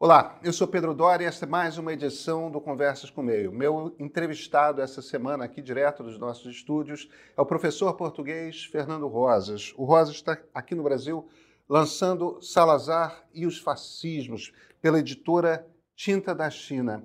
Olá, 0.00 0.38
eu 0.44 0.52
sou 0.52 0.68
Pedro 0.68 0.94
Dória 0.94 1.24
e 1.24 1.26
esta 1.26 1.44
é 1.44 1.48
mais 1.48 1.76
uma 1.76 1.92
edição 1.92 2.48
do 2.52 2.60
Conversas 2.60 3.10
com 3.10 3.20
o 3.20 3.24
Meio. 3.24 3.50
Meu 3.50 3.96
entrevistado 3.98 4.80
essa 4.80 5.02
semana, 5.02 5.44
aqui 5.44 5.60
direto 5.60 6.04
dos 6.04 6.16
nossos 6.16 6.54
estúdios, 6.54 7.10
é 7.36 7.40
o 7.40 7.44
professor 7.44 7.92
português 7.94 8.64
Fernando 8.66 9.08
Rosas. 9.08 9.74
O 9.76 9.84
Rosas 9.84 10.14
está 10.14 10.40
aqui 10.54 10.72
no 10.76 10.84
Brasil 10.84 11.28
lançando 11.68 12.40
Salazar 12.40 13.26
e 13.34 13.44
os 13.44 13.58
Fascismos, 13.58 14.52
pela 14.80 15.00
editora 15.00 15.66
Tinta 15.96 16.32
da 16.32 16.48
China. 16.48 17.04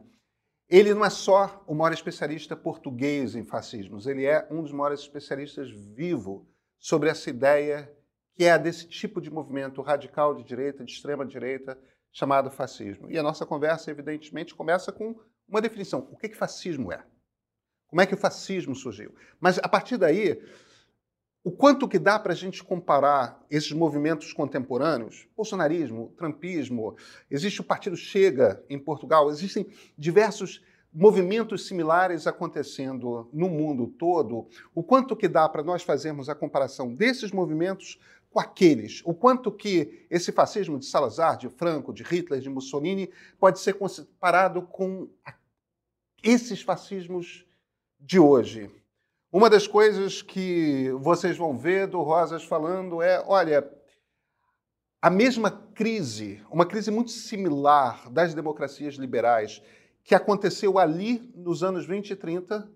Ele 0.70 0.94
não 0.94 1.04
é 1.04 1.10
só 1.10 1.64
o 1.66 1.73
maior 1.73 1.94
especialista 1.94 2.55
português 2.55 3.36
em 3.36 3.44
fascismos, 3.44 4.05
ele 4.05 4.23
é 4.23 4.48
um 4.52 4.62
dos 4.62 4.71
maiores 4.71 5.00
especialistas 5.00 5.71
vivo 5.71 6.48
sobre 6.78 7.10
essa 7.10 7.28
ideia 7.32 7.91
que 8.36 8.46
é 8.46 8.52
a 8.52 8.57
desse 8.57 8.88
tipo 8.88 9.21
de 9.21 9.32
movimento 9.32 9.82
radical 9.82 10.34
de 10.34 10.44
direita, 10.44 10.84
de 10.84 10.91
extrema 10.91 11.25
direita, 11.25 11.78
chamado 12.14 12.52
fascismo. 12.52 13.09
E 13.09 13.18
a 13.18 13.23
nossa 13.23 13.46
conversa, 13.46 13.89
evidentemente, 13.89 14.54
começa 14.54 14.92
com 14.92 15.15
uma 15.50 15.60
definição. 15.60 16.07
O 16.11 16.15
que, 16.15 16.29
que 16.29 16.37
fascismo 16.37 16.93
é? 16.93 17.04
Como 17.87 18.01
é 18.01 18.06
que 18.06 18.14
o 18.14 18.18
fascismo 18.18 18.75
surgiu? 18.75 19.14
Mas, 19.39 19.57
a 19.57 19.68
partir 19.68 19.97
daí, 19.97 20.42
o 21.43 21.51
quanto 21.51 21.87
que 21.87 22.00
dá 22.00 22.18
para 22.18 22.32
a 22.32 22.36
gente 22.36 22.64
comparar 22.64 23.43
esses 23.50 23.71
movimentos 23.71 24.32
contemporâneos, 24.32 25.28
bolsonarismo, 25.36 26.14
trumpismo, 26.15 26.96
existe 27.29 27.60
o 27.60 27.64
Partido 27.65 27.97
Chega 27.97 28.64
em 28.70 28.79
Portugal, 28.79 29.29
existem 29.29 29.68
diversos 29.98 30.64
movimentos 30.93 31.68
similares 31.68 32.28
acontecendo 32.28 33.28
no 33.34 33.50
mundo 33.50 33.88
todo, 33.88 34.48
o 34.75 34.84
quanto 34.84 35.16
que 35.16 35.28
dá 35.28 35.50
para 35.50 35.64
nós 35.64 35.81
fazermos 35.81 36.30
a 36.30 36.36
comparação 36.36 36.94
desses 36.94 37.31
movimentos 37.31 38.00
com 38.33 38.39
aqueles, 38.39 39.02
o 39.05 39.14
quanto 39.14 39.52
que 39.52 40.08
esse 40.09 40.31
fascismo 40.31 40.80
de 40.80 40.86
Salazar, 40.88 41.38
de 41.38 41.47
Franco, 41.47 41.94
de 41.94 42.02
Hitler, 42.02 42.42
de 42.42 42.50
Mussolini 42.50 43.11
pode 43.39 43.59
ser 43.59 43.73
comparado 43.73 44.64
com 44.64 45.08
esses 46.23 46.64
fascismos 46.64 47.45
de 48.00 48.20
hoje. 48.20 48.72
Uma 49.31 49.52
das 49.52 49.67
coisas 49.67 50.23
que 50.23 50.89
vocês 51.00 51.38
vão 51.38 51.56
ver 51.56 51.88
do 51.88 52.02
Rosas 52.02 52.44
falando 52.44 53.04
é, 53.04 53.23
olha, 53.28 53.72
a 55.00 55.11
mesma 55.11 55.52
crise, 55.52 56.44
uma 56.50 56.66
crise 56.66 56.89
muito 56.89 57.11
similar 57.11 58.09
das 58.09 58.34
democracias 58.34 58.95
liberais 58.95 59.61
que 60.04 60.16
aconteceu 60.16 60.80
ali 60.80 61.31
nos 61.36 61.64
anos 61.64 61.86
20 61.86 62.09
e 62.09 62.16
30, 62.16 62.67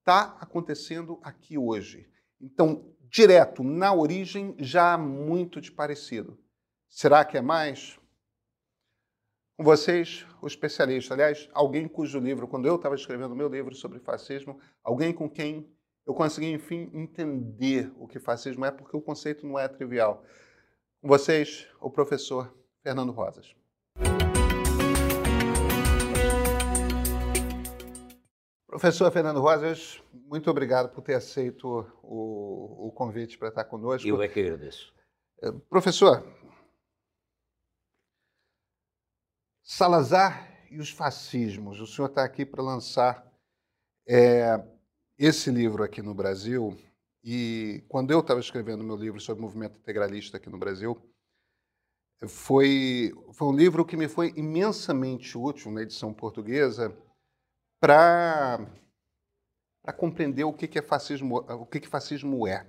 está 0.00 0.36
acontecendo 0.40 1.20
aqui 1.22 1.56
hoje. 1.56 2.08
Então, 2.40 2.84
direto, 3.10 3.64
na 3.64 3.92
origem, 3.92 4.54
já 4.58 4.94
há 4.94 4.98
muito 4.98 5.60
de 5.60 5.72
parecido. 5.72 6.38
Será 6.88 7.24
que 7.24 7.36
é 7.36 7.42
mais? 7.42 7.98
Com 9.56 9.64
vocês, 9.64 10.26
o 10.40 10.46
especialista, 10.46 11.12
aliás, 11.12 11.48
alguém 11.52 11.86
cujo 11.86 12.18
livro, 12.18 12.48
quando 12.48 12.66
eu 12.66 12.76
estava 12.76 12.94
escrevendo 12.94 13.36
meu 13.36 13.48
livro 13.48 13.74
sobre 13.74 13.98
fascismo, 13.98 14.58
alguém 14.82 15.12
com 15.12 15.28
quem 15.28 15.70
eu 16.06 16.14
consegui, 16.14 16.50
enfim, 16.50 16.90
entender 16.94 17.92
o 17.96 18.08
que 18.08 18.18
fascismo 18.18 18.64
é, 18.64 18.70
porque 18.70 18.96
o 18.96 19.02
conceito 19.02 19.46
não 19.46 19.58
é 19.58 19.68
trivial. 19.68 20.24
Com 21.02 21.08
vocês, 21.08 21.68
o 21.80 21.90
professor 21.90 22.54
Fernando 22.82 23.12
Rosas. 23.12 23.54
Professor 28.70 29.10
Fernando 29.10 29.40
Rosas, 29.40 30.00
muito 30.12 30.48
obrigado 30.48 30.94
por 30.94 31.02
ter 31.02 31.14
aceito 31.14 31.84
o, 32.04 32.86
o 32.86 32.92
convite 32.92 33.36
para 33.36 33.48
estar 33.48 33.64
conosco. 33.64 34.06
Eu 34.06 34.22
é 34.22 34.28
que 34.28 34.38
agradeço. 34.38 34.94
Eh, 35.42 35.50
professor, 35.68 36.24
Salazar 39.60 40.68
e 40.70 40.78
os 40.78 40.88
fascismos. 40.88 41.80
O 41.80 41.86
senhor 41.86 42.10
está 42.10 42.22
aqui 42.22 42.46
para 42.46 42.62
lançar 42.62 43.28
é, 44.06 44.64
esse 45.18 45.50
livro 45.50 45.82
aqui 45.82 46.00
no 46.00 46.14
Brasil. 46.14 46.78
E 47.24 47.84
quando 47.88 48.12
eu 48.12 48.20
estava 48.20 48.38
escrevendo 48.38 48.84
meu 48.84 48.96
livro 48.96 49.18
sobre 49.18 49.40
o 49.40 49.46
movimento 49.46 49.80
integralista 49.80 50.36
aqui 50.36 50.48
no 50.48 50.58
Brasil, 50.58 50.96
foi, 52.28 53.12
foi 53.32 53.48
um 53.48 53.56
livro 53.56 53.84
que 53.84 53.96
me 53.96 54.06
foi 54.06 54.32
imensamente 54.36 55.36
útil 55.36 55.72
na 55.72 55.82
edição 55.82 56.14
portuguesa 56.14 56.96
para 57.80 58.66
compreender 59.96 60.44
o 60.44 60.52
que, 60.52 60.68
que 60.68 60.78
é 60.78 60.82
fascismo, 60.82 61.36
o 61.38 61.66
que, 61.66 61.80
que 61.80 61.88
fascismo 61.88 62.46
é. 62.46 62.68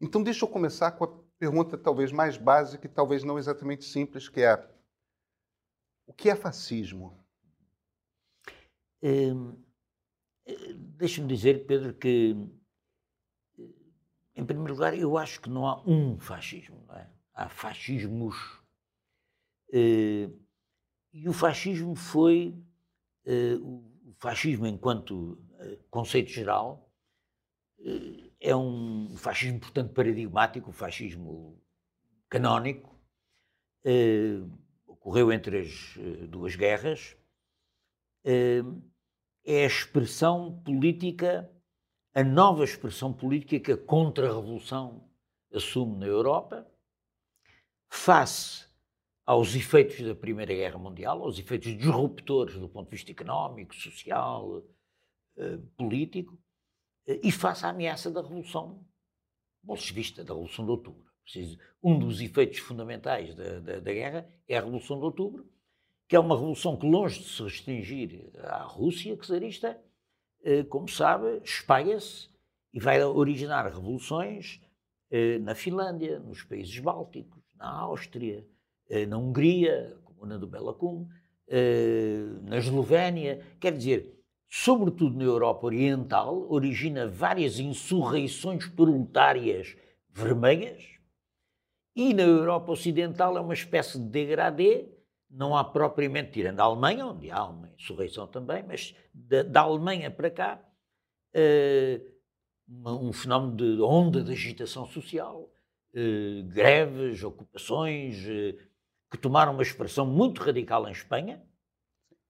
Então, 0.00 0.22
deixa 0.22 0.44
eu 0.44 0.48
começar 0.48 0.92
com 0.92 1.04
a 1.04 1.18
pergunta 1.38 1.78
talvez 1.78 2.12
mais 2.12 2.36
básica 2.36 2.86
e 2.86 2.90
talvez 2.90 3.24
não 3.24 3.38
exatamente 3.38 3.84
simples, 3.84 4.28
que 4.28 4.42
é 4.42 4.68
o 6.06 6.12
que 6.12 6.28
é 6.28 6.36
fascismo? 6.36 7.18
Hum, 9.02 9.56
Deixa-me 10.98 11.28
dizer, 11.28 11.66
Pedro, 11.66 11.94
que, 11.94 12.36
em 14.34 14.44
primeiro 14.44 14.74
lugar, 14.74 14.96
eu 14.96 15.16
acho 15.16 15.40
que 15.40 15.48
não 15.48 15.66
há 15.66 15.82
um 15.86 16.18
fascismo, 16.18 16.84
é? 16.90 17.06
há 17.34 17.48
fascismos. 17.48 18.36
e 19.72 21.28
o 21.28 21.32
fascismo 21.32 21.94
foi 21.94 22.56
fascismo 24.18 24.66
enquanto 24.66 25.12
uh, 25.32 25.78
conceito 25.90 26.30
geral 26.30 26.90
uh, 27.78 28.32
é 28.40 28.54
um 28.54 29.16
fascismo, 29.16 29.60
portanto, 29.60 29.92
paradigmático, 29.92 30.70
o 30.70 30.72
fascismo 30.72 31.62
canónico, 32.28 32.98
uh, 33.86 34.58
ocorreu 34.86 35.32
entre 35.32 35.60
as 35.60 35.98
duas 36.28 36.54
guerras, 36.54 37.16
é 38.24 39.64
a 39.64 39.66
expressão 39.66 40.62
política, 40.62 41.50
a 42.14 42.22
nova 42.22 42.62
expressão 42.62 43.12
política 43.12 43.58
que 43.58 43.72
a 43.72 43.76
contra-revolução 43.76 45.10
assume 45.52 45.98
na 45.98 46.06
Europa, 46.06 46.64
face 47.88 48.71
aos 49.24 49.54
efeitos 49.54 50.00
da 50.00 50.14
Primeira 50.14 50.52
Guerra 50.52 50.78
Mundial, 50.78 51.22
aos 51.22 51.38
efeitos 51.38 51.76
disruptores 51.76 52.56
do 52.56 52.68
ponto 52.68 52.86
de 52.86 52.96
vista 52.96 53.12
económico, 53.12 53.74
social, 53.74 54.62
eh, 55.36 55.58
político, 55.76 56.38
eh, 57.06 57.20
e 57.22 57.30
face 57.30 57.64
à 57.64 57.70
ameaça 57.70 58.10
da 58.10 58.20
Revolução 58.20 58.84
bolchevista, 59.62 60.24
da 60.24 60.34
Revolução 60.34 60.64
de 60.64 60.70
Outubro. 60.72 61.12
Um 61.82 61.98
dos 61.98 62.20
efeitos 62.20 62.58
fundamentais 62.58 63.34
da, 63.34 63.60
da, 63.60 63.78
da, 63.78 63.92
guerra 63.92 64.28
é 64.48 64.56
a 64.56 64.60
Revolução 64.60 64.98
de 64.98 65.04
Outubro, 65.04 65.48
que 66.08 66.16
é 66.16 66.18
uma 66.18 66.34
revolução 66.34 66.76
que, 66.76 66.84
longe 66.84 67.20
de 67.20 67.28
se 67.28 67.42
restringir 67.42 68.30
à 68.42 68.64
Rússia 68.64 69.16
czarista, 69.16 69.80
eh, 70.42 70.64
como 70.64 70.88
sabe, 70.88 71.40
espalha-se 71.44 72.28
e 72.74 72.80
vai 72.80 73.02
originar 73.04 73.66
revoluções 73.66 74.60
na 75.42 75.54
Finlândia, 75.54 76.18
nos 76.20 76.42
países 76.42 76.78
bálticos, 76.78 77.42
na 77.54 77.68
Áustria, 77.68 78.46
na 79.08 79.18
Hungria, 79.18 79.96
como 80.04 80.26
na 80.26 80.36
do 80.36 80.46
Belacum, 80.46 81.08
eh, 81.48 82.24
na 82.42 82.58
Eslovénia, 82.58 83.44
quer 83.60 83.76
dizer, 83.76 84.18
sobretudo 84.48 85.18
na 85.18 85.24
Europa 85.24 85.66
Oriental, 85.66 86.46
origina 86.50 87.06
várias 87.06 87.58
insurreições 87.58 88.66
proletárias 88.66 89.76
vermelhas, 90.10 90.82
e 91.94 92.14
na 92.14 92.22
Europa 92.22 92.72
Ocidental 92.72 93.36
é 93.36 93.40
uma 93.40 93.52
espécie 93.52 93.98
de 93.98 94.08
degradê, 94.08 94.88
não 95.30 95.56
há 95.56 95.62
propriamente, 95.62 96.32
tirando 96.32 96.60
a 96.60 96.64
Alemanha, 96.64 97.06
onde 97.06 97.30
há 97.30 97.44
uma 97.44 97.68
insurreição 97.78 98.26
também, 98.26 98.62
mas 98.66 98.94
da, 99.12 99.42
da 99.42 99.60
Alemanha 99.60 100.10
para 100.10 100.30
cá, 100.30 100.62
uh, 101.34 102.90
um 102.90 103.12
fenómeno 103.12 103.56
de 103.56 103.82
onda 103.82 104.22
de 104.22 104.32
agitação 104.32 104.86
social, 104.86 105.50
uh, 105.94 106.42
greves, 106.48 107.22
ocupações, 107.22 108.18
uh, 108.26 108.71
que 109.12 109.18
tomaram 109.18 109.52
uma 109.52 109.62
expressão 109.62 110.06
muito 110.06 110.42
radical 110.42 110.88
em 110.88 110.92
Espanha, 110.92 111.44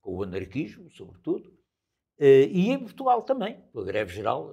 com 0.00 0.16
o 0.16 0.22
anarquismo, 0.24 0.90
sobretudo, 0.90 1.56
eh, 2.18 2.48
e 2.50 2.70
em 2.70 2.78
Portugal 2.80 3.22
também, 3.22 3.62
com 3.72 3.78
a 3.78 3.84
greve 3.84 4.12
geral, 4.12 4.52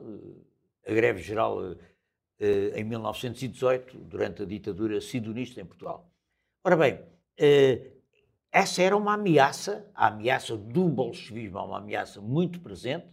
eh, 0.85 0.91
a 0.91 0.93
greve 0.93 1.23
geral 1.23 1.59
eh, 2.39 2.79
em 2.79 2.83
1918, 2.83 3.97
durante 3.97 4.43
a 4.43 4.45
ditadura 4.45 5.01
sidonista 5.01 5.59
em 5.59 5.65
Portugal. 5.65 6.07
Ora 6.63 6.77
bem, 6.77 7.03
essa 8.51 8.83
era 8.83 8.95
uma 8.95 9.15
ameaça, 9.15 9.89
a 9.95 10.07
ameaça 10.09 10.55
do 10.55 10.87
bolchevismo 10.87 11.57
é 11.57 11.61
uma 11.63 11.79
ameaça 11.79 12.21
muito 12.21 12.61
presente. 12.61 13.07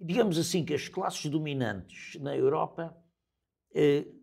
Digamos 0.00 0.38
assim 0.38 0.64
que 0.64 0.74
as 0.74 0.88
classes 0.88 1.24
dominantes 1.26 2.20
na 2.20 2.36
Europa 2.36 2.96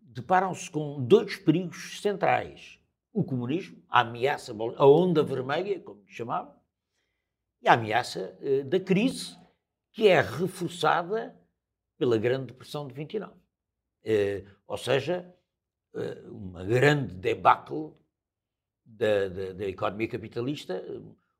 deparam-se 0.02 0.70
com 0.70 1.02
dois 1.02 1.36
perigos 1.36 2.00
centrais 2.00 2.83
o 3.14 3.22
comunismo, 3.22 3.80
a 3.88 4.00
ameaça, 4.00 4.52
a 4.76 4.86
onda 4.86 5.22
vermelha, 5.22 5.78
como 5.80 6.02
chamava, 6.04 6.60
e 7.62 7.68
a 7.68 7.74
ameaça 7.74 8.36
uh, 8.40 8.64
da 8.64 8.80
crise, 8.80 9.38
que 9.92 10.08
é 10.08 10.20
reforçada 10.20 11.34
pela 11.96 12.18
Grande 12.18 12.46
Depressão 12.46 12.88
de 12.88 12.92
29. 12.92 13.32
Uh, 13.32 13.38
eh, 14.04 14.44
ou 14.66 14.76
seja, 14.76 15.32
uh, 15.94 16.34
uma 16.34 16.64
grande 16.64 17.14
debacle 17.14 17.92
da, 18.84 19.28
da, 19.28 19.52
da 19.52 19.64
economia 19.64 20.08
capitalista, 20.08 20.84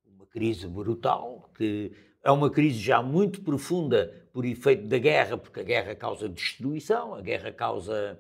uma 0.07 0.27
crise 0.27 0.69
brutal, 0.69 1.51
que 1.57 1.93
é 2.23 2.31
uma 2.31 2.51
crise 2.51 2.79
já 2.79 3.03
muito 3.03 3.43
profunda 3.43 4.29
por 4.33 4.45
efeito 4.45 4.87
da 4.87 4.99
guerra, 4.99 5.37
porque 5.37 5.59
a 5.59 5.65
guerra 5.65 5.97
causa 5.97 6.29
destruição, 6.29 7.17
a 7.17 7.21
guerra 7.21 7.53
causa 7.53 8.19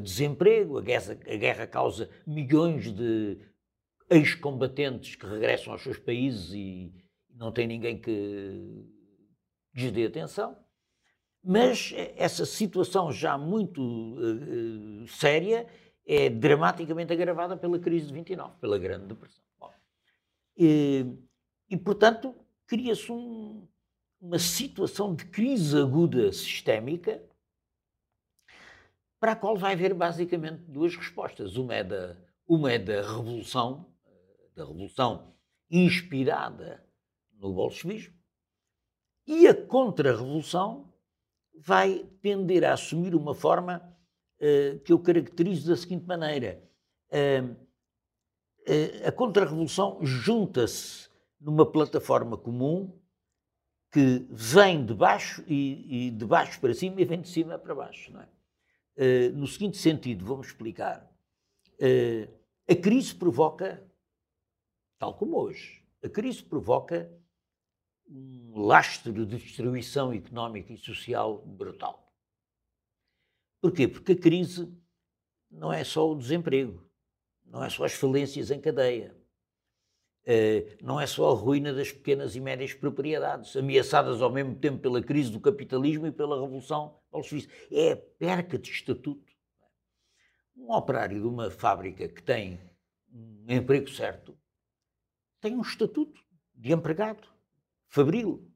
desemprego, 0.00 0.78
a 0.78 0.82
guerra, 0.82 1.18
a 1.26 1.36
guerra 1.36 1.66
causa 1.66 2.10
milhões 2.26 2.92
de 2.92 3.38
ex-combatentes 4.10 5.14
que 5.14 5.26
regressam 5.26 5.72
aos 5.72 5.82
seus 5.82 5.98
países 5.98 6.52
e 6.52 6.92
não 7.34 7.52
tem 7.52 7.66
ninguém 7.66 7.98
que 7.98 8.84
lhes 9.74 9.92
dê 9.92 10.06
atenção. 10.06 10.56
Mas 11.42 11.94
essa 12.16 12.44
situação 12.44 13.10
já 13.10 13.38
muito 13.38 13.80
uh, 13.80 15.06
séria 15.08 15.66
é 16.06 16.28
dramaticamente 16.28 17.12
agravada 17.12 17.56
pela 17.56 17.78
crise 17.78 18.08
de 18.08 18.12
29, 18.12 18.58
pela 18.60 18.78
Grande 18.78 19.06
Depressão. 19.06 19.42
Bom, 19.58 19.72
e, 20.56 21.06
e, 21.70 21.76
portanto, 21.76 22.34
cria-se 22.66 23.10
um, 23.10 23.66
uma 24.20 24.38
situação 24.38 25.14
de 25.14 25.24
crise 25.26 25.78
aguda 25.78 26.30
sistémica 26.32 27.22
para 29.20 29.32
a 29.32 29.36
qual 29.36 29.56
vai 29.56 29.74
haver 29.74 29.92
basicamente 29.92 30.62
duas 30.62 30.96
respostas. 30.96 31.56
Uma 31.56 31.74
é 31.74 31.84
da, 31.84 32.16
uma 32.48 32.72
é 32.72 32.78
da 32.78 33.02
revolução, 33.02 33.86
da 34.56 34.64
revolução 34.64 35.34
inspirada 35.70 36.82
no 37.38 37.52
bolchevismo, 37.52 38.14
e 39.26 39.46
a 39.46 39.54
contra-revolução 39.54 40.92
vai 41.54 42.04
tender 42.20 42.64
a 42.64 42.72
assumir 42.72 43.14
uma 43.14 43.34
forma 43.34 43.80
uh, 44.40 44.78
que 44.80 44.92
eu 44.92 44.98
caracterizo 44.98 45.68
da 45.68 45.76
seguinte 45.76 46.06
maneira. 46.06 46.60
Uh, 47.10 47.52
uh, 47.52 49.08
a 49.08 49.12
contra-revolução 49.12 49.98
junta-se 50.02 51.08
numa 51.38 51.70
plataforma 51.70 52.36
comum 52.36 52.98
que 53.92 54.26
vem 54.30 54.84
de 54.84 54.94
baixo 54.94 55.44
e, 55.46 56.06
e, 56.06 56.10
de 56.10 56.24
baixo 56.24 56.60
para 56.60 56.72
cima 56.72 57.00
e 57.00 57.04
vem 57.04 57.20
de 57.20 57.28
cima 57.28 57.58
para 57.58 57.74
baixo. 57.74 58.16
É? 58.16 58.39
No 59.34 59.46
seguinte 59.46 59.78
sentido, 59.78 60.24
vamos 60.24 60.48
explicar. 60.48 61.10
a 62.68 62.76
crise 62.76 63.14
provoca, 63.14 63.82
tal 64.98 65.14
como 65.14 65.38
hoje, 65.38 65.82
a 66.02 66.08
crise 66.08 66.42
provoca 66.42 67.10
um 68.10 68.60
lastro 68.66 69.12
de 69.12 69.24
destruição 69.24 70.12
económica 70.12 70.72
e 70.72 70.76
social 70.76 71.38
brutal. 71.46 72.12
Porquê? 73.60 73.86
Porque 73.86 74.12
a 74.12 74.18
crise 74.18 74.72
não 75.50 75.72
é 75.72 75.84
só 75.84 76.10
o 76.10 76.16
desemprego, 76.16 76.82
não 77.44 77.62
é 77.62 77.68
só 77.68 77.84
as 77.84 77.92
falências 77.92 78.50
em 78.50 78.60
cadeia, 78.60 79.14
eh, 79.14 79.19
não 80.82 81.00
é 81.00 81.06
só 81.06 81.30
a 81.30 81.34
ruína 81.34 81.72
das 81.72 81.90
pequenas 81.90 82.36
e 82.36 82.40
médias 82.40 82.72
propriedades, 82.74 83.56
ameaçadas 83.56 84.20
ao 84.22 84.30
mesmo 84.30 84.54
tempo 84.54 84.78
pela 84.78 85.02
crise 85.02 85.30
do 85.30 85.40
capitalismo 85.40 86.06
e 86.06 86.12
pela 86.12 86.40
revolução 86.40 87.00
bolchevista. 87.10 87.52
É 87.70 87.92
a 87.92 87.96
perca 87.96 88.58
de 88.58 88.70
estatuto. 88.70 89.30
Um 90.56 90.72
operário 90.72 91.20
de 91.20 91.26
uma 91.26 91.50
fábrica 91.50 92.08
que 92.08 92.22
tem 92.22 92.60
um 93.12 93.46
emprego 93.48 93.88
certo 93.88 94.38
tem 95.40 95.56
um 95.56 95.62
estatuto 95.62 96.22
de 96.54 96.72
empregado 96.72 97.26
fabril. 97.88 98.46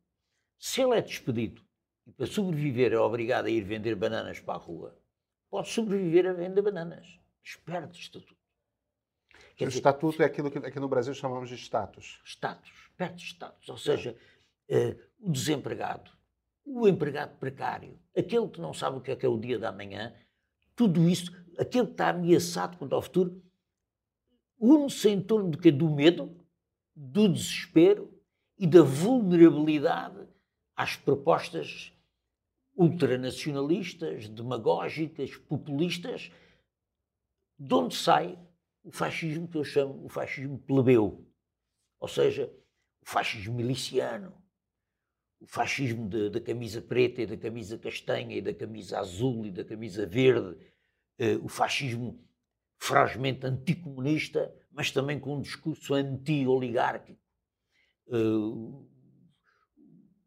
Se 0.58 0.82
ele 0.82 0.94
é 0.94 1.00
despedido 1.00 1.62
e 2.06 2.12
para 2.12 2.26
sobreviver 2.26 2.92
é 2.92 2.98
obrigado 2.98 3.46
a 3.46 3.50
ir 3.50 3.62
vender 3.62 3.94
bananas 3.94 4.38
para 4.38 4.54
a 4.54 4.58
rua, 4.58 4.96
pode 5.50 5.68
sobreviver 5.70 6.26
a 6.26 6.32
vender 6.34 6.60
bananas. 6.60 7.18
Espera 7.42 7.86
de 7.86 7.98
estatuto. 7.98 8.43
Quer 9.56 9.66
o 9.66 9.68
dizer, 9.68 9.78
estatuto 9.78 10.22
é 10.22 10.26
aquilo 10.26 10.50
que 10.50 10.58
aqui 10.58 10.80
no 10.80 10.88
Brasil 10.88 11.14
chamamos 11.14 11.48
de 11.48 11.54
status. 11.54 12.20
Status, 12.24 12.72
perde 12.96 13.22
status. 13.22 13.68
Ou 13.68 13.78
seja, 13.78 14.16
uh, 14.68 15.00
o 15.20 15.30
desempregado, 15.30 16.10
o 16.64 16.88
empregado 16.88 17.36
precário, 17.38 17.98
aquele 18.16 18.48
que 18.48 18.60
não 18.60 18.74
sabe 18.74 18.98
o 18.98 19.00
que 19.00 19.10
é 19.10 19.16
que 19.16 19.26
é 19.26 19.28
o 19.28 19.38
dia 19.38 19.58
da 19.58 19.70
manhã, 19.70 20.14
tudo 20.74 21.08
isso, 21.08 21.32
aquele 21.58 21.86
que 21.86 21.92
está 21.92 22.08
ameaçado 22.08 22.76
quanto 22.76 22.94
ao 22.94 23.02
futuro, 23.02 23.40
une-se 24.58 25.08
em 25.08 25.20
torno 25.20 25.50
de, 25.50 25.70
do 25.70 25.88
medo, 25.88 26.34
do 26.94 27.28
desespero 27.28 28.12
e 28.58 28.66
da 28.66 28.82
vulnerabilidade 28.82 30.26
às 30.76 30.96
propostas 30.96 31.92
ultranacionalistas, 32.76 34.28
demagógicas, 34.28 35.36
populistas, 35.36 36.32
de 37.56 37.74
onde 37.74 37.94
sai 37.94 38.38
o 38.84 38.92
fascismo 38.92 39.48
que 39.48 39.56
eu 39.56 39.64
chamo 39.64 40.04
o 40.04 40.08
fascismo 40.08 40.58
plebeu, 40.58 41.26
ou 41.98 42.06
seja, 42.06 42.52
o 43.00 43.08
fascismo 43.08 43.54
miliciano, 43.54 44.36
o 45.40 45.46
fascismo 45.46 46.08
da 46.08 46.40
camisa 46.40 46.80
preta 46.80 47.22
e 47.22 47.26
da 47.26 47.36
camisa 47.36 47.78
castanha 47.78 48.36
e 48.36 48.42
da 48.42 48.54
camisa 48.54 48.98
azul 48.98 49.46
e 49.46 49.50
da 49.50 49.64
camisa 49.64 50.06
verde, 50.06 50.56
eh, 51.18 51.36
o 51.36 51.48
fascismo 51.48 52.22
ferozmente 52.78 53.46
anticomunista, 53.46 54.54
mas 54.70 54.90
também 54.90 55.18
com 55.18 55.36
um 55.36 55.40
discurso 55.40 55.94
anti-oligárquico, 55.94 57.20
uh, 58.08 58.86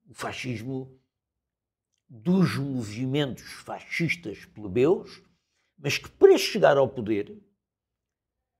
o 0.08 0.14
fascismo 0.14 1.00
dos 2.10 2.58
movimentos 2.58 3.44
fascistas 3.44 4.46
plebeus, 4.46 5.22
mas 5.78 5.98
que 5.98 6.10
para 6.10 6.38
chegar 6.38 6.78
ao 6.78 6.90
poder 6.90 7.38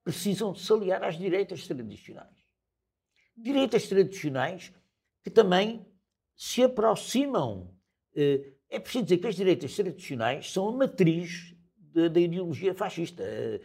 precisam 0.08 0.56
se 0.56 0.72
aliar 0.72 1.04
às 1.04 1.18
direitas 1.18 1.68
tradicionais. 1.68 2.34
Direitas 3.36 3.90
tradicionais 3.90 4.74
que 5.22 5.30
também 5.30 5.86
se 6.34 6.64
aproximam. 6.64 7.76
Uh, 8.16 8.56
é 8.70 8.80
preciso 8.80 9.04
dizer 9.04 9.18
que 9.18 9.28
as 9.28 9.36
direitas 9.36 9.76
tradicionais 9.76 10.50
são 10.50 10.70
a 10.70 10.72
matriz 10.72 11.54
da, 11.78 12.20
ideologia 12.22 12.74
fascista. 12.74 13.22
Uh, 13.22 13.60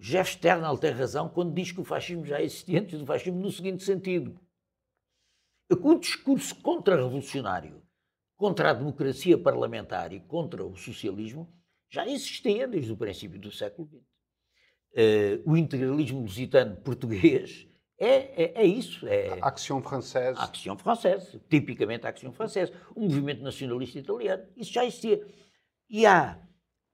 Jeff 0.00 0.32
Sternal 0.32 0.76
tem 0.76 0.90
razão 0.90 1.28
quando 1.28 1.54
diz 1.54 1.70
que 1.70 1.80
o 1.80 1.84
fascismo 1.84 2.26
já 2.26 2.42
existia 2.42 2.80
antes 2.80 2.98
do 2.98 3.06
fascismo 3.06 3.40
no 3.40 3.52
seguinte 3.52 3.84
sentido. 3.84 4.38
O 5.70 5.94
discurso 5.94 6.56
contra-revolucionário, 6.56 7.82
contra 8.36 8.70
a 8.70 8.74
democracia 8.74 9.38
parlamentar 9.38 10.12
e 10.12 10.18
contra 10.18 10.66
o 10.66 10.74
socialismo 10.74 11.48
já 11.88 12.04
existia 12.04 12.66
desde 12.66 12.92
o 12.92 12.96
princípio 12.96 13.38
do 13.38 13.52
século 13.52 13.88
XX. 13.88 14.15
Uh, 14.96 15.42
o 15.44 15.56
integralismo 15.56 16.22
lusitano 16.22 16.74
português 16.76 17.68
é, 17.98 18.44
é, 18.44 18.62
é, 18.62 18.64
isso. 18.64 19.06
É 19.06 19.38
a 19.40 19.48
Action 19.48 19.82
Française. 19.82 20.38
A 20.38 20.44
Action 20.44 20.76
Française, 20.76 21.40
tipicamente 21.48 22.06
a 22.06 22.10
Action 22.10 22.32
Française. 22.32 22.72
O 22.94 23.02
movimento 23.02 23.42
nacionalista 23.42 23.98
italiano, 23.98 24.44
isso 24.56 24.72
já 24.72 24.84
existia. 24.84 25.26
E 25.88 26.04
há 26.04 26.38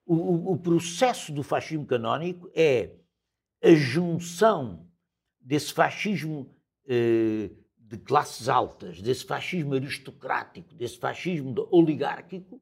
o, 0.06 0.52
o, 0.52 0.58
processo 0.58 1.32
do 1.32 1.42
fascismo 1.42 1.86
canónico 1.86 2.50
é 2.54 2.90
a 3.62 3.72
junção 3.74 4.86
desse 5.40 5.72
fascismo 5.72 6.54
eh, 6.86 7.50
de 7.78 7.98
classes 7.98 8.48
altas, 8.48 9.00
desse 9.00 9.24
fascismo 9.24 9.74
aristocrático, 9.74 10.74
desse 10.74 10.98
fascismo 10.98 11.54
oligárquico, 11.70 12.60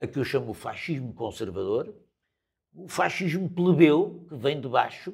a 0.00 0.06
que 0.06 0.18
eu 0.18 0.24
chamo 0.24 0.50
o 0.50 0.54
fascismo 0.54 1.12
conservador, 1.12 1.94
o 2.78 2.88
fascismo 2.88 3.50
plebeu, 3.50 4.24
que 4.28 4.36
vem 4.36 4.60
de 4.60 4.68
baixo 4.68 5.12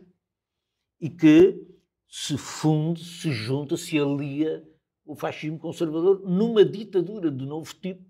e 1.01 1.09
que 1.09 1.67
se 2.07 2.37
funde, 2.37 3.03
se 3.03 3.33
junta, 3.33 3.77
se 3.77 3.99
alia 3.99 4.63
o 5.05 5.15
fascismo 5.15 5.59
conservador 5.59 6.21
numa 6.21 6.65
ditadura 6.65 7.31
de 7.31 7.45
novo 7.45 7.75
tipo, 7.75 8.05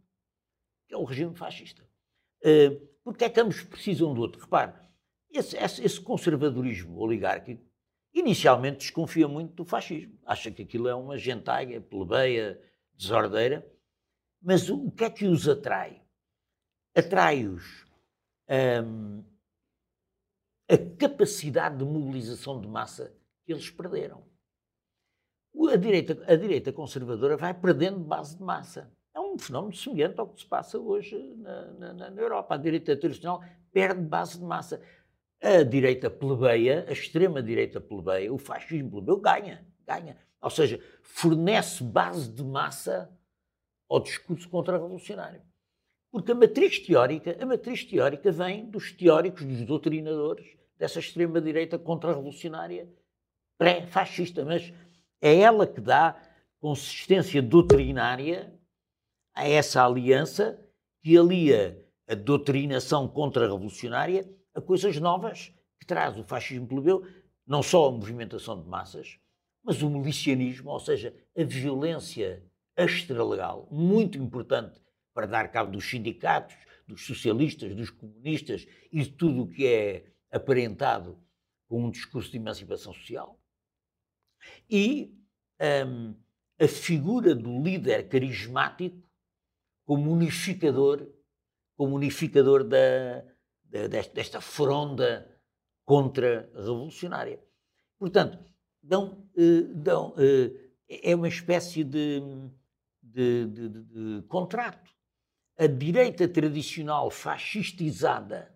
que 0.86 0.94
é 0.94 0.96
o 0.96 1.04
regime 1.04 1.34
fascista. 1.34 1.82
Uh, 2.42 2.86
porque 3.02 3.24
é 3.24 3.30
que 3.30 3.40
ambos 3.40 3.62
precisam 3.62 4.12
do 4.12 4.20
outro? 4.20 4.40
Repare, 4.40 4.74
esse, 5.32 5.56
esse, 5.56 5.84
esse, 5.84 6.00
conservadorismo 6.00 6.98
oligárquico 6.98 7.64
inicialmente 8.12 8.78
desconfia 8.78 9.26
muito 9.26 9.54
do 9.54 9.64
fascismo. 9.64 10.18
Acha 10.24 10.50
que 10.50 10.62
aquilo 10.62 10.88
é 10.88 10.94
uma 10.94 11.16
gentaia, 11.16 11.80
plebeia, 11.80 12.60
desordeira. 12.94 13.66
Mas 14.40 14.68
o, 14.68 14.86
o 14.86 14.90
que 14.90 15.04
é 15.04 15.10
que 15.10 15.26
os 15.26 15.48
atrai? 15.48 16.02
Atrai-os 16.94 17.84
hum, 18.84 19.24
a 20.68 20.76
capacidade 20.98 21.78
de 21.78 21.84
mobilização 21.84 22.60
de 22.60 22.68
massa 22.68 23.14
que 23.44 23.52
eles 23.52 23.70
perderam. 23.70 24.24
A 25.72 25.76
direita, 25.76 26.24
a 26.26 26.36
direita 26.36 26.72
conservadora 26.72 27.36
vai 27.36 27.54
perdendo 27.54 27.98
base 27.98 28.36
de 28.36 28.42
massa 28.42 28.92
um 29.34 29.38
fenómeno 29.38 29.74
semelhante 29.74 30.20
ao 30.20 30.28
que 30.28 30.40
se 30.40 30.46
passa 30.46 30.78
hoje 30.78 31.18
na, 31.36 31.92
na, 31.92 32.10
na 32.10 32.22
Europa. 32.22 32.54
A 32.54 32.58
direita 32.58 32.96
tradicional 32.96 33.42
perde 33.72 34.00
base 34.00 34.38
de 34.38 34.44
massa. 34.44 34.80
A 35.42 35.62
direita 35.62 36.08
plebeia, 36.08 36.86
a 36.88 36.92
extrema-direita 36.92 37.80
plebeia, 37.80 38.32
o 38.32 38.38
fascismo 38.38 38.90
plebeu 38.90 39.20
ganha, 39.20 39.66
ganha. 39.86 40.16
Ou 40.40 40.50
seja, 40.50 40.80
fornece 41.02 41.82
base 41.82 42.30
de 42.30 42.42
massa 42.44 43.10
ao 43.88 44.00
discurso 44.00 44.48
contra-revolucionário. 44.48 45.42
Porque 46.14 46.30
a 46.30 46.34
matriz 46.36 46.78
teórica, 46.78 47.36
a 47.40 47.44
matriz 47.44 47.84
teórica 47.84 48.30
vem 48.30 48.70
dos 48.70 48.92
teóricos, 48.92 49.44
dos 49.44 49.62
doutrinadores 49.62 50.46
dessa 50.78 51.00
extrema-direita 51.00 51.76
contra-revolucionária 51.76 52.88
pré-fascista, 53.58 54.44
mas 54.44 54.72
é 55.20 55.40
ela 55.40 55.66
que 55.66 55.80
dá 55.80 56.16
consistência 56.60 57.42
doutrinária 57.42 58.54
a 59.34 59.48
essa 59.48 59.84
aliança 59.84 60.64
que 61.02 61.18
alia 61.18 61.84
a 62.06 62.14
doutrinação 62.14 63.08
contra-revolucionária 63.08 64.24
a 64.54 64.60
coisas 64.60 64.96
novas 65.00 65.52
que 65.80 65.84
traz 65.84 66.16
o 66.16 66.22
fascismo 66.22 66.68
plebeu, 66.68 67.04
não 67.44 67.60
só 67.60 67.88
a 67.88 67.90
movimentação 67.90 68.62
de 68.62 68.68
massas, 68.68 69.18
mas 69.64 69.82
o 69.82 69.90
milicianismo, 69.90 70.70
ou 70.70 70.78
seja, 70.78 71.12
a 71.36 71.42
violência 71.42 72.40
extralegal, 72.76 73.66
muito 73.68 74.16
importante 74.16 74.83
para 75.14 75.26
dar 75.26 75.50
cabo 75.50 75.70
dos 75.70 75.88
sindicatos, 75.88 76.56
dos 76.86 77.06
socialistas, 77.06 77.74
dos 77.74 77.88
comunistas 77.88 78.66
e 78.92 79.02
de 79.02 79.12
tudo 79.12 79.42
o 79.42 79.48
que 79.48 79.66
é 79.66 80.12
aparentado 80.30 81.18
com 81.68 81.84
um 81.84 81.90
discurso 81.90 82.30
de 82.30 82.36
emancipação 82.36 82.92
social. 82.92 83.40
E 84.68 85.16
um, 85.86 86.14
a 86.60 86.68
figura 86.68 87.34
do 87.34 87.62
líder 87.62 88.08
carismático 88.08 89.08
como 89.84 90.12
unificador, 90.12 91.08
como 91.76 91.96
unificador 91.96 92.64
da, 92.64 93.24
da 93.64 93.86
desta, 93.86 94.40
fronda 94.40 95.30
contra-revolucionária. 95.84 97.42
Portanto, 97.98 98.38
dão, 98.82 99.28
eh, 99.36 99.62
dão, 99.74 100.14
eh, 100.18 100.50
é 100.88 101.14
uma 101.14 101.28
espécie 101.28 101.84
de, 101.84 102.22
de, 103.02 103.46
de, 103.46 103.68
de, 103.68 104.22
contrato. 104.28 104.93
A 105.56 105.66
direita 105.66 106.26
tradicional 106.26 107.10
fascistizada 107.10 108.52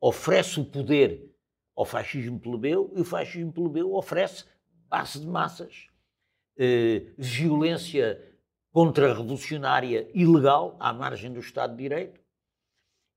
oferece 0.00 0.60
o 0.60 0.64
poder 0.64 1.28
ao 1.74 1.84
fascismo 1.84 2.38
plebeu 2.38 2.92
e 2.94 3.00
o 3.00 3.04
fascismo 3.04 3.52
plebeu 3.52 3.94
oferece 3.94 4.44
base 4.88 5.20
de 5.20 5.26
massas, 5.26 5.88
eh, 6.56 7.06
violência 7.16 8.20
contra-revolucionária 8.70 10.08
ilegal 10.14 10.76
à 10.78 10.92
margem 10.92 11.32
do 11.32 11.40
Estado 11.40 11.72
de 11.72 11.82
Direito 11.82 12.20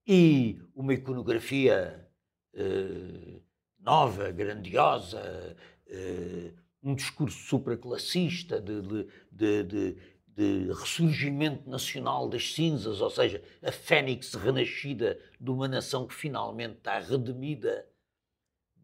e 0.08 0.60
uma 0.76 0.94
iconografia 0.94 2.10
eh, 2.54 3.42
nova, 3.80 4.32
grandiosa, 4.32 5.56
eh, 5.88 6.52
um 6.82 6.96
discurso 6.96 7.38
supraclassista 7.48 8.60
de, 8.60 8.82
de, 8.82 9.08
de, 9.32 9.64
de, 9.64 9.98
ressurgimento 10.36 11.70
nacional 11.70 12.28
das 12.28 12.54
cinzas, 12.54 13.02
ou 13.02 13.10
seja, 13.10 13.44
a 13.62 13.72
fênix 13.72 14.34
renascida 14.34 15.20
de 15.40 15.52
uma 15.52 15.68
nação 15.68 16.08
que 16.08 16.14
finalmente 16.14 16.78
está 16.78 17.00
redimida 17.00 17.88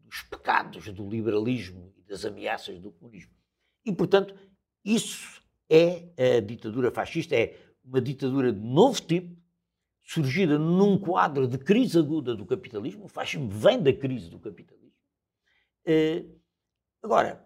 dos 0.04 0.22
pecados 0.22 0.88
do 0.92 1.08
liberalismo 1.08 1.92
e 1.96 2.02
das 2.02 2.24
ameaças 2.24 2.78
do 2.78 2.92
comunismo. 2.92 3.32
E, 3.84 3.92
portanto, 3.92 4.34
isso 4.84 5.42
é 5.68 6.36
a 6.36 6.40
ditadura 6.40 6.90
fascista, 6.90 7.34
é 7.34 7.58
uma 7.84 8.00
ditadura 8.00 8.52
de 8.52 8.60
novo 8.60 9.00
tipo, 9.00 9.36
surgida 10.02 10.58
num 10.58 10.98
quadro 10.98 11.46
de 11.46 11.58
crise 11.58 11.98
aguda 11.98 12.34
do 12.34 12.44
capitalismo. 12.44 13.04
O 13.04 13.08
fascismo 13.08 13.48
vem 13.48 13.80
da 13.80 13.92
crise 13.92 14.28
do 14.28 14.38
capitalismo. 14.38 14.92
Uh, 15.86 16.40
agora, 17.02 17.44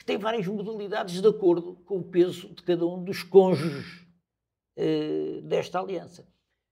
que 0.00 0.04
tem 0.06 0.16
várias 0.16 0.46
modalidades 0.46 1.20
de 1.20 1.28
acordo 1.28 1.76
com 1.84 1.98
o 1.98 2.02
peso 2.02 2.48
de 2.54 2.62
cada 2.62 2.86
um 2.86 3.04
dos 3.04 3.22
cônjuges 3.22 4.08
uh, 4.78 5.42
desta 5.42 5.78
aliança. 5.78 6.26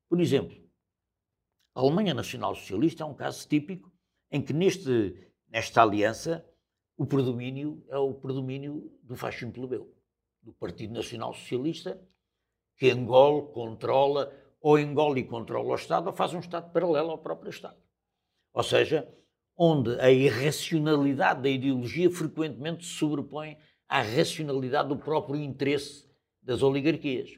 Por 0.09 0.19
exemplo, 0.19 0.57
a 1.75 1.81
Alemanha 1.81 2.15
Nacional 2.15 2.55
Socialista 2.55 3.03
é 3.03 3.07
um 3.07 3.13
caso 3.13 3.47
típico 3.47 3.93
em 4.31 4.41
que 4.41 4.55
neste, 4.55 5.31
nesta 5.47 5.83
aliança 5.83 6.43
o 6.97 7.05
predomínio 7.05 7.85
é 7.91 7.99
o 7.99 8.15
predomínio 8.15 8.99
do 9.03 9.15
fascismo 9.15 9.53
plebeu, 9.53 9.95
do 10.41 10.55
Partido 10.55 10.95
Nacional 10.95 11.35
Socialista, 11.35 12.03
que 12.79 12.91
engole, 12.91 13.53
controla, 13.53 14.33
ou 14.59 14.79
engole 14.79 15.21
e 15.21 15.25
controla 15.25 15.69
o 15.69 15.75
Estado, 15.75 16.07
ou 16.07 16.15
faz 16.15 16.33
um 16.33 16.41
Estado 16.41 16.73
paralelo 16.73 17.11
ao 17.11 17.19
próprio 17.19 17.51
Estado. 17.51 17.77
Ou 18.55 18.63
seja, 18.63 19.07
onde 19.59 20.01
a 20.01 20.09
irracionalidade 20.11 21.43
da 21.43 21.49
ideologia 21.49 22.09
frequentemente 22.09 22.87
se 22.87 22.93
sobrepõe 22.93 23.59
à 23.89 24.01
racionalidade 24.01 24.89
do 24.89 24.97
próprio 24.97 25.37
interesse 25.37 26.09
das 26.41 26.63
oligarquias. 26.63 27.37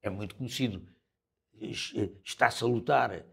É 0.00 0.08
muito 0.08 0.36
conhecido. 0.36 0.86
Está-se 2.24 2.62
a 2.62 2.66
lutar, 2.66 3.26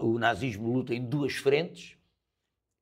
o 0.00 0.18
nazismo 0.18 0.72
luta 0.72 0.92
em 0.92 1.04
duas 1.08 1.34
frentes, 1.34 1.96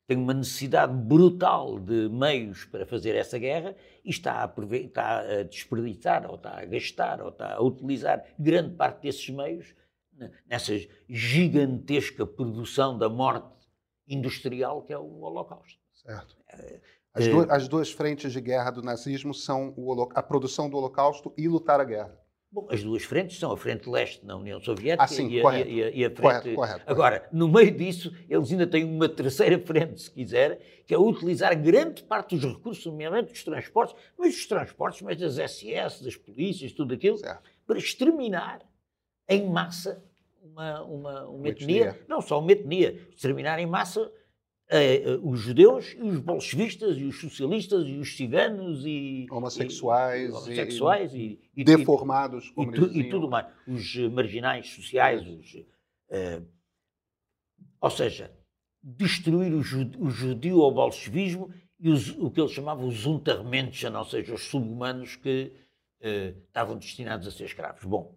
tem 0.06 0.16
uma 0.16 0.32
necessidade 0.32 0.94
brutal 0.94 1.78
de 1.80 2.08
meios 2.08 2.64
para 2.64 2.86
fazer 2.86 3.14
essa 3.16 3.38
guerra 3.38 3.74
e 4.04 4.10
está 4.10 4.44
a, 4.44 4.76
está 4.76 5.18
a 5.18 5.42
desperdiçar, 5.42 6.24
ou 6.30 6.36
está 6.36 6.60
a 6.60 6.64
gastar, 6.64 7.20
ou 7.20 7.28
está 7.28 7.54
a 7.54 7.60
utilizar 7.60 8.24
grande 8.38 8.76
parte 8.76 9.02
desses 9.02 9.28
meios 9.28 9.74
nessa 10.46 10.72
gigantesca 11.08 12.24
produção 12.24 12.96
da 12.96 13.08
morte 13.08 13.55
industrial 14.08 14.82
que 14.82 14.92
é 14.92 14.98
o 14.98 15.20
Holocausto. 15.20 15.80
Certo. 15.94 16.36
É, 16.48 16.80
as, 17.14 17.26
é, 17.26 17.30
duas, 17.30 17.50
as 17.50 17.68
duas 17.68 17.90
frentes 17.90 18.32
de 18.32 18.40
guerra 18.40 18.70
do 18.70 18.82
nazismo 18.82 19.32
são 19.32 19.72
o, 19.76 20.08
a 20.14 20.22
produção 20.22 20.68
do 20.68 20.76
Holocausto 20.76 21.32
e 21.36 21.48
lutar 21.48 21.80
a 21.80 21.84
guerra. 21.84 22.26
Bom, 22.50 22.68
as 22.70 22.82
duas 22.82 23.02
frentes 23.02 23.38
são 23.38 23.52
a 23.52 23.56
frente 23.56 23.88
leste 23.88 24.24
na 24.24 24.36
União 24.36 24.60
Soviética 24.60 25.04
ah, 25.04 25.08
sim, 25.08 25.28
e, 25.28 25.44
a, 25.44 25.58
e, 25.58 25.82
a, 25.82 25.90
e, 25.90 26.04
a, 26.04 26.10
frente. 26.10 26.20
Correto, 26.20 26.54
correto, 26.54 26.82
Agora, 26.86 27.28
no 27.32 27.48
meio 27.48 27.70
disso, 27.70 28.10
eles 28.28 28.50
ainda 28.50 28.66
têm 28.66 28.84
uma 28.84 29.08
terceira 29.08 29.58
frente, 29.66 30.00
se 30.00 30.10
quiser, 30.10 30.84
que 30.86 30.94
é 30.94 30.98
utilizar 30.98 31.54
grande 31.60 32.02
parte 32.04 32.36
dos 32.36 32.44
recursos, 32.54 32.86
nomeadamente 32.86 33.32
dos 33.32 33.44
transportes, 33.44 33.96
mas 34.16 34.34
dos 34.34 34.46
transportes, 34.46 35.02
mas 35.02 35.18
das 35.18 35.34
SS, 35.34 36.04
das 36.04 36.16
polícias, 36.16 36.72
tudo 36.72 36.94
aquilo, 36.94 37.18
certo. 37.18 37.42
para 37.66 37.78
exterminar 37.78 38.60
em 39.28 39.50
massa 39.50 40.02
uma, 40.46 40.82
uma, 40.82 41.28
uma 41.28 41.48
etnia, 41.48 41.88
etnia, 41.88 42.06
não 42.08 42.20
só 42.20 42.38
uma 42.40 42.52
etnia, 42.52 43.08
exterminar 43.10 43.58
em 43.58 43.66
massa 43.66 44.10
Uh, 44.68 45.14
uh, 45.14 45.30
os 45.30 45.38
judeus 45.38 45.94
e 45.96 46.02
os 46.02 46.18
bolchevistas 46.18 46.98
e 46.98 47.04
os 47.04 47.20
socialistas 47.20 47.86
e 47.86 47.98
os 47.98 48.16
ciganos 48.16 48.84
e 48.84 49.24
homossexuais 49.30 50.28
e, 50.28 50.32
homossexuais 50.32 51.14
e, 51.14 51.18
e, 51.54 51.60
e 51.60 51.62
deformados 51.62 52.52
e, 52.58 52.66
tu, 52.72 52.86
e, 52.86 53.08
tudo 53.08 53.30
mais. 53.30 53.46
Os 53.64 53.96
marginais 54.10 54.68
sociais 54.68 55.24
os, 55.24 55.54
uh, 55.54 56.44
ou 57.80 57.90
seja 57.90 58.36
destruir 58.82 59.54
o, 59.54 59.60
o 60.04 60.10
judeu 60.10 60.60
ao 60.62 60.72
bolchevismo 60.72 61.48
e 61.78 61.88
os, 61.88 62.10
o 62.18 62.28
que 62.28 62.40
eles 62.40 62.50
chamavam 62.50 62.88
os 62.88 63.06
untermenschen, 63.06 63.94
ou 63.94 64.04
seja, 64.04 64.34
os 64.34 64.46
subhumanos 64.46 65.14
que 65.14 65.52
estavam 66.00 66.76
destinados 66.76 67.28
a 67.28 67.30
ser 67.30 67.44
escravos. 67.44 67.84
Bom, 67.84 68.16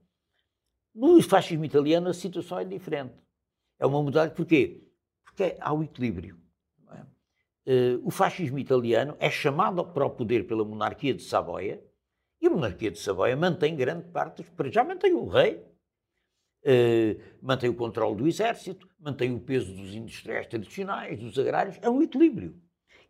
no 1.07 1.21
fascismo 1.21 1.63
italiano 1.63 2.09
a 2.09 2.13
situação 2.13 2.59
é 2.59 2.65
diferente. 2.65 3.13
É 3.79 3.85
uma 3.85 4.03
modalidade, 4.03 4.35
porquê? 4.35 4.83
Porque 5.23 5.55
há 5.59 5.73
o 5.73 5.83
equilíbrio. 5.83 6.37
Uh, 7.65 8.01
o 8.03 8.09
fascismo 8.09 8.57
italiano 8.57 9.15
é 9.19 9.29
chamado 9.29 9.85
para 9.85 10.05
o 10.05 10.09
poder 10.09 10.47
pela 10.47 10.65
monarquia 10.65 11.13
de 11.13 11.21
Savoia 11.21 11.79
e 12.41 12.47
a 12.47 12.49
monarquia 12.49 12.89
de 12.89 12.97
Savoia 12.97 13.35
mantém 13.37 13.75
grande 13.75 14.07
parte, 14.07 14.43
já 14.71 14.83
mantém 14.83 15.13
o 15.13 15.27
rei, 15.27 15.63
uh, 16.65 17.21
mantém 17.41 17.69
o 17.69 17.75
controle 17.75 18.15
do 18.15 18.27
exército, 18.27 18.89
mantém 18.99 19.33
o 19.33 19.39
peso 19.39 19.71
dos 19.73 19.93
industriais 19.93 20.47
tradicionais, 20.47 21.19
dos 21.19 21.37
agrários. 21.37 21.77
É 21.81 21.89
um 21.89 22.01
equilíbrio 22.01 22.59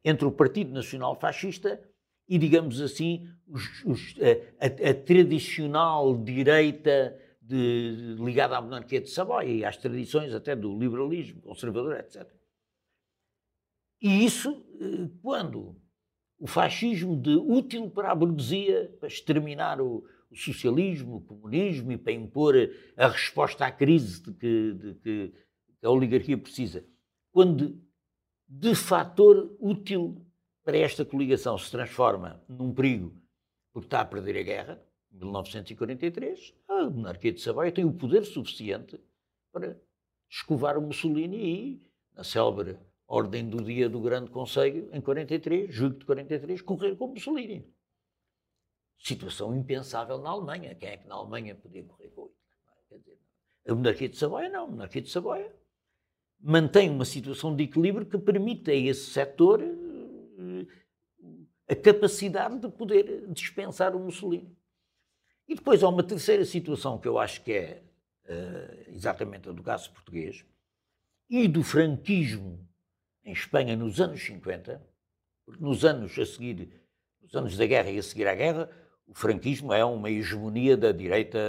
entre 0.03 0.25
o 0.25 0.31
Partido 0.31 0.74
Nacional 0.74 1.17
Fascista 1.19 1.81
e, 2.27 2.38
digamos 2.38 2.81
assim, 2.81 3.27
os, 3.48 3.84
os, 3.86 4.15
a, 4.19 4.65
a, 4.65 4.89
a, 4.89 4.93
tradicional 4.93 6.15
direita 6.17 7.17
de, 7.50 8.15
ligada 8.20 8.56
à 8.56 8.62
monarquia 8.62 9.01
de 9.01 9.10
Savoia 9.10 9.50
e 9.50 9.65
às 9.65 9.75
tradições 9.75 10.34
até 10.34 10.56
do 10.56 10.77
liberalismo 10.77 11.41
conservador, 11.41 11.98
etc. 12.00 12.32
E 14.00 14.24
isso, 14.24 14.63
eh, 14.79 15.10
quando 15.22 15.75
o 16.38 16.46
fascismo 16.46 17.20
de 17.20 17.36
útil 17.36 17.89
para 17.89 18.12
a 18.12 18.15
burguesia, 18.15 18.96
para 19.00 19.08
exterminar 19.08 19.82
o, 19.82 20.06
o 20.29 20.36
socialismo, 20.36 21.18
o 21.18 21.22
comunismo 21.22 21.91
e 21.91 21.98
para 21.98 22.13
impor 22.13 22.56
a 22.96 23.08
resposta 23.08 23.65
à 23.65 23.72
crise 23.72 24.22
de 24.22 24.34
que, 24.34 24.74
de 24.74 24.94
que 24.94 25.34
a 25.82 25.89
oligarquia 25.89 26.38
precisa, 26.38 26.86
quando 27.32 27.82
de 28.48 28.75
fator 28.75 29.56
útil 29.60 30.24
para 30.63 30.77
esta 30.77 31.03
coligação 31.03 31.58
se 31.58 31.72
transforma 31.72 32.44
num 32.48 32.74
perigo 32.74 33.20
porque 33.74 33.88
está 33.88 34.01
a 34.01 34.06
perder 34.06 34.38
a 34.38 34.44
guerra, 34.44 34.84
em 35.12 35.18
1943, 35.18 36.53
a 36.81 36.89
monarquia 36.89 37.31
de 37.31 37.41
Savoia 37.41 37.71
tem 37.71 37.86
o 37.86 37.93
poder 37.93 38.25
suficiente 38.25 39.00
para 39.51 39.79
escovar 40.29 40.77
o 40.77 40.81
Mussolini 40.81 41.38
e, 41.38 41.83
na 42.15 42.24
célebre 42.24 42.77
ordem 43.07 43.50
do 43.50 43.63
dia 43.63 43.89
do 43.89 44.00
Grande 44.00 44.29
Conselho, 44.29 44.88
em 44.93 45.01
43, 45.01 45.74
julho 45.74 45.98
de 45.98 46.05
43, 46.05 46.62
correr 46.62 46.95
com 46.95 47.07
Mussolini. 47.07 47.67
Situação 49.00 49.55
impensável 49.55 50.19
na 50.19 50.29
Alemanha. 50.29 50.75
Quem 50.75 50.89
é 50.89 50.98
que 50.98 51.07
na 51.07 51.15
Alemanha 51.15 51.55
podia 51.55 51.83
correr 51.83 52.09
com 52.09 52.29
Hitler? 52.91 53.00
Dizer, 53.00 53.19
a 53.67 53.75
monarquia 53.75 54.09
de 54.09 54.17
Savoia 54.17 54.50
não. 54.50 54.65
A 54.65 54.67
monarquia 54.67 55.01
de 55.01 55.09
Savoia 55.09 55.55
mantém 56.39 56.89
uma 56.89 57.05
situação 57.05 57.55
de 57.55 57.63
equilíbrio 57.63 58.05
que 58.05 58.17
permite 58.17 58.69
a 58.69 58.75
esse 58.75 59.09
setor 59.09 59.62
eh, 59.62 60.67
a 61.67 61.75
capacidade 61.75 62.59
de 62.59 62.69
poder 62.69 63.27
dispensar 63.31 63.95
o 63.95 64.00
Mussolini. 64.00 64.55
E 65.50 65.56
depois 65.56 65.82
há 65.82 65.89
uma 65.89 66.03
terceira 66.03 66.46
situação 66.46 67.00
que 67.00 67.08
eu 67.08 67.18
acho 67.18 67.41
que 67.41 67.51
é 67.51 67.82
uh, 68.25 68.89
exatamente 68.91 69.50
a 69.50 69.51
do 69.51 69.63
caso 69.63 69.91
português 69.91 70.46
e 71.27 71.48
do 71.48 71.63
franquismo 71.63 72.70
em 73.25 73.32
Espanha 73.32 73.75
nos 73.75 74.00
anos 74.00 74.24
50, 74.24 74.79
porque 75.44 75.63
nos 75.63 75.84
anos 75.84 76.18
a 76.20 76.24
seguir, 76.24 76.70
nos 77.20 77.36
anos 77.36 77.58
da 77.58 77.65
guerra 77.65 77.89
e 77.89 77.98
a 77.98 78.03
seguir 78.03 78.27
à 78.27 78.36
guerra, 78.36 78.70
o 79.08 79.15
franquismo 79.15 79.74
é 79.74 79.84
uma 79.84 80.12
hegemonia 80.12 80.77
da 80.77 80.91
direita 80.91 81.39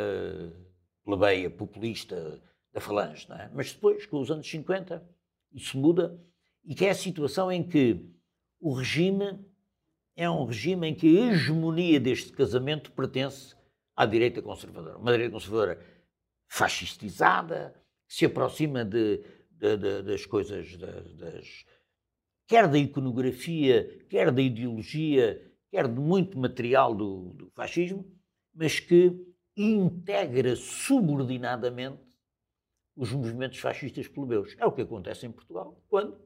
plebeia, 1.05 1.51
populista, 1.51 2.43
da 2.73 2.81
falange, 2.81 3.29
não 3.29 3.37
é? 3.37 3.51
Mas 3.53 3.71
depois, 3.71 4.07
com 4.07 4.19
os 4.19 4.31
anos 4.31 4.49
50, 4.49 5.07
isso 5.53 5.77
muda, 5.77 6.19
e 6.65 6.75
que 6.75 6.87
é 6.87 6.91
a 6.91 6.95
situação 6.95 7.53
em 7.53 7.63
que 7.63 8.03
o 8.59 8.73
regime 8.73 9.45
é 10.17 10.31
um 10.31 10.47
regime 10.47 10.89
em 10.89 10.95
que 10.95 11.19
a 11.19 11.33
hegemonia 11.33 12.01
deste 12.01 12.33
casamento 12.33 12.91
pertence 12.93 13.60
à 14.01 14.07
direita 14.07 14.41
conservadora. 14.41 14.97
Uma 14.97 15.13
direita 15.13 15.33
conservadora 15.33 15.79
fascistizada, 16.49 17.75
que 18.09 18.15
se 18.15 18.25
aproxima 18.25 18.83
de, 18.83 19.23
de, 19.51 19.77
de, 19.77 20.03
das 20.03 20.25
coisas, 20.25 20.75
das, 20.79 21.67
quer 22.47 22.67
da 22.67 22.79
iconografia, 22.79 24.07
quer 24.09 24.33
da 24.33 24.41
ideologia, 24.41 25.53
quer 25.71 25.87
de 25.87 26.01
muito 26.01 26.39
material 26.39 26.95
do, 26.95 27.35
do 27.35 27.51
fascismo, 27.51 28.11
mas 28.55 28.81
que 28.81 29.23
integra 29.55 30.57
subordinadamente 30.57 32.01
os 32.97 33.13
movimentos 33.13 33.59
fascistas 33.59 34.09
plebeus. 34.09 34.57
É 34.59 34.65
o 34.65 34.73
que 34.73 34.81
acontece 34.81 35.27
em 35.27 35.31
Portugal, 35.31 35.79
quando 35.89 36.19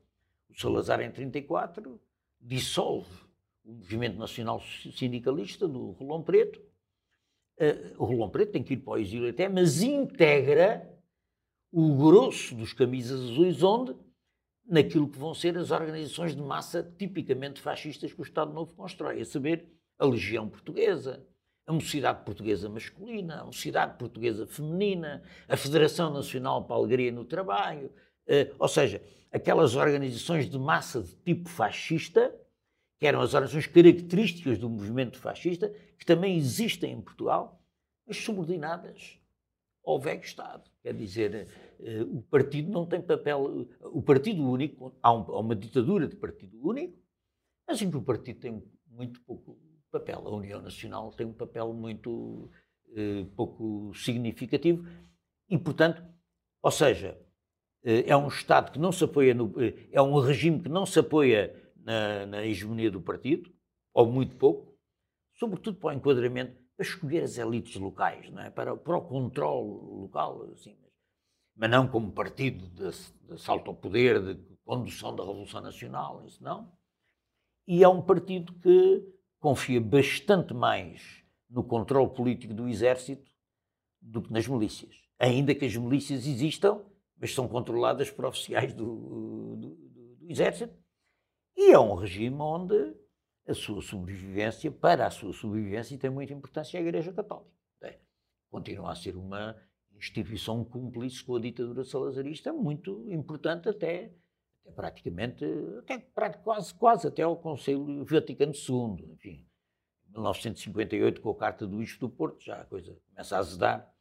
o 0.48 0.60
Salazar, 0.60 1.00
em 1.00 1.10
1934, 1.10 2.00
dissolve 2.40 3.10
o 3.64 3.72
movimento 3.72 4.16
nacional 4.16 4.60
sindicalista 4.60 5.66
do 5.66 5.90
Rolão 5.90 6.22
Preto. 6.22 6.62
Uh, 7.58 8.02
o 8.02 8.04
Rolão 8.04 8.28
Preto 8.28 8.52
tem 8.52 8.62
que 8.62 8.74
ir 8.74 8.78
para 8.78 8.94
o 8.94 8.98
exílio 8.98 9.30
até, 9.30 9.48
mas 9.48 9.80
integra 9.82 10.90
o 11.72 11.96
grosso 11.96 12.54
dos 12.54 12.72
camisas 12.72 13.20
azuis, 13.20 13.62
onde? 13.62 13.94
Naquilo 14.66 15.08
que 15.08 15.18
vão 15.18 15.34
ser 15.34 15.56
as 15.58 15.70
organizações 15.70 16.34
de 16.34 16.42
massa 16.42 16.82
tipicamente 16.98 17.60
fascistas 17.60 18.12
que 18.12 18.20
o 18.20 18.24
Estado 18.24 18.52
Novo 18.52 18.74
constrói, 18.74 19.20
a 19.20 19.24
saber, 19.24 19.68
a 19.98 20.06
Legião 20.06 20.48
Portuguesa, 20.48 21.24
a 21.66 21.72
Mocidade 21.72 22.24
Portuguesa 22.24 22.68
Masculina, 22.68 23.40
a 23.40 23.44
Mocidade 23.44 23.98
Portuguesa 23.98 24.46
Feminina, 24.46 25.22
a 25.48 25.56
Federação 25.56 26.12
Nacional 26.12 26.64
para 26.64 26.76
a 26.76 26.78
Alegria 26.78 27.10
no 27.10 27.24
Trabalho, 27.24 27.90
eh, 28.26 28.52
ou 28.58 28.68
seja, 28.68 29.02
aquelas 29.32 29.74
organizações 29.74 30.48
de 30.48 30.58
massa 30.58 31.02
de 31.02 31.14
tipo 31.16 31.48
fascista, 31.48 32.34
que 33.04 33.08
eram 33.08 33.20
as 33.20 33.34
organizações 33.34 33.66
características 33.66 34.56
do 34.56 34.70
movimento 34.70 35.18
fascista, 35.18 35.68
que 35.98 36.06
também 36.06 36.38
existem 36.38 36.90
em 36.90 37.02
Portugal, 37.02 37.62
mas 38.06 38.16
subordinadas 38.16 39.20
ao 39.84 40.00
velho 40.00 40.22
Estado. 40.22 40.70
Quer 40.82 40.94
dizer, 40.94 41.46
eh, 41.80 42.02
o 42.02 42.22
partido 42.22 42.72
não 42.72 42.86
tem 42.86 43.02
papel. 43.02 43.68
O 43.82 44.00
partido 44.00 44.42
único, 44.42 44.96
há, 45.02 45.12
uma 45.12 45.54
ditadura 45.54 46.08
de 46.08 46.16
partido 46.16 46.58
único, 46.66 46.98
mas 47.68 47.78
que 47.78 47.94
o 47.94 48.00
partido 48.00 48.40
tem 48.40 48.64
muito 48.86 49.20
pouco 49.20 49.58
papel. 49.92 50.26
A 50.26 50.34
União 50.34 50.62
Nacional 50.62 51.10
tem 51.10 51.26
um 51.26 51.34
papel 51.34 51.74
muito 51.74 52.50
eh, 52.96 53.26
pouco 53.36 53.92
significativo 53.94 54.88
e, 55.50 55.58
portanto, 55.58 56.02
ou 56.62 56.70
seja, 56.70 57.20
eh, 57.84 58.04
é 58.06 58.16
um 58.16 58.28
Estado 58.28 58.72
que 58.72 58.78
não 58.78 58.90
se 58.90 59.04
apoia 59.04 59.34
no. 59.34 59.52
É 59.92 60.00
um 60.00 60.18
regime 60.18 60.58
que 60.58 60.70
não 60.70 60.86
se 60.86 60.98
apoia 60.98 61.63
na, 61.84 62.26
na, 62.26 62.44
hegemonia 62.44 62.90
do 62.90 63.00
partido, 63.00 63.52
ou 63.92 64.10
muito 64.10 64.36
pouco, 64.36 64.76
sobretudo 65.34 65.78
para 65.78 65.90
o 65.90 65.92
enquadramento, 65.92 66.56
para 66.76 66.86
escolher 66.86 67.22
as 67.22 67.38
elites 67.38 67.76
locais, 67.76 68.30
não 68.30 68.42
é? 68.42 68.50
para, 68.50 68.76
para 68.76 68.96
o 68.96 69.02
controle 69.02 70.00
local, 70.00 70.50
assim, 70.52 70.76
mas 71.56 71.70
não 71.70 71.86
como 71.86 72.10
partido 72.10 72.66
de, 72.66 72.90
de 73.28 73.40
salto 73.40 73.70
ao 73.70 73.76
poder, 73.76 74.34
de 74.34 74.56
condução 74.64 75.14
da 75.14 75.22
Revolução 75.22 75.60
Nacional, 75.60 76.24
isso 76.26 76.42
não. 76.42 76.72
E 77.66 77.84
é 77.84 77.88
um 77.88 78.02
partido 78.02 78.52
que 78.54 79.06
confia 79.38 79.80
bastante 79.80 80.52
mais 80.52 81.22
no 81.48 81.62
controle 81.62 82.10
político 82.10 82.52
do 82.52 82.68
exército 82.68 83.30
do 84.00 84.20
que 84.20 84.32
nas 84.32 84.48
milícias. 84.48 84.96
Ainda 85.18 85.54
que 85.54 85.64
as 85.64 85.76
milícias 85.76 86.26
existam, 86.26 86.84
mas 87.16 87.32
são 87.32 87.46
controladas 87.46 88.10
por 88.10 88.24
oficiais 88.24 88.74
do, 88.74 89.56
do, 89.56 89.56
do 89.56 90.30
exército. 90.30 90.74
E 91.56 91.72
é 91.72 91.78
um 91.78 91.94
regime 91.94 92.36
onde 92.40 92.94
a 93.46 93.54
sua 93.54 93.82
sobrevivência, 93.82 94.70
para 94.70 95.06
a 95.06 95.10
sua 95.10 95.32
sobrevivência, 95.32 95.98
tem 95.98 96.10
muita 96.10 96.32
importância 96.32 96.78
a 96.78 96.82
Igreja 96.82 97.12
Católica. 97.12 97.50
É. 97.82 97.98
Continua 98.50 98.92
a 98.92 98.94
ser 98.94 99.16
uma 99.16 99.56
instituição 99.96 100.64
cúmplice 100.64 101.22
com 101.22 101.36
a 101.36 101.40
ditadura 101.40 101.84
salazarista 101.84 102.52
muito 102.52 103.04
importante 103.10 103.68
até 103.68 104.12
é 104.66 104.70
praticamente, 104.70 105.44
até, 105.78 105.98
quase, 106.42 106.74
quase 106.74 107.06
até 107.06 107.22
ao 107.22 107.36
Conselho 107.36 108.04
Vaticano 108.04 108.52
II. 108.52 109.12
Enfim, 109.12 109.46
em 110.08 110.12
1958, 110.12 111.20
com 111.20 111.30
a 111.30 111.36
Carta 111.36 111.66
do 111.66 111.76
Bispo 111.78 112.00
do 112.00 112.08
Porto, 112.08 112.42
já 112.42 112.62
a 112.62 112.64
coisa 112.64 112.96
começa 113.10 113.36
a 113.36 113.40
azedar, 113.40 113.94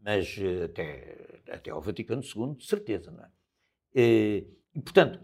mas 0.00 0.36
eh, 0.38 0.64
até, 0.64 1.42
até 1.50 1.70
ao 1.70 1.80
Vaticano 1.80 2.22
II, 2.22 2.54
de 2.54 2.66
certeza, 2.66 3.10
não 3.10 3.24
é? 3.24 3.30
Eh, 3.96 4.46
e, 4.74 4.80
portanto, 4.80 5.20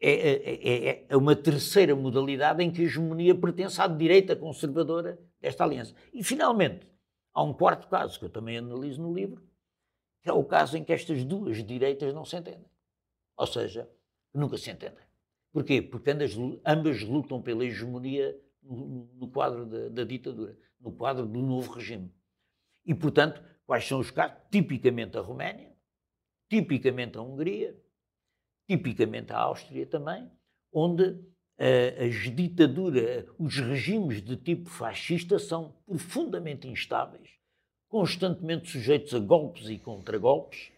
é, 0.00 0.10
é, 0.10 0.88
é, 0.88 1.06
é 1.08 1.16
uma 1.16 1.34
terceira 1.34 1.94
modalidade 1.94 2.62
em 2.62 2.70
que 2.70 2.82
a 2.82 2.84
hegemonia 2.84 3.34
pertence 3.34 3.80
à 3.80 3.86
direita 3.86 4.36
conservadora 4.36 5.18
desta 5.40 5.64
aliança. 5.64 5.94
E, 6.12 6.22
finalmente, 6.22 6.86
há 7.32 7.42
um 7.42 7.52
quarto 7.52 7.88
caso 7.88 8.18
que 8.18 8.24
eu 8.24 8.30
também 8.30 8.58
analiso 8.58 9.02
no 9.02 9.14
livro, 9.14 9.42
que 10.22 10.30
é 10.30 10.32
o 10.32 10.44
caso 10.44 10.76
em 10.76 10.84
que 10.84 10.92
estas 10.92 11.24
duas 11.24 11.62
direitas 11.64 12.12
não 12.14 12.24
se 12.24 12.36
entendem. 12.36 12.68
Ou 13.36 13.46
seja, 13.46 13.88
nunca 14.32 14.56
se 14.56 14.70
entendem. 14.70 15.04
Porquê? 15.52 15.80
Porque 15.80 16.10
ambas, 16.10 17.02
lutam 17.02 17.40
pela 17.40 17.64
hegemonia 17.64 18.36
no, 18.62 19.08
no 19.14 19.28
quadro 19.28 19.64
da, 19.66 19.88
da, 19.88 20.04
ditadura, 20.04 20.58
no 20.80 20.92
quadro 20.92 21.26
do 21.26 21.40
novo 21.40 21.72
regime. 21.72 22.12
E, 22.84 22.94
portanto, 22.94 23.42
quais 23.66 23.86
são 23.86 24.00
os 24.00 24.10
casos? 24.10 24.36
Tipicamente 24.50 25.16
a 25.16 25.20
Roménia, 25.20 25.72
tipicamente 26.48 27.16
a 27.16 27.22
Hungria, 27.22 27.78
tipicamente 28.66 29.32
a 29.32 29.38
Áustria 29.38 29.86
também, 29.86 30.30
onde 30.72 31.04
uh, 31.04 32.04
as 32.08 32.34
ditaduras, 32.34 33.26
os 33.38 33.58
regimes 33.58 34.22
de 34.22 34.36
tipo 34.36 34.68
fascista 34.68 35.38
são 35.38 35.74
profundamente 35.86 36.66
instáveis, 36.68 37.30
constantemente 37.88 38.70
sujeitos 38.70 39.14
a 39.14 39.18
golpes 39.18 39.68
e 39.68 39.78
contragolpes, 39.78 40.72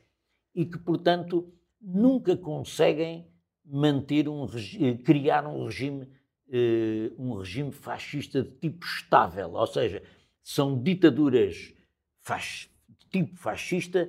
e 0.55 0.65
que, 0.65 0.79
portanto, 0.79 1.53
nunca 1.81 2.37
conseguem 2.37 3.27
manter 3.65 4.29
um 4.29 4.45
eh, 4.45 4.97
criar 5.05 5.47
um 5.47 5.65
regime 5.65 6.09
uh, 6.49 7.23
um 7.23 7.39
regime 7.39 7.73
fascista 7.73 8.43
de 8.43 8.51
tipo 8.51 8.85
estável, 8.85 9.53
ou 9.53 9.67
seja, 9.67 10.03
são 10.43 10.81
ditaduras 10.81 11.57
de 11.57 13.07
tipo 13.11 13.37
fascista, 13.37 14.09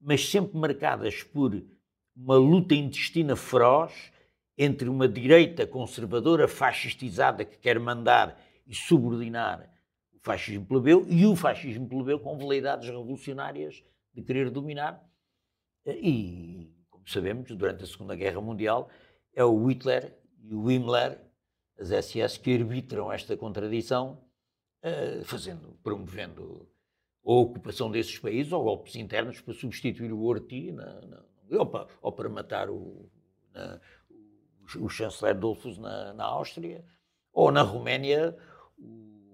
mas 0.00 0.28
sempre 0.28 0.58
marcadas 0.58 1.22
por 1.22 1.54
uma 2.16 2.36
luta 2.36 2.74
intestina 2.74 3.36
feroz 3.36 4.12
entre 4.56 4.88
uma 4.88 5.08
direita 5.08 5.66
conservadora 5.66 6.46
fascistizada 6.46 7.44
que 7.44 7.58
quer 7.58 7.78
mandar 7.78 8.40
e 8.66 8.74
subordinar 8.74 9.70
o 10.12 10.18
fascismo 10.20 10.64
plebeu 10.64 11.04
e 11.08 11.26
o 11.26 11.34
fascismo 11.34 11.88
plebeu 11.88 12.20
com 12.20 12.38
veleidades 12.38 12.88
revolucionárias 12.88 13.82
de 14.14 14.22
querer 14.22 14.50
dominar. 14.50 15.04
Eh, 15.84 15.98
e 16.00 16.74
como 17.04 17.08
sabemos, 17.08 17.50
durante 17.50 17.84
a 17.84 17.86
Segunda 17.86 18.16
Guerra 18.16 18.40
Mundial, 18.40 18.88
é 19.34 19.44
o 19.44 19.66
Hitler 19.66 20.16
e 20.42 20.54
o 20.54 20.70
Himmler, 20.70 21.20
as 21.78 21.90
SS, 21.90 22.38
que 22.38 22.54
arbitram 22.54 23.12
esta 23.12 23.36
contradição, 23.36 24.24
uh, 24.82 25.24
fazendo, 25.24 25.76
promovendo 25.82 26.68
a 27.26 27.32
ocupação 27.32 27.90
desses 27.90 28.18
países 28.18 28.52
ou 28.52 28.62
golpes 28.62 28.94
internos 28.96 29.40
para 29.40 29.52
substituir 29.52 30.12
o 30.12 30.22
Orti 30.22 30.70
na, 30.72 31.00
na, 31.02 31.24
ou, 31.50 31.66
para, 31.66 31.86
ou, 32.00 32.12
para, 32.12 32.28
matar 32.28 32.70
o, 32.70 33.10
na, 33.52 33.80
o, 34.10 34.84
o 34.84 34.88
chanceler 34.88 35.38
Dolfus 35.38 35.78
na, 35.78 36.12
na 36.12 36.24
Áustria, 36.24 36.84
ou 37.32 37.50
na 37.50 37.62
Roménia 37.62 38.36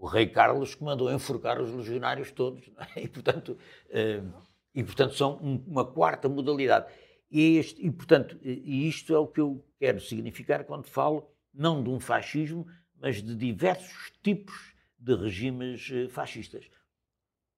o 0.00 0.06
rei 0.06 0.26
Carlos 0.26 0.74
que 0.74 0.82
mandou 0.82 1.12
enforcar 1.12 1.60
os 1.60 1.70
legionários 1.70 2.32
todos. 2.32 2.68
É? 2.96 3.02
E, 3.04 3.08
portanto, 3.08 3.58
uh, 3.90 4.42
e, 4.74 4.82
portanto, 4.82 5.14
são 5.14 5.36
uma 5.36 5.84
quarta 5.84 6.28
modalidade. 6.28 6.90
E, 7.30 7.58
este, 7.58 7.86
e, 7.86 7.90
portanto, 7.90 8.38
e 8.42 8.88
isto 8.88 9.14
é 9.14 9.18
o 9.18 9.26
que 9.26 9.40
eu 9.40 9.64
quero 9.78 10.00
significar 10.00 10.64
quando 10.64 10.86
falo 10.86 11.30
não 11.52 11.82
de 11.82 11.90
um 11.90 12.00
fascismo, 12.00 12.66
mas 12.98 13.22
de 13.22 13.34
diversos 13.34 14.12
tipos 14.22 14.74
de 14.98 15.14
regimes 15.14 15.90
eh, 15.92 16.08
fascistas. 16.08 16.70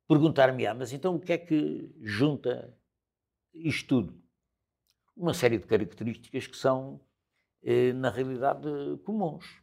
Perguntar-me, 0.08 0.66
ah, 0.66 0.74
mas 0.74 0.92
então 0.92 1.14
o 1.14 1.20
que 1.20 1.32
é 1.32 1.38
que 1.38 1.90
junta 2.00 2.76
isto 3.52 3.88
tudo? 3.88 4.21
Uma 5.22 5.32
série 5.32 5.56
de 5.56 5.66
características 5.66 6.48
que 6.48 6.56
são, 6.56 7.00
eh, 7.62 7.92
na 7.92 8.10
realidade, 8.10 8.68
comuns. 9.04 9.62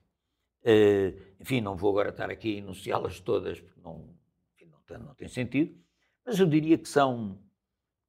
Eh, 0.63 1.13
enfim, 1.39 1.59
não 1.59 1.75
vou 1.75 1.91
agora 1.91 2.09
estar 2.09 2.29
aqui 2.29 2.55
a 2.55 2.59
enunciá-las 2.59 3.19
todas, 3.19 3.59
porque 3.59 3.81
não, 3.81 4.15
enfim, 4.53 4.65
não, 4.71 4.79
tem, 4.81 4.97
não, 4.97 5.15
tem, 5.15 5.27
sentido, 5.27 5.77
mas 6.25 6.39
eu 6.39 6.45
diria 6.47 6.77
que 6.77 6.87
são 6.87 7.37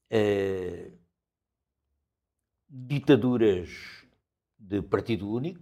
eh, 0.09 0.93
ditaduras 2.69 4.07
de 4.57 4.81
partido 4.83 5.29
único, 5.29 5.61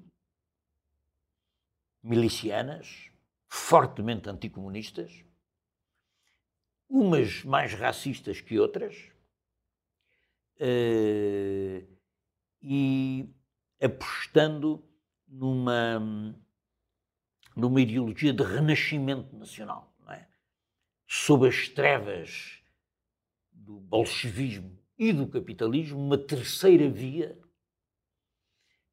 milicianas, 2.02 3.10
fortemente 3.48 4.28
anticomunistas, 4.28 5.24
umas 6.86 7.44
mais 7.44 7.72
racistas 7.72 8.42
que 8.42 8.58
outras, 8.58 9.10
e 12.60 13.28
apostando 13.80 14.84
numa, 15.26 16.34
numa 17.54 17.80
ideologia 17.80 18.32
de 18.32 18.42
renascimento 18.42 19.34
nacional, 19.36 19.94
é? 20.08 20.26
sob 21.06 21.46
as 21.46 21.68
trevas 21.68 22.62
do 23.52 23.78
bolchevismo 23.80 24.78
e 24.98 25.12
do 25.12 25.28
capitalismo, 25.28 25.98
uma 25.98 26.18
terceira 26.18 26.88
via, 26.88 27.38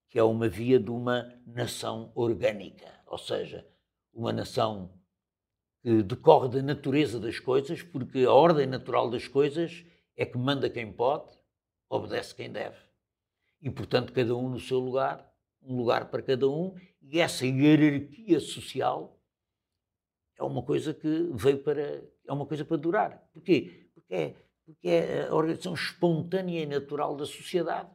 que 0.09 0.19
é 0.19 0.23
uma 0.23 0.47
via 0.47 0.79
de 0.79 0.91
uma 0.91 1.33
nação 1.45 2.11
orgânica, 2.13 2.93
ou 3.07 3.17
seja, 3.17 3.67
uma 4.13 4.31
nação 4.31 4.93
que 5.81 6.03
decorre 6.03 6.49
da 6.49 6.61
natureza 6.61 7.19
das 7.19 7.39
coisas, 7.39 7.81
porque 7.81 8.23
a 8.23 8.31
ordem 8.31 8.65
natural 8.65 9.09
das 9.09 9.27
coisas 9.27 9.85
é 10.15 10.25
que 10.25 10.37
manda 10.37 10.69
quem 10.69 10.91
pode, 10.91 11.34
obedece 11.89 12.35
quem 12.35 12.51
deve. 12.51 12.77
E, 13.61 13.69
portanto, 13.69 14.13
cada 14.13 14.35
um 14.35 14.49
no 14.49 14.59
seu 14.59 14.79
lugar, 14.79 15.31
um 15.61 15.75
lugar 15.75 16.09
para 16.09 16.21
cada 16.21 16.47
um, 16.47 16.75
e 17.01 17.19
essa 17.19 17.45
hierarquia 17.45 18.39
social 18.39 19.19
é 20.37 20.43
uma 20.43 20.61
coisa 20.61 20.93
que 20.93 21.29
veio 21.33 21.59
para. 21.59 21.81
é 21.81 22.33
uma 22.33 22.45
coisa 22.45 22.65
para 22.65 22.77
durar. 22.77 23.29
Porquê? 23.33 23.89
Porque 23.93 24.13
é, 24.13 24.35
porque 24.65 24.87
é 24.87 25.27
a 25.27 25.33
organização 25.33 25.73
espontânea 25.73 26.63
e 26.63 26.65
natural 26.65 27.15
da 27.15 27.25
sociedade 27.25 27.89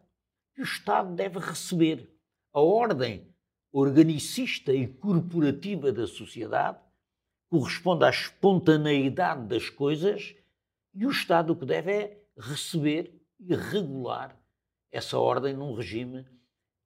que 0.55 0.61
o 0.61 0.65
Estado 0.65 1.15
deve 1.15 1.39
receber. 1.39 2.09
A 2.53 2.61
ordem 2.61 3.29
organicista 3.73 4.73
e 4.73 4.87
corporativa 4.87 5.93
da 5.93 6.07
sociedade 6.07 6.79
corresponde 7.49 8.05
à 8.05 8.11
espontaneidade 8.11 9.47
das 9.47 9.69
coisas 9.69 10.35
e 10.95 11.07
o 11.07 11.11
Estado 11.11 11.53
o 11.53 11.57
que 11.57 11.65
deve 11.65 11.93
é 11.93 12.25
receber 12.37 13.20
e 13.41 13.55
regular 13.55 14.39
essa 14.91 15.19
ordem 15.19 15.55
num 15.55 15.75
regime 15.75 16.27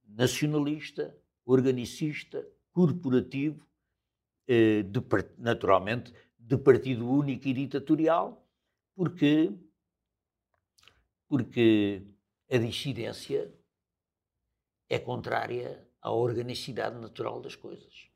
nacionalista, 0.07 1.17
organicista, 1.45 2.47
corporativo, 2.73 3.67
eh, 4.47 4.83
de, 4.83 5.01
naturalmente 5.39 6.13
de 6.39 6.57
partido 6.59 7.09
único 7.11 7.49
e 7.49 7.55
ditatorial, 7.55 8.47
porque, 8.95 9.53
porque 11.27 12.07
a 12.51 12.59
dissidência 12.59 13.53
é 14.89 14.99
contrária 14.99 15.89
à 16.01 16.13
organicidade 16.13 16.99
natural 16.99 17.41
das 17.41 17.57
coisas. 17.57 18.09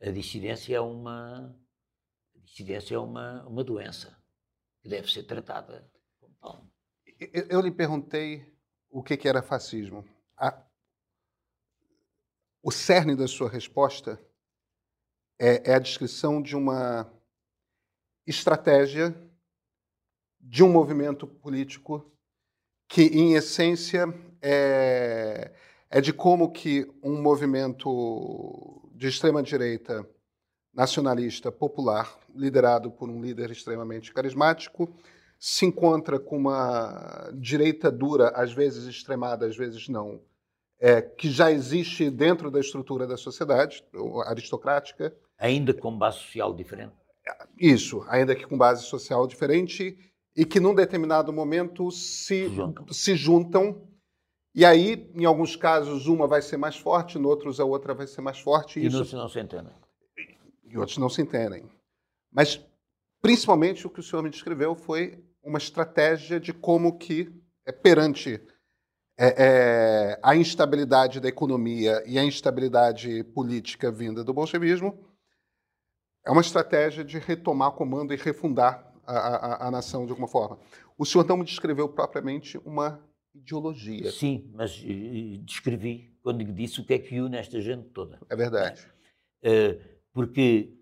A 0.00 0.10
dissidência 0.10 0.76
é 0.76 0.80
uma 0.80 1.56
dissidência 2.46 2.94
é 2.94 2.98
uma, 2.98 3.44
uma 3.46 3.64
doença 3.64 4.16
que 4.80 4.88
deve 4.88 5.10
ser 5.10 5.24
tratada 5.24 5.90
como 6.20 6.34
tal. 6.36 6.75
Eu, 7.18 7.46
eu 7.48 7.60
lhe 7.60 7.70
perguntei 7.70 8.44
o 8.90 9.02
que, 9.02 9.16
que 9.16 9.28
era 9.28 9.42
fascismo. 9.42 10.04
A, 10.36 10.62
o 12.62 12.70
cerne 12.70 13.16
da 13.16 13.26
sua 13.26 13.48
resposta 13.48 14.20
é, 15.38 15.70
é 15.70 15.74
a 15.74 15.78
descrição 15.78 16.42
de 16.42 16.54
uma 16.54 17.10
estratégia 18.26 19.14
de 20.38 20.62
um 20.62 20.70
movimento 20.70 21.26
político 21.26 22.12
que, 22.88 23.02
em 23.04 23.34
essência, 23.34 24.06
é, 24.42 25.52
é 25.88 26.00
de 26.00 26.12
como 26.12 26.52
que 26.52 26.86
um 27.02 27.20
movimento 27.20 28.90
de 28.94 29.08
extrema 29.08 29.42
direita 29.42 30.08
nacionalista 30.72 31.50
popular, 31.50 32.18
liderado 32.34 32.90
por 32.90 33.08
um 33.08 33.22
líder 33.22 33.50
extremamente 33.50 34.12
carismático, 34.12 34.94
se 35.38 35.66
encontra 35.66 36.18
com 36.18 36.36
uma 36.36 37.30
direita 37.34 37.90
dura, 37.90 38.30
às 38.30 38.52
vezes 38.52 38.84
extremada, 38.84 39.46
às 39.46 39.56
vezes 39.56 39.88
não, 39.88 40.20
é, 40.80 41.00
que 41.00 41.30
já 41.30 41.50
existe 41.50 42.10
dentro 42.10 42.50
da 42.50 42.60
estrutura 42.60 43.06
da 43.06 43.16
sociedade 43.16 43.84
aristocrática. 44.26 45.14
Ainda 45.38 45.74
com 45.74 45.96
base 45.96 46.18
social 46.18 46.54
diferente? 46.54 46.92
Isso, 47.58 48.04
ainda 48.08 48.34
que 48.34 48.46
com 48.46 48.56
base 48.56 48.84
social 48.84 49.26
diferente, 49.26 49.96
e 50.34 50.44
que 50.44 50.60
num 50.60 50.74
determinado 50.74 51.32
momento 51.32 51.90
se, 51.90 52.48
juntam. 52.48 52.86
se 52.88 53.16
juntam. 53.16 53.88
E 54.54 54.64
aí, 54.64 55.10
em 55.14 55.24
alguns 55.24 55.56
casos, 55.56 56.06
uma 56.06 56.26
vai 56.26 56.40
ser 56.40 56.56
mais 56.56 56.76
forte, 56.76 57.18
em 57.18 57.24
outros 57.24 57.58
a 57.58 57.64
outra 57.64 57.94
vai 57.94 58.06
ser 58.06 58.20
mais 58.20 58.38
forte. 58.38 58.78
E, 58.78 58.84
e 58.84 58.86
isso... 58.86 58.98
outros 58.98 59.14
não 59.14 59.28
se 59.28 59.40
entendem 59.40 59.72
e 60.68 60.78
outros 60.78 60.98
não 60.98 61.08
se 61.08 61.22
entendem. 61.22 61.64
Mas, 62.30 62.60
principalmente, 63.20 63.86
o 63.86 63.90
que 63.90 64.00
o 64.00 64.02
senhor 64.02 64.22
me 64.22 64.30
descreveu 64.30 64.74
foi 64.74 65.24
uma 65.46 65.58
estratégia 65.58 66.40
de 66.40 66.52
como 66.52 66.98
que, 66.98 67.32
é, 67.64 67.72
perante 67.72 68.42
é, 69.18 69.34
é, 69.44 70.20
a 70.22 70.36
instabilidade 70.36 71.20
da 71.20 71.28
economia 71.28 72.02
e 72.04 72.18
a 72.18 72.24
instabilidade 72.24 73.24
política 73.24 73.90
vinda 73.90 74.24
do 74.24 74.34
bolchevismo, 74.34 74.98
é 76.24 76.30
uma 76.30 76.40
estratégia 76.40 77.04
de 77.04 77.18
retomar 77.18 77.68
o 77.68 77.72
comando 77.72 78.12
e 78.12 78.16
refundar 78.16 78.92
a, 79.06 79.16
a, 79.16 79.68
a 79.68 79.70
nação 79.70 80.04
de 80.04 80.10
alguma 80.10 80.26
forma. 80.26 80.58
O 80.98 81.06
senhor 81.06 81.24
não 81.26 81.36
me 81.36 81.44
descreveu 81.44 81.88
propriamente 81.88 82.58
uma 82.58 83.00
ideologia. 83.32 84.10
Sim, 84.10 84.50
mas 84.52 84.82
uh, 84.82 85.38
descrevi 85.44 86.12
quando 86.22 86.44
disse 86.44 86.80
o 86.80 86.84
que 86.84 86.94
é 86.94 86.98
que 86.98 87.20
une 87.20 87.36
esta 87.36 87.60
gente 87.60 87.88
toda. 87.90 88.18
É 88.28 88.34
verdade. 88.34 88.84
Uh, 89.44 89.80
porque 90.12 90.74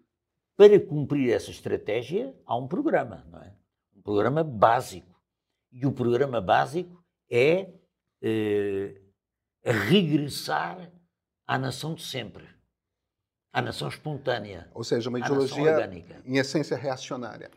para 0.56 0.80
cumprir 0.80 1.32
essa 1.32 1.50
estratégia 1.50 2.34
há 2.46 2.56
um 2.56 2.66
programa, 2.66 3.26
não 3.30 3.40
é? 3.40 3.52
Programa 4.04 4.44
básico. 4.44 5.20
E 5.72 5.86
o 5.86 5.92
programa 5.92 6.40
básico 6.40 7.02
é 7.28 7.72
eh, 8.22 9.00
regressar 9.64 10.92
à 11.46 11.58
nação 11.58 11.94
de 11.94 12.02
sempre, 12.02 12.46
à 13.52 13.60
nação 13.60 13.88
espontânea. 13.88 14.70
Ou 14.72 14.84
seja, 14.84 15.08
uma 15.08 15.18
ideologia 15.18 15.90
em 16.24 16.36
essência 16.36 16.76
reacionária. 16.76 17.50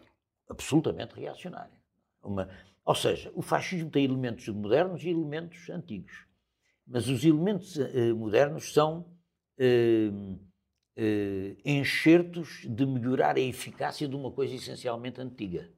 Absolutamente 0.50 1.14
reacionária. 1.14 1.80
Uma, 2.24 2.50
ou 2.86 2.96
seja, 2.96 3.32
o 3.36 3.42
fascismo 3.42 3.92
tem 3.92 4.06
elementos 4.06 4.48
modernos 4.48 5.04
e 5.04 5.10
elementos 5.10 5.70
antigos. 5.70 6.26
Mas 6.88 7.10
os 7.10 7.24
elementos 7.26 7.78
eh, 7.78 8.14
modernos 8.14 8.74
são 8.74 9.06
eh, 9.60 10.10
eh, 10.96 11.58
enxertos 11.66 12.66
de 12.66 12.86
melhorar 12.86 13.36
a 13.36 13.42
eficácia 13.42 14.08
de 14.08 14.16
uma 14.16 14.32
coisa 14.32 14.56
essencialmente 14.56 15.20
antiga. 15.20 15.70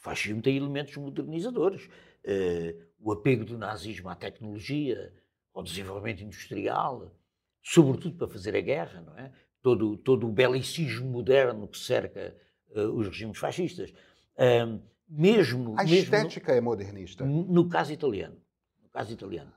O 0.00 0.02
fascismo 0.02 0.42
tem 0.42 0.56
elementos 0.56 0.96
modernizadores. 0.96 1.88
Eh, 2.24 2.74
o 2.98 3.12
apego 3.12 3.44
do 3.44 3.56
nazismo 3.56 4.08
à 4.08 4.14
tecnologia, 4.14 5.12
ao 5.54 5.62
desenvolvimento 5.62 6.22
industrial, 6.22 7.14
sobretudo 7.62 8.16
para 8.16 8.28
fazer 8.28 8.56
a 8.56 8.60
guerra, 8.60 9.00
não 9.00 9.16
é? 9.18 9.32
Todo, 9.62 9.96
todo 9.98 10.26
o 10.26 10.32
belicismo 10.32 11.06
moderno 11.06 11.68
que 11.68 11.78
cerca 11.78 12.34
uh, 12.70 12.88
os 12.92 13.06
regimes 13.08 13.38
fascistas. 13.38 13.90
Uh, 14.36 14.80
mesmo, 15.06 15.74
a 15.78 15.84
estética 15.84 16.52
no, 16.52 16.58
é 16.58 16.60
modernista. 16.60 17.24
No, 17.24 17.44
no 17.44 17.68
caso 17.68 17.92
italiano. 17.92 18.40
No 18.82 18.88
caso 18.88 19.12
italiano. 19.12 19.52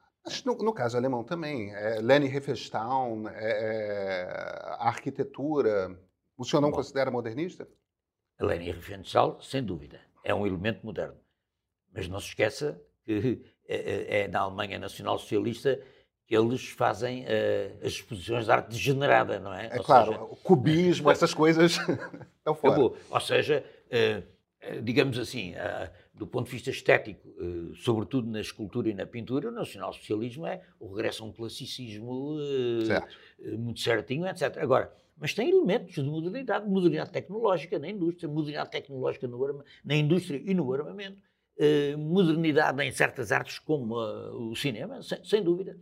No, 0.46 0.56
no, 0.56 0.74
caso 0.74 0.98
alemão 0.98 1.24
também, 1.24 1.74
é, 1.74 2.00
Leni 2.02 2.28
Riefenstahl, 2.28 3.28
é, 3.30 3.32
é, 3.36 4.28
a 4.80 4.88
arquitetura, 4.88 5.98
o 6.38 6.44
senhor 6.44 6.62
não 6.62 6.72
Bom, 6.72 6.78
considera 6.78 7.12
modernista? 7.12 7.68
Leni 8.40 8.72
Riefenstahl, 8.72 9.40
sem 9.42 9.64
dúvida, 9.64 10.00
é 10.24 10.34
um 10.34 10.46
elemento 10.46 10.86
moderno. 10.86 11.18
Mas 11.94 12.08
não 12.08 12.20
se 12.20 12.28
esqueça 12.28 12.82
que 13.06 13.42
é, 13.68 13.76
é, 13.76 14.22
é 14.22 14.28
na 14.28 14.40
Alemanha 14.40 14.80
Nacional 14.80 15.18
Socialista 15.20 15.80
que 16.26 16.36
eles 16.36 16.70
fazem 16.70 17.26
uh, 17.26 17.86
as 17.86 17.94
exposições 17.94 18.46
de 18.46 18.52
arte 18.52 18.70
degenerada, 18.70 19.42
não 19.42 19.54
é? 19.54 19.68
É 19.68 19.78
Ou 19.78 19.84
claro, 19.84 20.14
seja, 20.14 20.24
o 20.24 20.36
cubismo, 20.38 21.12
essas 21.12 21.34
coisas 21.34 21.74
estão 22.38 22.56
fora. 22.56 22.74
Acabou. 22.74 22.98
Ou 23.10 23.20
seja, 23.20 23.64
uh, 23.90 24.82
digamos 24.82 25.20
assim, 25.20 25.52
uh, 25.52 25.90
do 26.14 26.28
ponto 26.28 26.46
de 26.46 26.52
vista 26.52 26.70
estético, 26.70 27.28
eh, 27.40 27.76
sobretudo 27.76 28.30
na 28.30 28.40
escultura 28.40 28.88
e 28.90 28.94
na 28.94 29.06
pintura, 29.06 29.50
o 29.50 29.52
nacionalsocialismo 29.52 30.46
é 30.46 30.62
o 30.80 30.94
regresso 30.94 31.24
a 31.24 31.28
um 31.28 31.34
classicismo 31.34 32.38
eh. 32.40 33.02
Eh, 33.40 33.58
muito 33.58 33.80
certinho, 33.80 34.28
etc. 34.28 34.58
Agora, 34.60 34.94
mas 35.18 35.34
tem 35.34 35.50
elementos 35.50 35.94
de 35.94 36.04
modernidade, 36.04 36.68
modernidade 36.68 37.12
tecnológica 37.12 37.80
na 37.80 37.90
indústria, 37.90 38.28
modernidade 38.28 38.72
tecnológica 38.72 39.28
no 39.28 39.44
arma, 39.46 39.64
na 39.84 39.96
indústria 39.96 40.42
e 40.44 40.54
no 40.54 40.72
armamento, 40.74 41.18
uh, 41.58 41.98
modernidade 41.98 42.82
em 42.84 42.92
certas 42.92 43.32
artes 43.32 43.60
como 43.60 43.96
uh, 43.96 44.50
o 44.50 44.56
cinema, 44.56 45.02
sem, 45.02 45.24
sem, 45.24 45.44
dúvida. 45.44 45.78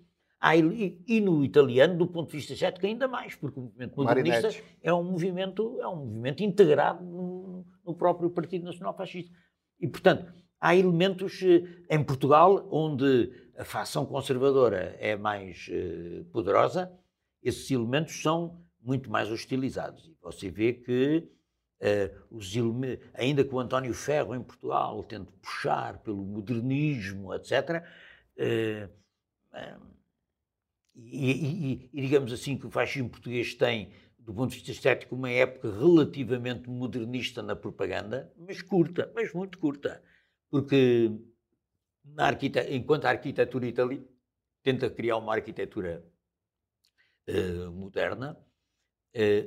E, 0.56 1.00
e, 1.08 1.22
no 1.22 1.46
italiano, 1.46 1.98
do 1.98 2.08
ponto 2.08 2.32
de 2.32 2.38
vista 2.38 2.54
estético, 2.54 2.86
ainda 2.86 3.08
mais, 3.08 3.36
porque 3.36 3.60
o 3.60 3.64
movimento 3.64 3.96
modernista 3.96 4.50
é 4.82 4.92
um 4.92 5.04
movimento, 5.04 5.80
é 5.80 5.88
um 5.88 5.98
movimento 5.98 6.44
integrado 6.44 7.04
no, 7.04 7.66
no 7.86 7.94
próprio 7.94 8.30
Partido 8.32 8.66
Nacional 8.66 8.98
Fascista. 8.98 9.32
E, 9.80 9.88
portanto, 9.88 10.34
há 10.60 10.76
elementos 10.76 11.42
uh, 11.44 11.68
em 11.90 12.04
Portugal 12.04 12.68
onde 12.72 13.32
a 13.56 13.64
facção 13.64 14.04
conservadora 14.04 14.96
é 15.00 15.16
mais 15.16 15.70
poderosa, 16.32 16.92
esses 17.44 17.70
elementos 17.70 18.20
são 18.22 18.60
muito 18.82 19.10
mais 19.10 19.30
hostilizados. 19.30 20.06
E 20.06 20.16
você 20.22 20.50
vê 20.50 20.74
que 20.74 21.30
Uh, 21.82 22.14
os 22.38 22.54
ainda 23.16 23.44
que 23.44 23.56
o 23.56 23.60
António 23.60 23.92
Ferro 23.92 24.36
em 24.36 24.44
Portugal 24.44 25.04
tente 25.04 25.32
puxar 25.42 25.98
pelo 26.04 26.24
modernismo, 26.24 27.34
etc., 27.34 27.84
uh, 28.38 28.86
uh, 29.52 29.92
e, 30.94 31.32
e, 31.32 31.90
e, 31.92 32.02
digamos 32.02 32.32
assim 32.32 32.56
que 32.56 32.68
o 32.68 32.70
fascismo 32.70 33.10
português 33.10 33.56
tem, 33.56 33.92
do 34.20 34.32
ponto 34.32 34.52
de 34.52 34.58
vista 34.58 34.72
estético, 34.72 35.16
uma 35.16 35.32
época 35.32 35.72
relativamente 35.72 36.70
modernista 36.70 37.42
na 37.42 37.56
propaganda, 37.56 38.32
mas 38.38 38.62
curta, 38.62 39.12
mas 39.16 39.34
muito 39.34 39.58
curta, 39.58 40.04
porque 40.52 41.12
enquanto 42.70 43.06
a 43.06 43.10
arquitetura 43.10 43.66
italiana 43.66 44.06
tenta 44.62 44.88
criar 44.88 45.18
uma 45.18 45.34
arquitetura 45.34 46.06
moderna, 47.74 48.38
eh, 48.38 48.51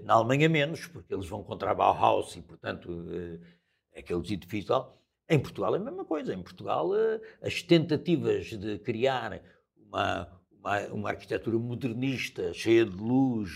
na 0.04 0.14
Alemanha 0.14 0.48
menos, 0.48 0.86
porque 0.86 1.12
eles 1.14 1.26
vão 1.26 1.42
contra 1.42 1.70
a 1.70 1.74
Bauhaus 1.74 2.36
e, 2.36 2.42
portanto, 2.42 3.06
eh, 3.10 3.98
aqueles 3.98 4.30
edifícios. 4.30 4.86
Em 5.28 5.38
Portugal 5.38 5.74
é 5.74 5.78
a 5.78 5.82
mesma 5.82 6.04
coisa. 6.04 6.34
Em 6.34 6.42
Portugal, 6.42 6.94
eh, 6.94 7.20
as 7.42 7.62
tentativas 7.62 8.46
de 8.46 8.78
criar 8.78 9.40
uma, 9.76 10.28
uma, 10.52 10.80
uma, 10.88 11.08
arquitetura 11.10 11.58
modernista, 11.58 12.52
cheia 12.52 12.84
de 12.84 12.96
luz, 12.96 13.50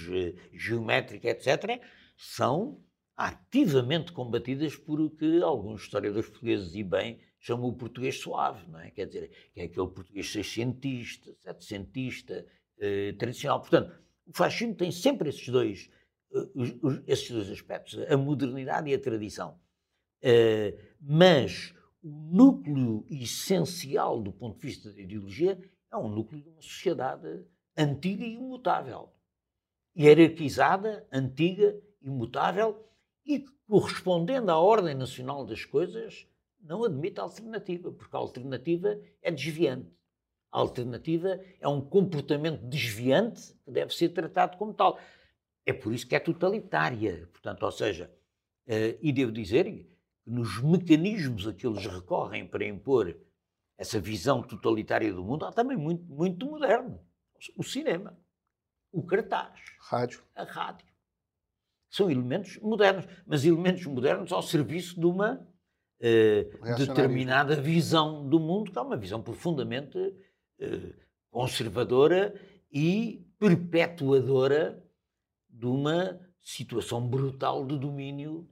geométrica, 0.52 1.28
etc., 1.28 1.80
são 2.16 2.82
ativamente 3.16 4.12
combatidas 4.12 4.76
por 4.76 5.00
o 5.00 5.10
que 5.10 5.42
alguns 5.42 5.82
historiadores 5.82 6.30
portugueses, 6.30 6.74
e 6.74 6.82
bem, 6.82 7.20
chamam 7.40 7.68
o 7.68 7.76
português 7.76 8.18
suave, 8.18 8.66
não 8.68 8.80
é? 8.80 8.90
Quer 8.90 9.06
dizer, 9.06 9.30
que 9.52 9.60
é 9.60 9.64
aquele 9.64 9.88
português 9.88 10.30
seiscentista, 10.30 11.34
setecentista, 11.42 12.46
eh, 12.80 13.12
tradicional. 13.18 13.60
Portanto, 13.60 13.92
o 14.26 14.36
fascismo 14.36 14.74
tem 14.74 14.90
sempre 14.90 15.28
esses 15.28 15.48
dois 15.48 15.90
esses 17.06 17.30
dois 17.30 17.50
aspectos, 17.50 17.98
a 18.08 18.16
modernidade 18.16 18.90
e 18.90 18.94
a 18.94 19.00
tradição. 19.00 19.58
Uh, 20.22 20.76
mas 21.00 21.74
o 22.02 22.10
núcleo 22.10 23.04
essencial 23.08 24.20
do 24.20 24.32
ponto 24.32 24.58
de 24.58 24.66
vista 24.66 24.92
da 24.92 25.00
ideologia 25.00 25.58
é 25.92 25.96
um 25.96 26.08
núcleo 26.08 26.42
de 26.42 26.48
uma 26.48 26.62
sociedade 26.62 27.44
antiga 27.76 28.24
e 28.24 28.34
imutável. 28.34 29.12
Hierarquizada, 29.96 31.06
antiga, 31.12 31.80
imutável 32.02 32.84
e 33.24 33.44
correspondendo 33.66 34.50
à 34.50 34.58
ordem 34.58 34.94
nacional 34.94 35.44
das 35.44 35.64
coisas, 35.64 36.26
não 36.60 36.84
admite 36.84 37.20
alternativa, 37.20 37.92
porque 37.92 38.16
a 38.16 38.18
alternativa 38.18 39.00
é 39.22 39.30
desviante. 39.30 39.90
A 40.50 40.58
alternativa 40.58 41.40
é 41.60 41.68
um 41.68 41.80
comportamento 41.80 42.62
desviante 42.62 43.54
que 43.64 43.70
deve 43.70 43.94
ser 43.94 44.08
tratado 44.10 44.56
como 44.56 44.72
tal. 44.72 44.98
É 45.68 45.72
por 45.74 45.92
isso 45.92 46.06
que 46.06 46.16
é 46.16 46.18
totalitária. 46.18 47.28
Portanto, 47.30 47.62
ou 47.62 47.70
seja, 47.70 48.10
uh, 48.66 48.98
e 49.02 49.12
devo 49.12 49.30
dizer 49.30 49.64
que 49.64 49.86
nos 50.26 50.62
mecanismos 50.62 51.46
a 51.46 51.52
que 51.52 51.66
eles 51.66 51.84
recorrem 51.84 52.46
para 52.46 52.64
impor 52.64 53.14
essa 53.76 54.00
visão 54.00 54.42
totalitária 54.42 55.12
do 55.12 55.22
mundo, 55.22 55.44
há 55.44 55.52
também 55.52 55.76
muito, 55.76 56.02
muito 56.10 56.46
moderno. 56.46 56.98
O 57.54 57.62
cinema, 57.62 58.18
o 58.90 59.02
cartaz, 59.02 59.60
rádio. 59.78 60.22
a 60.34 60.42
rádio. 60.44 60.88
São 61.90 62.10
elementos 62.10 62.56
modernos, 62.60 63.04
mas 63.26 63.44
elementos 63.44 63.84
modernos 63.84 64.32
ao 64.32 64.40
serviço 64.40 64.98
de 64.98 65.04
uma 65.04 65.34
uh, 65.34 66.76
determinada 66.78 67.60
visão 67.60 68.26
do 68.26 68.40
mundo, 68.40 68.72
que 68.72 68.78
é 68.78 68.80
uma 68.80 68.96
visão 68.96 69.22
profundamente 69.22 69.98
uh, 69.98 70.94
conservadora 71.30 72.34
e 72.72 73.22
perpetuadora 73.38 74.82
de 75.58 75.66
uma 75.66 76.20
situação 76.40 77.06
brutal 77.06 77.66
de 77.66 77.78
domínio 77.78 78.48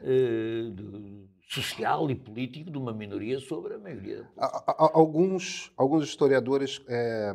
uh, 0.00 0.70
de, 0.70 1.28
social 1.48 2.10
e 2.10 2.14
político 2.14 2.70
de 2.70 2.78
uma 2.78 2.92
minoria 2.92 3.40
sobre 3.40 3.74
a 3.74 3.78
maioria. 3.78 4.28
Alguns, 4.36 5.72
alguns 5.76 6.04
historiadores 6.04 6.80
é, 6.86 7.34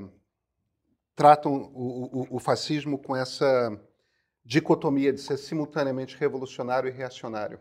tratam 1.16 1.54
o, 1.74 2.22
o, 2.22 2.28
o, 2.38 2.40
fascismo 2.40 2.98
com 2.98 3.14
essa 3.14 3.78
dicotomia 4.46 5.12
de 5.12 5.20
ser 5.20 5.36
simultaneamente 5.36 6.16
revolucionário 6.16 6.88
e 6.88 6.94
reacionário. 6.94 7.60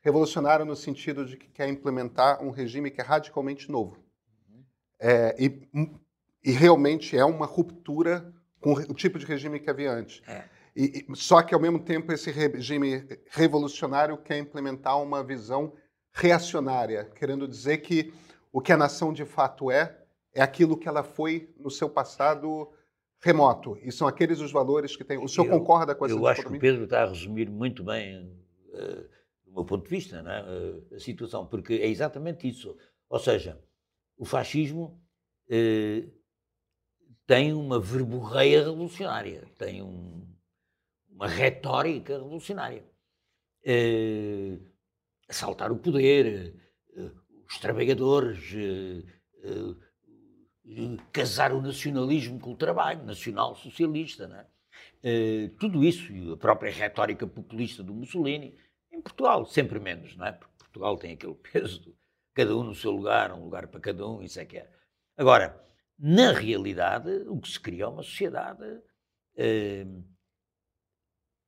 Revolucionário 0.00 0.64
no 0.64 0.74
sentido 0.74 1.24
de 1.24 1.36
que 1.36 1.48
quer 1.48 1.68
implementar 1.68 2.42
um 2.42 2.50
regime 2.50 2.90
que 2.90 3.00
é 3.00 3.04
radicalmente 3.04 3.70
novo. 3.70 4.04
Uhum. 4.48 4.64
É, 4.98 5.36
e, 5.38 5.68
e, 6.42 6.50
realmente 6.50 7.16
é 7.16 7.24
uma 7.24 7.46
ruptura 7.46 8.34
com 8.60 8.72
o 8.72 8.94
tipo 8.94 9.16
de 9.16 9.26
regime 9.26 9.60
que 9.60 9.70
havia 9.70 9.92
antes. 9.92 10.22
É. 10.26 10.53
E, 10.76 11.06
só 11.14 11.40
que, 11.42 11.54
ao 11.54 11.60
mesmo 11.60 11.78
tempo, 11.78 12.12
esse 12.12 12.30
regime 12.30 13.06
revolucionário 13.30 14.18
quer 14.18 14.38
implementar 14.38 15.00
uma 15.00 15.22
visão 15.22 15.72
reacionária, 16.12 17.04
querendo 17.14 17.46
dizer 17.46 17.78
que 17.78 18.12
o 18.52 18.60
que 18.60 18.72
a 18.72 18.76
nação 18.76 19.12
de 19.12 19.24
fato 19.24 19.70
é, 19.70 20.00
é 20.32 20.42
aquilo 20.42 20.76
que 20.76 20.88
ela 20.88 21.02
foi 21.02 21.52
no 21.58 21.70
seu 21.70 21.88
passado 21.88 22.72
remoto. 23.20 23.78
E 23.82 23.90
são 23.90 24.06
aqueles 24.06 24.40
os 24.40 24.52
valores 24.52 24.96
que 24.96 25.04
tem. 25.04 25.18
O 25.18 25.28
senhor 25.28 25.46
eu, 25.46 25.58
concorda 25.58 25.94
com 25.94 26.04
essa 26.04 26.14
Eu 26.14 26.26
acho 26.26 26.42
que 26.42 26.56
o 26.56 26.58
Pedro 26.58 26.84
está 26.84 27.02
a 27.02 27.08
resumir 27.08 27.48
muito 27.48 27.82
bem, 27.82 28.26
uh, 28.68 29.08
do 29.46 29.52
meu 29.52 29.64
ponto 29.64 29.84
de 29.84 29.90
vista, 29.90 30.22
uh, 30.22 30.94
a 30.94 30.98
situação, 30.98 31.46
porque 31.46 31.74
é 31.74 31.88
exatamente 31.88 32.48
isso. 32.48 32.76
Ou 33.08 33.18
seja, 33.18 33.60
o 34.16 34.24
fascismo 34.24 35.00
uh, 35.48 36.10
tem 37.26 37.52
uma 37.52 37.80
verborreia 37.80 38.60
revolucionária, 38.60 39.48
tem 39.56 39.82
um, 39.82 40.26
uma 41.14 41.28
retórica 41.28 42.14
revolucionária. 42.14 42.84
Uh, 43.66 44.60
assaltar 45.28 45.72
o 45.72 45.76
poder, 45.76 46.54
uh, 46.96 47.10
os 47.48 47.58
trabalhadores, 47.58 48.52
uh, 48.52 49.76
casar 51.12 51.52
o 51.52 51.62
nacionalismo 51.62 52.38
com 52.40 52.52
o 52.52 52.56
trabalho, 52.56 53.04
nacional-socialista, 53.04 54.48
é? 55.02 55.48
tudo 55.58 55.84
isso, 55.84 56.12
e 56.12 56.32
a 56.32 56.36
própria 56.36 56.72
retórica 56.72 57.26
populista 57.26 57.82
do 57.82 57.94
Mussolini, 57.94 58.56
em 58.90 59.00
Portugal, 59.00 59.44
sempre 59.44 59.78
menos, 59.78 60.16
não 60.16 60.26
é? 60.26 60.32
Porque 60.32 60.54
Portugal 60.58 60.96
tem 60.96 61.12
aquele 61.12 61.34
peso 61.34 61.80
de 61.80 61.94
cada 62.32 62.56
um 62.56 62.64
no 62.64 62.74
seu 62.74 62.90
lugar, 62.90 63.32
um 63.32 63.44
lugar 63.44 63.68
para 63.68 63.80
cada 63.80 64.08
um, 64.08 64.22
isso 64.22 64.40
é 64.40 64.44
que 64.46 64.56
é. 64.56 64.70
Agora, 65.16 65.62
na 65.98 66.32
realidade, 66.32 67.10
o 67.28 67.38
que 67.38 67.48
se 67.48 67.60
cria 67.60 67.84
é 67.84 67.86
uma 67.86 68.02
sociedade 68.02 68.64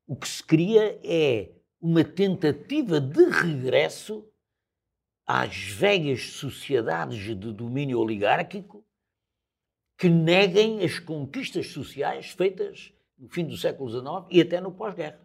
o 0.07 0.14
que 0.16 0.29
se 0.29 0.42
cria 0.42 0.99
é 1.05 1.51
uma 1.81 2.05
tentativa 2.05 3.01
de 3.01 3.25
regresso 3.25 4.27
às 5.27 5.57
velhas 5.57 6.23
sociedades 6.33 7.19
de 7.19 7.53
domínio 7.53 7.99
oligárquico 7.99 8.85
que 9.99 10.09
neguem 10.09 10.85
as 10.85 10.99
conquistas 10.99 11.69
sociais 11.69 12.31
feitas 12.31 12.92
no 13.19 13.29
fim 13.29 13.45
do 13.45 13.57
século 13.57 13.90
XIX 13.90 14.27
e 14.31 14.40
até 14.40 14.61
no 14.61 14.71
pós-guerra. 14.71 15.21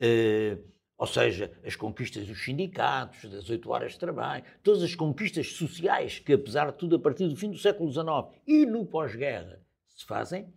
Uh, 0.00 0.62
ou 0.98 1.06
seja, 1.06 1.52
as 1.64 1.76
conquistas 1.76 2.26
dos 2.26 2.42
sindicatos, 2.42 3.28
das 3.30 3.50
oito 3.50 3.68
horas 3.70 3.92
de 3.92 3.98
trabalho, 3.98 4.44
todas 4.62 4.82
as 4.82 4.94
conquistas 4.94 5.52
sociais 5.52 6.18
que, 6.18 6.32
apesar 6.32 6.70
de 6.70 6.78
tudo, 6.78 6.96
a 6.96 6.98
partir 6.98 7.28
do 7.28 7.36
fim 7.36 7.50
do 7.50 7.58
século 7.58 7.90
XIX 7.90 8.06
e 8.46 8.64
no 8.64 8.86
pós-guerra 8.86 9.60
se 9.88 10.06
fazem, 10.06 10.50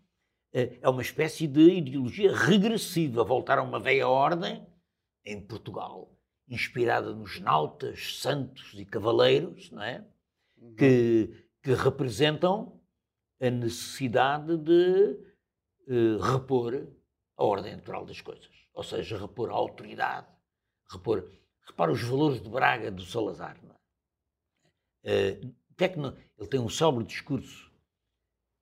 é, 0.54 0.80
é 0.82 0.90
uma 0.90 1.02
espécie 1.02 1.48
de 1.48 1.62
ideologia 1.62 2.36
regressiva, 2.36 3.24
voltar 3.24 3.60
a 3.60 3.64
uma 3.64 3.80
velha 3.80 4.08
ordem 4.08 4.66
em 5.24 5.40
Portugal, 5.40 6.12
inspirada 6.48 7.14
nos 7.14 7.40
nautas, 7.40 8.20
santos 8.20 8.74
e 8.74 8.86
cavaleiros, 8.86 9.70
não 9.72 9.84
é? 9.84 10.06
Uhum. 10.58 10.76
Que, 10.76 11.48
que 11.62 11.74
representam 11.74 12.82
a 13.40 13.50
necessidade 13.50 14.58
de 14.58 15.20
uh, 15.88 16.18
repor 16.18 16.88
a 17.38 17.44
ordem 17.44 17.76
natural 17.76 18.06
das 18.06 18.20
coisas, 18.20 18.50
ou 18.74 18.84
seja, 18.84 19.18
repor 19.18 19.50
a 19.50 19.54
autoridade, 19.54 20.28
repor. 20.92 21.30
Repara 21.66 21.92
os 21.92 22.02
valores 22.02 22.42
de 22.42 22.50
Braga 22.50 22.90
do 22.90 23.04
Salazar. 23.04 23.56
Não 23.64 23.76
é? 25.04 25.34
Uh, 25.34 26.00
não, 26.02 26.18
ele 26.38 26.48
tem 26.50 26.60
um 26.60 26.68
célebre 26.68 27.06
discurso 27.06 27.72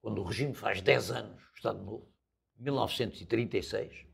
quando 0.02 0.22
o 0.22 0.26
regime 0.26 0.54
faz 0.54 0.82
10 0.82 1.12
anos 1.12 1.47
Estado 1.58 1.84
Novo, 1.84 2.08
1936, 2.60 4.06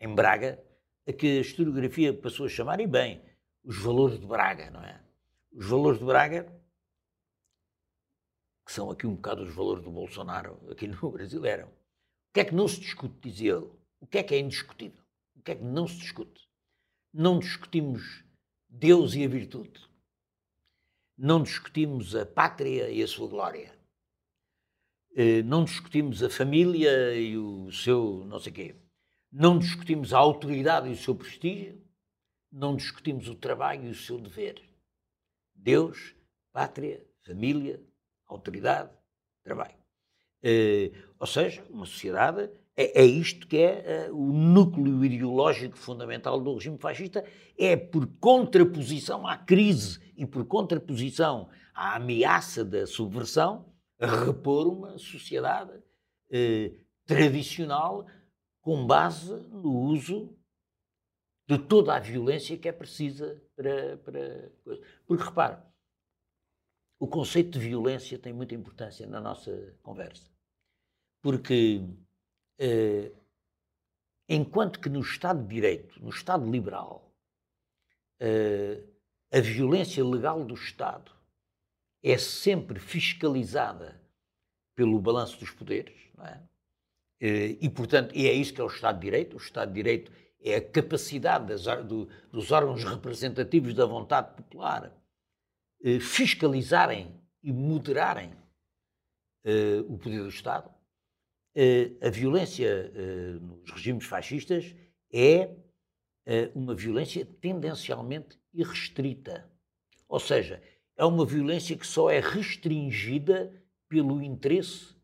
em 0.00 0.14
Braga, 0.14 0.62
a 1.08 1.12
que 1.12 1.38
a 1.38 1.40
historiografia 1.40 2.12
passou 2.12 2.44
a 2.44 2.48
chamar, 2.48 2.78
e 2.78 2.86
bem, 2.86 3.22
os 3.64 3.78
valores 3.78 4.20
de 4.20 4.26
Braga, 4.26 4.70
não 4.70 4.82
é? 4.82 5.02
Os 5.50 5.66
valores 5.66 5.98
de 5.98 6.04
Braga, 6.04 6.44
que 8.66 8.72
são 8.72 8.90
aqui 8.90 9.06
um 9.06 9.14
bocado 9.14 9.42
os 9.42 9.54
valores 9.54 9.82
do 9.82 9.90
Bolsonaro 9.90 10.60
aqui 10.70 10.86
no 10.86 10.96
Brasil, 11.10 11.44
eram 11.46 11.68
o 11.68 12.32
que 12.34 12.40
é 12.40 12.44
que 12.44 12.54
não 12.54 12.68
se 12.68 12.78
discute, 12.78 13.18
dizia 13.20 13.54
ele. 13.54 13.70
O 13.98 14.06
que 14.06 14.18
é 14.18 14.22
que 14.22 14.34
é 14.34 14.38
indiscutível? 14.38 15.02
O 15.34 15.42
que 15.42 15.52
é 15.52 15.54
que 15.56 15.64
não 15.64 15.88
se 15.88 15.96
discute? 15.96 16.48
Não 17.12 17.38
discutimos 17.38 18.24
Deus 18.68 19.14
e 19.14 19.24
a 19.24 19.28
virtude. 19.28 19.80
Não 21.16 21.42
discutimos 21.42 22.14
a 22.14 22.24
pátria 22.24 22.88
e 22.90 23.02
a 23.02 23.08
sua 23.08 23.26
glória. 23.26 23.79
Eh, 25.16 25.42
não 25.42 25.64
discutimos 25.64 26.22
a 26.22 26.30
família 26.30 27.14
e 27.14 27.36
o 27.36 27.70
seu 27.72 28.24
não 28.26 28.38
sei 28.38 28.52
quê. 28.52 28.76
Não 29.32 29.58
discutimos 29.58 30.12
a 30.12 30.18
autoridade 30.18 30.88
e 30.88 30.92
o 30.92 30.96
seu 30.96 31.14
prestígio. 31.14 31.80
Não 32.50 32.76
discutimos 32.76 33.28
o 33.28 33.34
trabalho 33.34 33.86
e 33.86 33.90
o 33.90 33.94
seu 33.94 34.18
dever. 34.18 34.62
Deus, 35.54 36.14
pátria, 36.52 37.04
família, 37.24 37.80
autoridade, 38.26 38.90
trabalho. 39.44 39.74
Uh, 40.42 40.96
ou 41.18 41.26
seja, 41.26 41.62
uma 41.68 41.84
sociedade 41.84 42.50
é, 42.76 43.02
é 43.02 43.04
isto 43.04 43.46
que 43.46 43.58
é 43.58 44.08
uh, 44.10 44.16
o 44.16 44.32
núcleo 44.32 45.04
ideológico 45.04 45.76
fundamental 45.76 46.40
do 46.40 46.54
regime 46.54 46.78
fascista, 46.78 47.22
é 47.58 47.76
por 47.76 48.06
contraposição 48.18 49.26
à 49.26 49.36
crise 49.36 50.00
e 50.16 50.24
por 50.24 50.46
contraposição 50.46 51.50
à 51.74 51.96
ameaça 51.96 52.64
da 52.64 52.86
subversão, 52.86 53.66
repor 54.06 54.66
uma 54.66 54.98
sociedade 54.98 55.76
uh, 55.76 56.84
tradicional 57.04 58.06
com 58.60 58.86
base 58.86 59.32
no 59.48 59.72
uso 59.72 60.36
de 61.48 61.58
toda 61.58 61.96
a 61.96 61.98
violência 61.98 62.56
que 62.56 62.68
é 62.68 62.72
precisa 62.72 63.42
para. 63.56 63.98
para... 63.98 64.50
Porque 65.06 65.24
repare, 65.24 65.60
o 67.00 67.08
conceito 67.08 67.58
de 67.58 67.66
violência 67.66 68.18
tem 68.18 68.32
muita 68.32 68.54
importância 68.54 69.06
na 69.06 69.20
nossa 69.20 69.74
conversa. 69.82 70.30
Porque, 71.22 71.82
eh, 72.58 73.10
enquanto 74.28 74.78
que 74.78 74.88
no 74.88 75.00
Estado 75.00 75.42
de 75.42 75.48
Direito, 75.48 76.00
no 76.00 76.10
Estado 76.10 76.48
liberal, 76.48 77.10
eh, 78.20 78.84
a 79.32 79.40
violência 79.40 80.04
legal 80.04 80.44
do 80.44 80.54
Estado 80.54 81.10
é 82.02 82.16
sempre 82.18 82.78
fiscalizada 82.78 84.00
pelo 84.74 85.00
balanço 85.00 85.38
dos 85.38 85.50
poderes, 85.50 85.98
é? 86.20 86.40
Eh, 87.20 87.58
e, 87.60 87.68
portanto, 87.68 88.16
e 88.16 88.26
é 88.26 88.32
isso 88.32 88.54
que 88.54 88.60
é 88.60 88.64
o 88.64 88.68
Estado 88.68 88.96
de 88.98 89.02
Direito. 89.02 89.34
O 89.34 89.40
Estado 89.40 89.68
de 89.68 89.74
Direito 89.74 90.10
é 90.42 90.56
a 90.56 90.70
capacidade 90.70 91.46
das, 91.46 91.64
do, 91.84 92.08
dos 92.32 92.50
órgãos 92.50 92.82
representativos 92.82 93.74
da 93.74 93.84
vontade 93.84 94.34
popular 94.34 94.90
eh, 95.84 96.00
fiscalizarem 96.00 97.14
e 97.42 97.52
moderarem 97.52 98.32
eh, 99.44 99.84
o 99.86 99.98
poder 99.98 100.22
do 100.22 100.28
Estado, 100.28 100.70
a 102.00 102.10
violência 102.10 102.92
nos 103.40 103.72
regimes 103.72 104.06
fascistas 104.06 104.72
é 105.12 105.52
uma 106.54 106.76
violência 106.76 107.26
tendencialmente 107.26 108.38
irrestrita. 108.54 109.50
Ou 110.08 110.20
seja, 110.20 110.62
é 111.00 111.04
uma 111.06 111.24
violência 111.24 111.74
que 111.74 111.86
só 111.86 112.10
é 112.10 112.20
restringida 112.20 113.50
pelo 113.88 114.22
interesse 114.22 114.94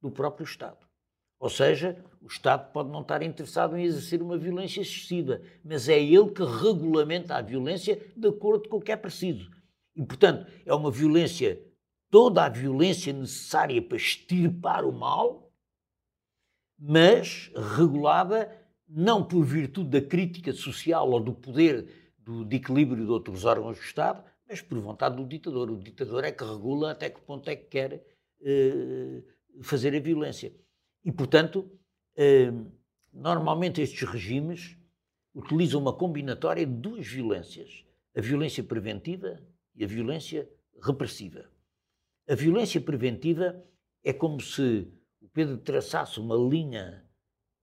do 0.00 0.08
próprio 0.08 0.44
Estado. 0.44 0.78
Ou 1.40 1.50
seja, 1.50 1.98
o 2.22 2.28
Estado 2.28 2.70
pode 2.70 2.88
não 2.88 3.00
estar 3.00 3.20
interessado 3.20 3.76
em 3.76 3.82
exercer 3.82 4.22
uma 4.22 4.38
violência 4.38 4.80
excessiva, 4.80 5.42
mas 5.64 5.88
é 5.88 6.00
ele 6.00 6.30
que 6.30 6.44
regulamenta 6.44 7.34
a 7.34 7.42
violência 7.42 8.00
de 8.16 8.28
acordo 8.28 8.68
com 8.68 8.76
o 8.76 8.80
que 8.80 8.92
é 8.92 8.96
preciso. 8.96 9.50
E, 9.96 10.04
portanto, 10.04 10.48
é 10.64 10.72
uma 10.72 10.88
violência, 10.88 11.60
toda 12.12 12.44
a 12.44 12.48
violência 12.48 13.12
necessária 13.12 13.82
para 13.82 13.96
extirpar 13.96 14.84
o 14.84 14.92
mal, 14.92 15.52
mas 16.78 17.50
regulada 17.76 18.56
não 18.88 19.24
por 19.26 19.42
virtude 19.42 19.90
da 19.90 20.00
crítica 20.00 20.52
social 20.52 21.10
ou 21.10 21.18
do 21.18 21.34
poder 21.34 22.14
do, 22.18 22.44
de 22.44 22.54
equilíbrio 22.54 23.04
de 23.04 23.10
outros 23.10 23.44
órgãos 23.44 23.78
do 23.78 23.82
Estado, 23.82 24.22
mas 24.48 24.60
por 24.60 24.78
vontade 24.78 25.16
do 25.16 25.26
ditador. 25.26 25.70
O 25.70 25.78
ditador 25.78 26.24
é 26.24 26.32
que 26.32 26.44
regula 26.44 26.92
até 26.92 27.10
que 27.10 27.20
ponto 27.20 27.48
é 27.48 27.56
que 27.56 27.66
quer 27.66 28.04
eh, 28.42 29.22
fazer 29.62 29.94
a 29.94 30.00
violência. 30.00 30.54
E, 31.04 31.10
portanto, 31.10 31.70
eh, 32.16 32.52
normalmente 33.12 33.80
estes 33.80 34.08
regimes 34.08 34.76
utilizam 35.34 35.80
uma 35.80 35.96
combinatória 35.96 36.66
de 36.66 36.72
duas 36.72 37.06
violências: 37.06 37.84
a 38.14 38.20
violência 38.20 38.62
preventiva 38.62 39.40
e 39.74 39.84
a 39.84 39.86
violência 39.86 40.48
repressiva. 40.82 41.50
A 42.28 42.34
violência 42.34 42.80
preventiva 42.80 43.64
é 44.02 44.12
como 44.12 44.40
se 44.40 44.90
o 45.20 45.28
Pedro 45.28 45.58
traçasse 45.58 46.20
uma 46.20 46.36
linha 46.36 47.04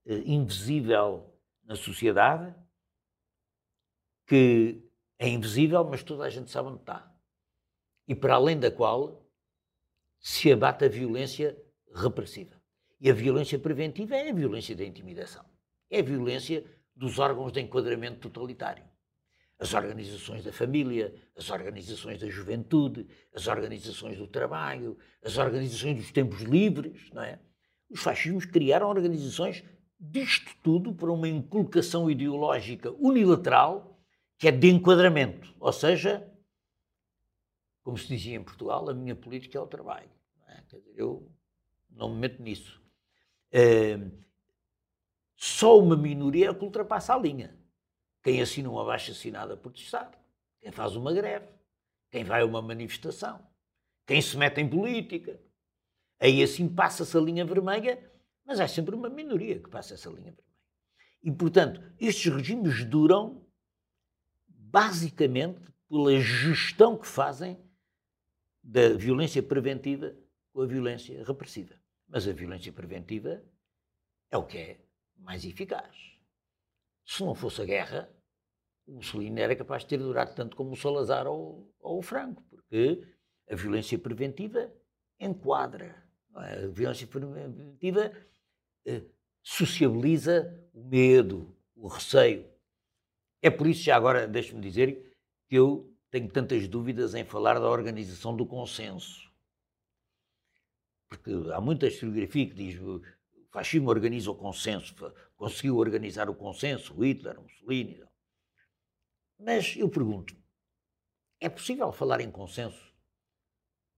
eh, 0.04 0.22
invisível 0.26 1.32
na 1.64 1.76
sociedade, 1.76 2.54
que 4.26 4.82
é 5.24 5.28
invisível, 5.28 5.84
mas 5.84 6.02
toda 6.02 6.24
a 6.24 6.30
gente 6.30 6.50
sabe 6.50 6.68
onde 6.68 6.80
está. 6.80 7.10
E 8.06 8.14
para 8.14 8.34
além 8.34 8.58
da 8.58 8.70
qual 8.70 9.24
se 10.18 10.52
abate 10.52 10.84
a 10.84 10.88
violência 10.88 11.56
repressiva. 11.94 12.60
E 13.00 13.10
a 13.10 13.14
violência 13.14 13.58
preventiva 13.58 14.16
é 14.16 14.30
a 14.30 14.34
violência 14.34 14.76
da 14.76 14.84
intimidação. 14.84 15.44
É 15.90 16.00
a 16.00 16.02
violência 16.02 16.64
dos 16.94 17.18
órgãos 17.18 17.52
de 17.52 17.60
enquadramento 17.60 18.28
totalitário 18.28 18.84
as 19.62 19.74
organizações 19.74 20.42
da 20.42 20.52
família, 20.52 21.14
as 21.36 21.48
organizações 21.48 22.20
da 22.20 22.28
juventude, 22.28 23.06
as 23.32 23.46
organizações 23.46 24.18
do 24.18 24.26
trabalho, 24.26 24.98
as 25.24 25.38
organizações 25.38 25.96
dos 25.98 26.10
tempos 26.10 26.40
livres, 26.40 27.08
não 27.12 27.22
é? 27.22 27.38
Os 27.88 28.00
fascismos 28.00 28.44
criaram 28.44 28.88
organizações 28.88 29.62
disto 30.00 30.50
tudo 30.64 30.92
para 30.92 31.12
uma 31.12 31.28
inculcação 31.28 32.10
ideológica 32.10 32.90
unilateral 32.98 33.91
que 34.42 34.48
é 34.48 34.50
de 34.50 34.68
enquadramento, 34.68 35.54
ou 35.60 35.72
seja, 35.72 36.28
como 37.80 37.96
se 37.96 38.08
dizia 38.08 38.34
em 38.34 38.42
Portugal, 38.42 38.90
a 38.90 38.92
minha 38.92 39.14
política 39.14 39.56
é 39.56 39.60
o 39.60 39.68
trabalho. 39.68 40.10
É? 40.48 40.62
Quer 40.62 40.78
dizer, 40.78 40.94
eu 40.96 41.30
não 41.88 42.12
me 42.12 42.22
meto 42.22 42.42
nisso. 42.42 42.82
É, 43.52 44.00
só 45.36 45.78
uma 45.78 45.96
minoria 45.96 46.50
é 46.50 46.54
que 46.54 46.64
ultrapassa 46.64 47.14
a 47.14 47.18
linha 47.20 47.56
quem 48.20 48.42
assina 48.42 48.68
uma 48.68 48.84
baixa 48.84 49.12
assinada 49.12 49.56
por 49.56 49.72
Estado, 49.76 50.18
quem 50.58 50.72
faz 50.72 50.96
uma 50.96 51.12
greve, 51.12 51.46
quem 52.10 52.24
vai 52.24 52.42
a 52.42 52.44
uma 52.44 52.60
manifestação, 52.60 53.46
quem 54.04 54.20
se 54.20 54.36
mete 54.36 54.60
em 54.60 54.68
política. 54.68 55.40
Aí 56.18 56.42
assim 56.42 56.68
passa-se 56.68 57.16
a 57.16 57.20
linha 57.20 57.44
vermelha, 57.44 58.10
mas 58.44 58.58
é 58.58 58.66
sempre 58.66 58.92
uma 58.96 59.08
minoria 59.08 59.60
que 59.60 59.70
passa 59.70 59.94
essa 59.94 60.08
linha 60.08 60.32
vermelha. 60.32 60.52
E, 61.22 61.30
portanto, 61.30 61.80
estes 62.00 62.34
regimes 62.34 62.84
duram 62.84 63.41
basicamente 64.72 65.60
pela 65.86 66.18
gestão 66.18 66.96
que 66.96 67.06
fazem 67.06 67.58
da 68.62 68.94
violência 68.94 69.42
preventiva 69.42 70.16
com 70.50 70.62
a 70.62 70.66
violência 70.66 71.22
repressiva. 71.24 71.74
Mas 72.08 72.26
a 72.26 72.32
violência 72.32 72.72
preventiva 72.72 73.44
é 74.30 74.38
o 74.38 74.46
que 74.46 74.56
é 74.56 74.80
mais 75.18 75.44
eficaz. 75.44 75.94
Se 77.04 77.22
não 77.22 77.34
fosse 77.34 77.60
a 77.60 77.66
guerra, 77.66 78.08
o 78.86 78.94
Mussolini 78.94 79.40
era 79.40 79.54
capaz 79.54 79.82
de 79.82 79.90
ter 79.90 79.98
durado 79.98 80.34
tanto 80.34 80.56
como 80.56 80.72
o 80.72 80.76
Salazar 80.76 81.26
ou, 81.26 81.70
ou 81.78 81.98
o 81.98 82.02
Franco, 82.02 82.42
porque 82.48 83.06
a 83.50 83.54
violência 83.54 83.98
preventiva 83.98 84.72
enquadra. 85.20 86.02
É? 86.36 86.64
A 86.64 86.68
violência 86.68 87.06
preventiva 87.06 88.10
eh, 88.86 89.02
sociabiliza 89.42 90.66
o 90.72 90.82
medo, 90.84 91.54
o 91.76 91.88
receio. 91.88 92.51
É 93.42 93.50
por 93.50 93.66
isso, 93.66 93.82
já 93.82 93.96
agora, 93.96 94.28
deixe-me 94.28 94.60
dizer, 94.60 95.18
que 95.48 95.56
eu 95.56 95.92
tenho 96.10 96.30
tantas 96.30 96.68
dúvidas 96.68 97.14
em 97.14 97.24
falar 97.24 97.58
da 97.58 97.68
organização 97.68 98.36
do 98.36 98.46
consenso. 98.46 99.28
Porque 101.08 101.32
há 101.52 101.60
muita 101.60 101.88
historiografia 101.88 102.48
que 102.48 102.54
diz 102.54 102.80
fascismo 103.50 103.90
organiza 103.90 104.30
o 104.30 104.34
consenso, 104.34 104.94
conseguiu 105.36 105.76
organizar 105.76 106.30
o 106.30 106.34
consenso, 106.34 106.94
o 106.94 107.04
Hitler, 107.04 107.38
o 107.38 107.42
Mussolini. 107.42 108.02
Mas 109.38 109.76
eu 109.76 109.90
pergunto, 109.90 110.34
é 111.40 111.48
possível 111.48 111.90
falar 111.92 112.20
em 112.20 112.30
consenso 112.30 112.94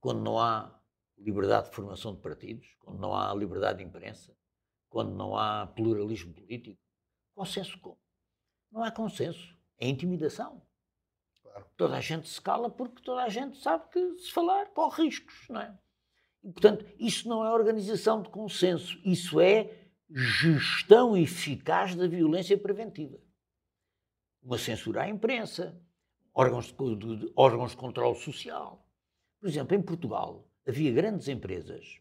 quando 0.01 0.22
não 0.22 0.40
há 0.40 0.80
liberdade 1.18 1.68
de 1.68 1.74
formação 1.74 2.14
de 2.14 2.20
partidos, 2.20 2.66
quando 2.80 2.99
não 2.99 3.14
há 3.14 3.32
liberdade 3.34 3.78
de 3.78 3.84
imprensa, 3.84 4.34
quando 4.88 5.14
não 5.14 5.36
há 5.36 5.66
pluralismo 5.66 6.32
político? 6.32 6.80
Consenso 7.34 7.78
como? 7.78 8.03
Não 8.75 8.83
há 8.83 8.91
consenso, 8.91 9.57
é 9.79 9.89
intimidação. 9.89 10.61
Claro. 11.41 11.64
Toda 11.77 11.97
a 11.97 12.01
gente 12.01 12.29
se 12.29 12.41
cala 12.41 12.68
porque 12.68 13.01
toda 13.05 13.22
a 13.22 13.29
gente 13.29 13.57
sabe 13.62 13.89
que 13.89 14.18
se 14.18 14.33
falar 14.33 14.66
corre 14.70 15.05
riscos, 15.05 15.47
não 15.49 15.61
é? 15.61 15.79
E, 16.43 16.51
portanto, 16.51 16.85
isso 16.99 17.29
não 17.29 17.45
é 17.45 17.53
organização 17.53 18.20
de 18.20 18.31
consenso, 18.31 19.01
isso 19.05 19.41
é 19.41 19.89
gestão 20.11 21.16
eficaz 21.16 21.95
da 21.95 22.09
violência 22.09 22.59
preventiva. 22.59 23.16
Uma 24.43 24.59
censura 24.59 25.03
à 25.03 25.09
imprensa, 25.09 25.81
órgãos 26.35 26.66
de, 26.66 26.97
de, 26.97 27.16
de, 27.18 27.33
órgãos 27.37 27.70
de 27.70 27.77
controle 27.77 28.16
social. 28.16 28.85
Por 29.39 29.49
exemplo, 29.49 29.77
em 29.77 29.83
Portugal 29.83 30.49
havia 30.66 30.93
grandes 30.93 31.29
empresas 31.29 32.01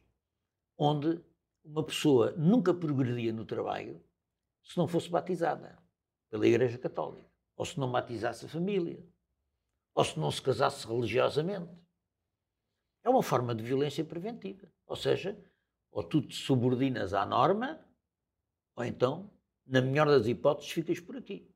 onde 0.76 1.24
uma 1.64 1.84
pessoa 1.84 2.32
nunca 2.32 2.74
progredia 2.74 3.32
no 3.32 3.46
trabalho 3.46 4.04
se 4.64 4.76
não 4.76 4.88
fosse 4.88 5.08
batizada 5.08 5.83
pela 6.34 6.48
Igreja 6.48 6.80
Católica, 6.80 7.30
ou 7.56 7.64
se 7.64 7.80
não 7.80 7.92
batizasse 7.92 8.48
a 8.48 8.50
família, 8.50 9.00
ou 9.94 10.04
se 10.04 10.20
não 10.20 10.32
se 10.32 10.42
casasse 10.42 10.88
religiosamente. 10.88 11.70
É 13.04 13.10
uma 13.10 13.22
forma 13.22 13.54
de 13.54 13.62
violência 13.62 14.04
preventiva. 14.04 14.68
Ou 14.88 14.96
seja, 14.96 15.38
ou 15.92 16.02
tu 16.02 16.24
te 16.24 16.36
subordinas 16.36 17.14
à 17.14 17.24
norma, 17.24 17.80
ou 18.76 18.84
então, 18.84 19.30
na 19.64 19.80
melhor 19.80 20.08
das 20.08 20.26
hipóteses, 20.26 20.72
ficas 20.72 21.00
por 21.00 21.16
aqui. 21.18 21.48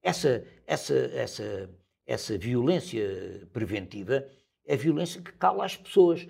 Essa, 0.00 0.46
essa, 0.64 0.94
essa, 0.94 1.68
essa 2.06 2.38
violência 2.38 3.48
preventiva 3.52 4.30
é 4.64 4.76
violência 4.76 5.20
que 5.20 5.32
cala 5.32 5.64
as 5.64 5.76
pessoas. 5.76 6.24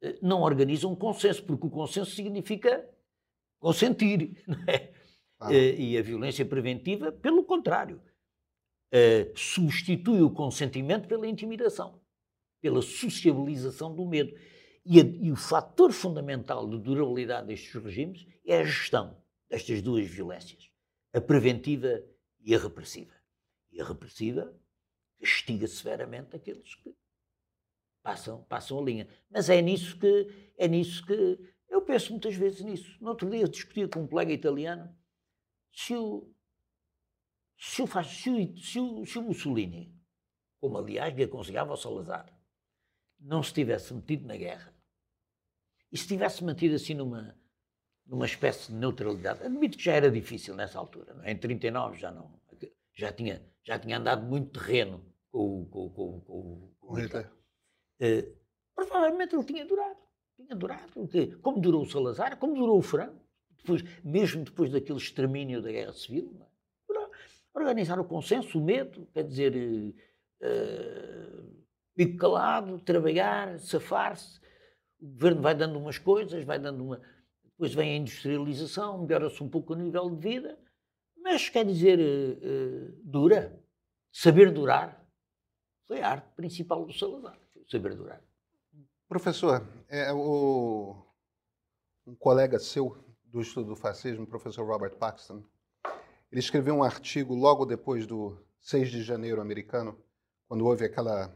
Eh, 0.00 0.18
não 0.22 0.40
organizam 0.40 0.92
um 0.92 0.96
consenso, 0.96 1.44
porque 1.44 1.66
o 1.66 1.70
consenso 1.70 2.12
significa 2.12 2.88
consentir. 3.58 4.42
Não 4.48 4.64
é? 4.66 4.99
Ah. 5.40 5.52
E 5.52 5.96
a 5.96 6.02
violência 6.02 6.44
preventiva, 6.44 7.10
pelo 7.10 7.42
contrário, 7.42 8.02
uh, 8.92 9.38
substitui 9.38 10.20
o 10.20 10.30
consentimento 10.30 11.08
pela 11.08 11.26
intimidação, 11.26 11.98
pela 12.60 12.82
sociabilização 12.82 13.94
do 13.94 14.06
medo. 14.06 14.36
E, 14.84 15.00
a, 15.00 15.04
e, 15.04 15.32
o 15.32 15.36
fator 15.36 15.92
fundamental 15.92 16.68
de 16.68 16.78
durabilidade 16.78 17.46
destes 17.46 17.72
regimes 17.82 18.26
é 18.44 18.58
a 18.58 18.64
gestão 18.64 19.16
destas 19.48 19.80
duas 19.80 20.06
violências, 20.06 20.70
a 21.12 21.20
preventiva 21.20 22.02
e 22.40 22.54
a 22.54 22.58
repressiva. 22.58 23.14
E 23.72 23.80
a 23.80 23.84
repressiva 23.84 24.54
castiga 25.18 25.66
severamente 25.66 26.36
aqueles 26.36 26.74
que 26.74 26.94
passam, 28.02 28.42
passam 28.44 28.78
a 28.78 28.82
linha. 28.82 29.08
Mas 29.30 29.48
é 29.48 29.60
nisso 29.62 29.98
que 29.98 30.52
é 30.58 30.68
nisso 30.68 31.04
que 31.06 31.38
eu 31.68 31.82
penso 31.82 32.10
muitas 32.12 32.34
vezes 32.34 32.60
nisso. 32.62 32.96
No 33.00 33.10
outro 33.10 33.30
dia 33.30 33.48
discutia 33.48 33.88
com 33.88 34.00
um 34.00 34.06
colega 34.06 34.32
italiano 34.32 34.94
se 35.72 35.94
o, 35.94 36.32
se 37.58 37.82
o, 37.82 37.86
se 37.86 38.30
o, 38.30 38.56
se 38.58 38.80
o, 38.80 39.06
se 39.06 39.18
o 39.18 39.22
Mussolini, 39.22 39.94
como 40.60 40.78
aliás 40.78 41.14
lhe 41.14 41.24
aconselhava 41.24 41.70
ao 41.70 41.76
Salazar, 41.76 42.26
não 43.18 43.42
se 43.42 43.52
tivesse 43.52 43.92
metido 43.92 44.26
na 44.26 44.36
guerra 44.36 44.74
e 45.92 45.98
se 45.98 46.06
tivesse 46.06 46.42
mantido 46.44 46.74
assim 46.74 46.94
numa, 46.94 47.36
numa 48.06 48.26
espécie 48.26 48.72
de 48.72 48.78
neutralidade, 48.78 49.42
admito 49.42 49.76
que 49.76 49.84
já 49.84 49.92
era 49.92 50.10
difícil 50.10 50.54
nessa 50.54 50.78
altura, 50.78 51.14
não 51.14 51.24
é? 51.24 51.32
em 51.32 51.36
39 51.36 51.98
já 51.98 52.10
não, 52.10 52.40
já 52.94 53.12
tinha, 53.12 53.44
já 53.64 53.78
tinha 53.78 53.98
andado 53.98 54.24
muito 54.24 54.58
terreno 54.58 55.04
com, 55.30 55.66
com, 55.66 55.90
com, 55.90 56.20
com, 56.20 56.74
com 56.78 56.94
Hitler. 56.94 57.30
Uh, 58.00 58.36
provavelmente 58.74 59.34
ele 59.34 59.44
tinha 59.44 59.66
durado, 59.66 59.98
tinha 60.36 60.56
durado, 60.56 61.08
como 61.42 61.60
durou 61.60 61.82
o 61.82 61.90
Salazar, 61.90 62.38
como 62.38 62.54
durou 62.54 62.78
o 62.78 62.82
Franco, 62.82 63.20
depois, 63.60 63.82
mesmo 64.02 64.44
depois 64.44 64.70
daquele 64.70 64.98
extermínio 64.98 65.62
da 65.62 65.70
Guerra 65.70 65.92
Civil, 65.92 66.36
é? 66.40 66.50
organizar 67.54 67.98
o 67.98 68.04
consenso, 68.04 68.58
o 68.58 68.64
medo, 68.64 69.06
quer 69.12 69.24
dizer, 69.24 69.54
uh, 70.42 72.16
calado, 72.18 72.78
trabalhar, 72.80 73.58
safar-se. 73.58 74.40
O 75.00 75.06
governo 75.06 75.42
vai 75.42 75.54
dando 75.54 75.78
umas 75.78 75.98
coisas, 75.98 76.44
vai 76.44 76.58
dando 76.58 76.84
uma. 76.84 77.00
Depois 77.44 77.74
vem 77.74 77.92
a 77.92 77.96
industrialização, 77.96 79.02
melhora-se 79.02 79.42
um 79.42 79.48
pouco 79.48 79.74
o 79.74 79.76
nível 79.76 80.08
de 80.10 80.16
vida, 80.16 80.58
mas 81.16 81.48
quer 81.48 81.64
dizer, 81.64 81.98
uh, 81.98 83.00
dura. 83.02 83.58
Saber 84.12 84.50
durar 84.50 85.06
foi 85.86 86.00
a 86.00 86.08
arte 86.08 86.34
principal 86.34 86.84
do 86.84 86.92
Salazar, 86.92 87.38
saber 87.70 87.94
durar. 87.94 88.20
Professor, 89.08 89.64
é, 89.88 90.12
o, 90.12 91.04
um 92.06 92.14
colega 92.16 92.58
seu 92.58 92.96
do 93.32 93.40
estudo 93.40 93.68
do 93.68 93.76
fascismo, 93.76 94.24
o 94.24 94.26
professor 94.26 94.66
Robert 94.66 94.96
Paxton, 94.96 95.42
ele 96.30 96.40
escreveu 96.40 96.74
um 96.74 96.82
artigo 96.82 97.34
logo 97.34 97.64
depois 97.64 98.06
do 98.06 98.36
6 98.60 98.90
de 98.90 99.02
janeiro 99.02 99.40
americano, 99.40 99.98
quando 100.48 100.66
houve 100.66 100.84
aquela 100.84 101.34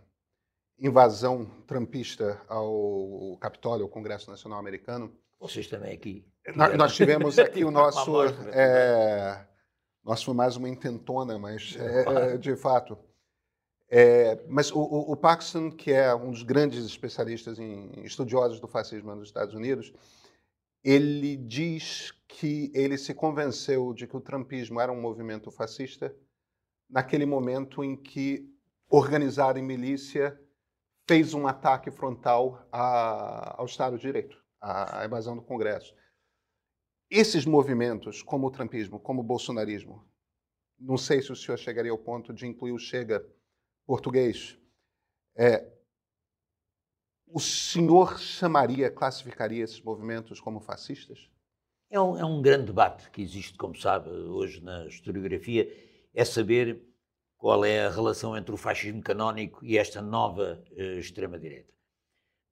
invasão 0.79 1.47
trampista 1.67 2.41
ao 2.49 3.37
Capitólio, 3.41 3.85
ao 3.85 3.91
Congresso 3.91 4.31
Nacional 4.31 4.59
Americano. 4.59 5.13
Vocês 5.39 5.67
também 5.67 5.93
aqui. 5.93 6.27
Nós, 6.55 6.77
nós 6.77 6.95
tivemos 6.95 7.39
aqui 7.39 7.65
o 7.65 7.71
nosso. 7.73 8.25
É, 8.53 9.47
nós 10.05 10.23
foi 10.23 10.35
mais 10.35 10.57
uma 10.57 10.69
intentona, 10.69 11.39
mas 11.39 11.77
é, 11.79 12.37
de 12.37 12.57
fato. 12.57 12.99
É, 13.89 14.43
mas 14.49 14.73
o, 14.73 14.81
o, 14.81 15.17
Paxton, 15.17 15.71
que 15.71 15.93
é 15.93 16.15
um 16.15 16.31
dos 16.31 16.43
grandes 16.43 16.85
especialistas 16.85 17.59
em 17.59 18.03
estudiosos 18.03 18.59
do 18.59 18.67
fascismo 18.67 19.15
nos 19.15 19.29
Estados 19.29 19.55
Unidos, 19.55 19.93
ele 20.85 21.37
diz 21.37 22.13
que 22.29 22.71
ele 22.75 22.99
se 22.99 23.15
convenceu 23.15 23.95
de 23.95 24.07
que 24.07 24.17
o 24.17 24.21
trumpismo 24.21 24.79
era 24.79 24.93
um 24.93 25.01
movimento 25.01 25.51
fascista 25.51 26.15
naquele 26.91 27.25
momento 27.25 27.83
em 27.83 27.97
que, 27.97 28.47
organizado 28.91 29.59
em 29.59 29.63
milícia, 29.63 30.39
fez 31.09 31.33
um 31.33 31.47
ataque 31.47 31.91
frontal 31.91 32.69
a, 32.71 33.59
ao 33.59 33.65
Estado 33.65 33.97
de 33.97 34.03
Direito, 34.03 34.37
à, 34.61 35.05
evasão 35.05 35.35
do 35.35 35.43
Congresso. 35.43 35.95
Esses 37.11 37.47
movimentos, 37.47 38.23
como 38.23 38.47
o 38.47 38.51
trumpismo, 38.51 39.01
como 39.01 39.23
o 39.23 39.25
bolsonarismo, 39.25 40.07
não 40.79 40.99
sei 40.99 41.23
se 41.23 41.33
o 41.33 41.37
senhor 41.37 41.57
chegaria 41.57 41.93
ao 41.93 41.99
ponto 41.99 42.33
de 42.35 42.47
incluir 42.47 42.73
o 42.73 42.79
Chega 42.79 43.25
português, 43.87 44.59
é, 45.37 45.74
o 47.27 47.41
senhor 47.41 48.19
chamaria, 48.19 48.91
classificaria 48.91 49.65
esses 49.65 49.81
movimentos 49.81 50.41
como 50.41 50.61
fascistas? 50.61 51.31
É 51.91 52.01
um, 52.01 52.19
é 52.19 52.25
um, 52.25 52.43
grande 52.43 52.67
debate 52.67 53.11
que 53.11 53.23
existe, 53.23 53.57
como 53.57 53.77
sabe, 53.77 54.11
hoje 54.11 54.61
na 54.61 54.87
historiografia, 54.87 55.69
é 56.13 56.25
saber 56.25 56.83
qual 57.37 57.65
é 57.65 57.85
a 57.85 57.91
relação 57.91 58.37
entre 58.37 58.55
o 58.55 58.57
fascismo 58.57 59.03
canónico 59.03 59.65
e 59.65 59.77
esta 59.77 60.01
nova 60.01 60.65
uh, 60.73 60.99
extrema-direita. 60.99 61.73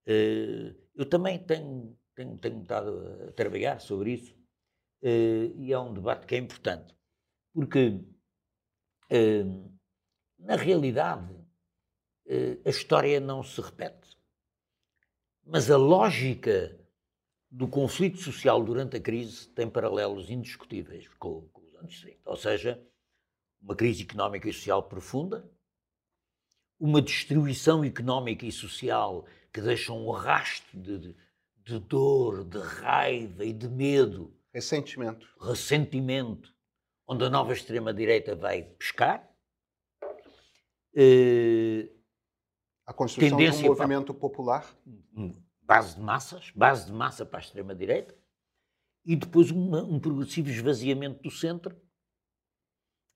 Uh, 0.06 0.76
eu 0.94 1.06
também 1.08 1.38
tenho, 1.38 1.96
tenho, 2.14 2.36
tenho 2.38 2.62
estado 2.62 3.26
a 3.28 3.32
trabalhar 3.32 3.80
sobre 3.80 4.12
isso 4.12 4.34
uh, 5.02 5.56
e 5.56 5.72
é 5.72 5.78
um 5.78 5.94
debate 5.94 6.26
que 6.26 6.34
é 6.34 6.38
importante, 6.38 6.94
porque, 7.54 8.00
na 10.38 10.56
realidade, 10.56 11.34
a 12.64 12.70
história 12.70 13.20
não 13.20 13.42
se 13.42 13.60
repete. 13.60 14.01
Mas 15.44 15.70
a 15.70 15.76
lógica 15.76 16.78
do 17.50 17.68
conflito 17.68 18.18
social 18.18 18.62
durante 18.62 18.96
a 18.96 19.00
crise 19.00 19.48
tem 19.48 19.68
paralelos 19.68 20.30
indiscutíveis 20.30 21.08
com, 21.18 21.48
com 21.52 21.62
os 21.62 21.74
anos 21.74 22.00
30. 22.00 22.18
Ou 22.24 22.36
seja, 22.36 22.82
uma 23.60 23.76
crise 23.76 24.04
económica 24.04 24.48
e 24.48 24.52
social 24.52 24.82
profunda, 24.82 25.48
uma 26.78 27.02
destruição 27.02 27.84
económica 27.84 28.46
e 28.46 28.52
social 28.52 29.26
que 29.52 29.60
deixa 29.60 29.92
um 29.92 30.10
rastro 30.10 30.80
de, 30.80 30.98
de, 30.98 31.16
de 31.64 31.78
dor, 31.78 32.44
de 32.44 32.58
raiva 32.58 33.44
e 33.44 33.52
de 33.52 33.68
medo. 33.68 34.34
Ressentimento. 34.52 35.26
Ressentimento, 35.40 36.52
onde 37.06 37.24
a 37.24 37.30
nova 37.30 37.52
extrema-direita 37.52 38.34
vai 38.34 38.62
pescar. 38.62 39.28
Uh, 40.94 41.88
a 42.86 42.92
construção 42.92 43.36
de 43.38 43.50
um 43.50 43.62
movimento 43.62 44.12
para, 44.12 44.20
popular? 44.20 44.76
Base 45.62 45.94
de 45.96 46.00
massas, 46.00 46.50
base 46.50 46.86
de 46.86 46.92
massa 46.92 47.24
para 47.24 47.38
a 47.38 47.42
extrema-direita, 47.42 48.16
e 49.04 49.16
depois 49.16 49.50
uma, 49.50 49.82
um 49.82 49.98
progressivo 49.98 50.48
esvaziamento 50.48 51.22
do 51.22 51.30
centro, 51.30 51.80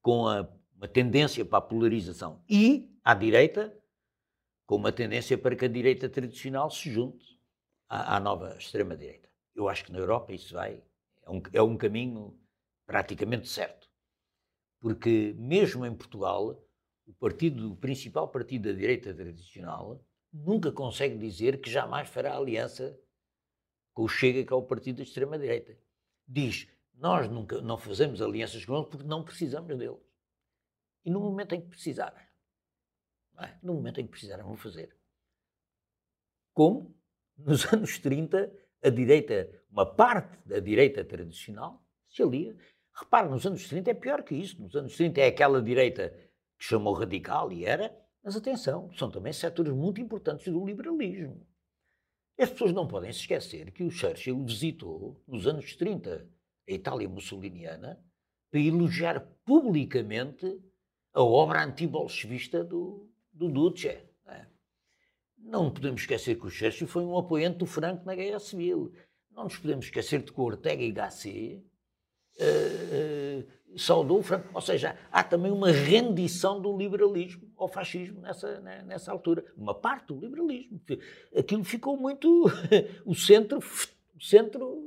com 0.03 0.29
a, 0.29 0.49
uma 0.77 0.89
tendência 0.89 1.45
para 1.45 1.59
a 1.59 1.63
polarização. 1.63 2.43
E, 2.49 2.97
à 3.05 3.15
direita, 3.15 3.77
com 4.67 4.77
uma 4.77 4.93
tendência 4.93 5.39
para 5.39 5.55
que 5.55 5.65
a 5.65 5.69
direita 5.69 6.09
tradicional 6.09 6.71
se 6.71 6.91
junte 6.91 7.41
à, 7.89 8.17
à 8.17 8.21
nova 8.21 8.57
extrema-direita. 8.57 9.29
Eu 9.55 9.69
acho 9.69 9.85
que 9.85 9.93
na 9.93 9.99
Europa 9.99 10.33
isso 10.33 10.55
vai, 10.55 10.83
é 11.23 11.31
um, 11.31 11.43
é 11.53 11.63
um 11.63 11.77
caminho 11.77 12.39
praticamente 12.87 13.49
certo. 13.49 13.89
Porque, 14.81 15.35
mesmo 15.39 15.87
em 15.87 15.95
Portugal, 15.95 16.63
o 17.07 17.13
partido, 17.15 17.73
o 17.73 17.77
principal 17.77 18.29
partido 18.29 18.73
da 18.73 18.79
direita 18.79 19.15
tradicional, 19.15 20.05
nunca 20.33 20.73
consegue 20.73 21.17
dizer 21.17 21.61
que 21.61 21.71
jamais 21.71 22.09
fará 22.09 22.37
aliança 22.37 22.99
com 23.95 24.03
o 24.03 24.09
Chega, 24.09 24.45
que 24.45 24.53
é 24.53 24.57
o 24.57 24.63
partido 24.63 24.97
da 24.97 25.03
extrema-direita. 25.03 25.79
Diz, 26.27 26.69
nós 26.95 27.29
nunca 27.31 27.61
não 27.61 27.79
fazemos 27.79 28.21
alianças 28.21 28.65
com 28.65 28.77
eles 28.77 28.89
porque 28.89 29.07
não 29.07 29.25
precisamos 29.25 29.77
deles. 29.79 30.01
E 31.05 31.11
no 31.11 31.21
momento 31.21 31.55
em 31.55 31.61
que 31.61 31.69
precisarem, 31.69 32.27
é? 33.39 33.57
no 33.63 33.75
momento 33.75 34.01
em 34.01 34.05
que 34.05 34.11
precisarem, 34.11 34.45
vão 34.45 34.57
fazer. 34.57 34.97
Como, 36.53 36.95
nos 37.37 37.65
anos 37.73 37.99
30, 37.99 38.53
a 38.83 38.91
direita, 38.91 39.63
uma 39.71 39.87
parte 39.87 40.37
da 40.47 40.59
direita 40.59 41.05
tradicional, 41.05 41.83
se 42.09 42.23
alia. 42.23 42.57
Repare, 42.93 43.29
nos 43.29 43.47
anos 43.47 43.69
30 43.69 43.91
é 43.91 43.95
pior 43.95 44.23
que 44.23 44.35
isso. 44.35 44.61
Nos 44.61 44.75
anos 44.75 44.97
30 44.97 45.21
é 45.21 45.27
aquela 45.27 45.63
direita 45.63 46.13
que 46.59 46.65
chamou 46.65 46.95
radical, 46.95 47.53
e 47.53 47.65
era, 47.65 47.95
Mas 48.27 48.35
atenção, 48.35 48.91
são 48.95 49.09
também 49.09 49.33
setores 49.33 49.73
muito 49.73 50.01
importantes 50.01 50.53
do 50.53 50.67
liberalismo. 50.67 51.47
As 52.37 52.51
pessoas 52.51 52.73
não 52.73 52.89
podem 52.89 53.13
se 53.13 53.21
esquecer 53.21 53.71
que 53.71 53.85
o 53.85 53.91
Churchill 53.91 54.45
visitou, 54.45 55.23
nos 55.29 55.47
anos 55.47 55.77
30, 55.77 56.29
a 56.69 56.73
Itália 56.73 57.09
mussoliniana, 57.09 58.03
para 58.51 58.59
elogiar 58.59 59.21
publicamente 59.45 60.61
a 61.15 61.23
obra 61.23 61.65
antibolchevista 61.65 62.65
do, 62.65 63.09
do 63.33 63.49
Duce. 63.49 63.97
Não, 65.39 65.69
é? 65.69 65.71
podemos 65.71 66.01
esquecer 66.01 66.35
que 66.35 66.47
o 66.47 66.51
Churchill 66.51 66.89
foi 66.89 67.05
um 67.05 67.17
apoiante 67.17 67.59
do 67.59 67.67
Franco 67.67 68.05
na 68.05 68.17
Guerra 68.17 68.41
Civil. 68.41 68.93
Não 69.31 69.45
nos 69.45 69.57
podemos 69.57 69.85
esquecer 69.85 70.23
de 70.23 70.33
que 70.33 70.41
o 70.41 70.45
Ortega 70.45 70.83
y 70.83 70.93
Gasset 70.93 71.65
uh, 72.39 72.43
uh, 72.43 73.26
saudou 73.77 74.21
o 74.21 74.23
Franco. 74.23 74.49
Ou 74.53 74.61
seja, 74.61 74.99
há 75.11 75.23
também 75.23 75.53
uma 75.53 75.71
rendição 75.71 76.61
do 76.61 76.77
liberalismo 76.77 77.51
ao 77.57 77.69
fascismo 77.69 78.21
nessa, 78.21 78.61
né, 78.61 78.83
nessa 78.87 79.13
altura. 79.13 79.45
Uma 79.57 79.75
parte 79.75 80.09
do 80.09 80.19
liberalismo. 80.19 80.81
Aquilo 81.37 81.65
ficou 81.65 81.97
muito. 81.97 82.47
o 83.05 83.15
centro. 83.15 83.59
O 83.59 84.23
centro. 84.23 84.83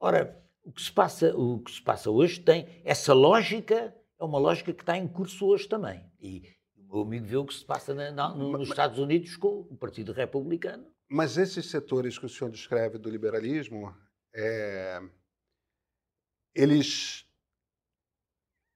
Ora, 0.00 0.40
o 0.64 0.72
que, 0.72 0.82
se 0.82 0.92
passa, 0.92 1.36
o 1.36 1.60
que 1.60 1.72
se 1.72 1.82
passa 1.82 2.10
hoje 2.10 2.40
tem 2.40 2.66
essa 2.84 3.12
lógica, 3.14 3.94
é 4.20 4.24
uma 4.24 4.38
lógica 4.38 4.72
que 4.72 4.82
está 4.82 4.96
em 4.96 5.08
curso 5.08 5.46
hoje 5.46 5.66
também. 5.66 6.04
E 6.20 6.42
o 6.76 6.94
meu 6.94 7.02
amigo 7.02 7.26
vê 7.26 7.36
o 7.36 7.44
que 7.44 7.54
se 7.54 7.64
passa 7.64 7.94
na, 7.94 8.10
na, 8.10 8.34
nos 8.34 8.68
Estados 8.68 8.98
Unidos 8.98 9.36
com 9.36 9.60
o 9.60 9.76
Partido 9.76 10.12
Republicano. 10.12 10.86
Mas 11.08 11.38
esses 11.38 11.66
setores 11.70 12.18
que 12.18 12.26
o 12.26 12.28
senhor 12.28 12.50
descreve 12.50 12.98
do 12.98 13.08
liberalismo, 13.08 13.94
é, 14.34 15.00
eles, 16.54 17.24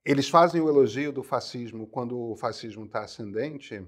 eles 0.04 0.28
fazem 0.28 0.60
o 0.60 0.68
elogio 0.68 1.12
do 1.12 1.22
fascismo 1.22 1.86
quando 1.86 2.18
o 2.18 2.36
fascismo 2.36 2.84
está 2.84 3.02
ascendente, 3.04 3.86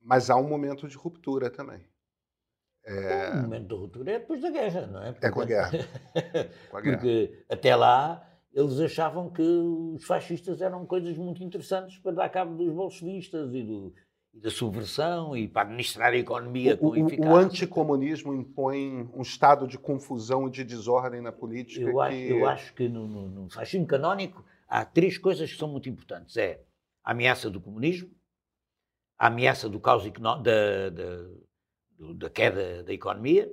mas 0.00 0.30
há 0.30 0.36
um 0.36 0.48
momento 0.48 0.86
de 0.86 0.96
ruptura 0.96 1.50
também. 1.50 1.80
É... 2.84 3.30
O 3.30 3.42
momento 3.42 3.68
de 3.68 3.74
ruptura 3.74 4.12
é 4.12 4.18
depois 4.18 4.40
da 4.40 4.50
guerra, 4.50 4.86
não 4.86 5.02
é? 5.02 5.12
Porque, 5.12 5.26
é 5.26 5.30
com 5.30 5.40
a 5.40 5.44
guerra. 5.44 5.70
com 6.70 6.76
a 6.76 6.80
guerra. 6.80 6.96
Porque 6.98 7.44
até 7.48 7.74
lá 7.74 8.24
eles 8.56 8.78
achavam 8.80 9.28
que 9.28 9.42
os 9.42 10.04
fascistas 10.04 10.62
eram 10.62 10.86
coisas 10.86 11.16
muito 11.16 11.42
interessantes 11.42 11.98
para 11.98 12.12
dar 12.12 12.28
cabo 12.28 12.54
dos 12.54 12.72
bolchevistas 12.72 13.52
e, 13.52 13.62
do, 13.62 13.92
e 14.32 14.40
da 14.40 14.50
subversão 14.50 15.36
e 15.36 15.48
para 15.48 15.62
administrar 15.62 16.12
a 16.12 16.16
economia 16.16 16.74
o, 16.74 16.90
com 16.90 16.96
eficácia. 16.96 17.32
O 17.32 17.36
anticomunismo 17.36 18.34
impõe 18.34 19.10
um 19.12 19.20
estado 19.20 19.66
de 19.66 19.76
confusão 19.76 20.46
e 20.46 20.50
de 20.50 20.62
desordem 20.62 21.20
na 21.20 21.32
política. 21.32 21.84
Eu, 21.84 21.94
que... 21.94 22.00
acho, 22.00 22.16
eu 22.16 22.48
acho 22.48 22.74
que 22.74 22.88
no, 22.88 23.06
no, 23.06 23.28
no 23.28 23.50
fascismo 23.50 23.86
canónico 23.86 24.44
há 24.68 24.84
três 24.84 25.18
coisas 25.18 25.50
que 25.50 25.58
são 25.58 25.68
muito 25.68 25.88
importantes. 25.88 26.36
É 26.36 26.62
a 27.02 27.12
ameaça 27.12 27.48
do 27.48 27.60
comunismo, 27.60 28.10
a 29.18 29.28
ameaça 29.28 29.68
do 29.68 29.80
caos 29.80 30.04
da, 30.10 30.90
da, 30.90 31.28
da 32.14 32.30
queda 32.30 32.82
da 32.82 32.92
economia 32.92 33.52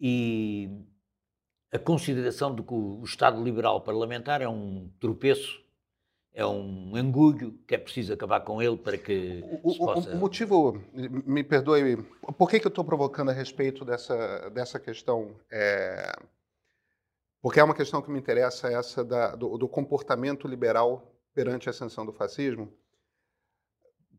e 0.00 0.68
a 1.70 1.78
consideração 1.78 2.54
de 2.54 2.62
que 2.62 2.74
o 2.74 3.02
Estado 3.04 3.42
liberal 3.42 3.80
parlamentar 3.80 4.42
é 4.42 4.48
um 4.48 4.90
tropeço, 5.00 5.62
é 6.34 6.44
um 6.44 6.98
engulho 6.98 7.58
que 7.66 7.74
é 7.74 7.78
preciso 7.78 8.12
acabar 8.12 8.40
com 8.40 8.60
ele 8.60 8.76
para 8.76 8.98
que 8.98 9.42
o, 9.62 9.70
se 9.70 9.78
possa... 9.78 10.10
O 10.14 10.18
motivo, 10.18 10.82
me 10.92 11.42
perdoe, 11.42 11.96
por 12.36 12.50
que, 12.50 12.60
que 12.60 12.66
eu 12.66 12.70
estou 12.70 12.84
provocando 12.84 13.30
a 13.30 13.32
respeito 13.32 13.84
dessa, 13.84 14.50
dessa 14.50 14.78
questão? 14.78 15.34
É... 15.50 16.12
Porque 17.42 17.58
é 17.58 17.64
uma 17.64 17.74
questão 17.74 18.00
que 18.00 18.10
me 18.10 18.20
interessa, 18.20 18.68
essa 18.68 19.04
da, 19.04 19.34
do, 19.34 19.58
do 19.58 19.68
comportamento 19.68 20.46
liberal 20.46 21.12
perante 21.34 21.68
a 21.68 21.70
ascensão 21.70 22.06
do 22.06 22.12
fascismo. 22.12 22.72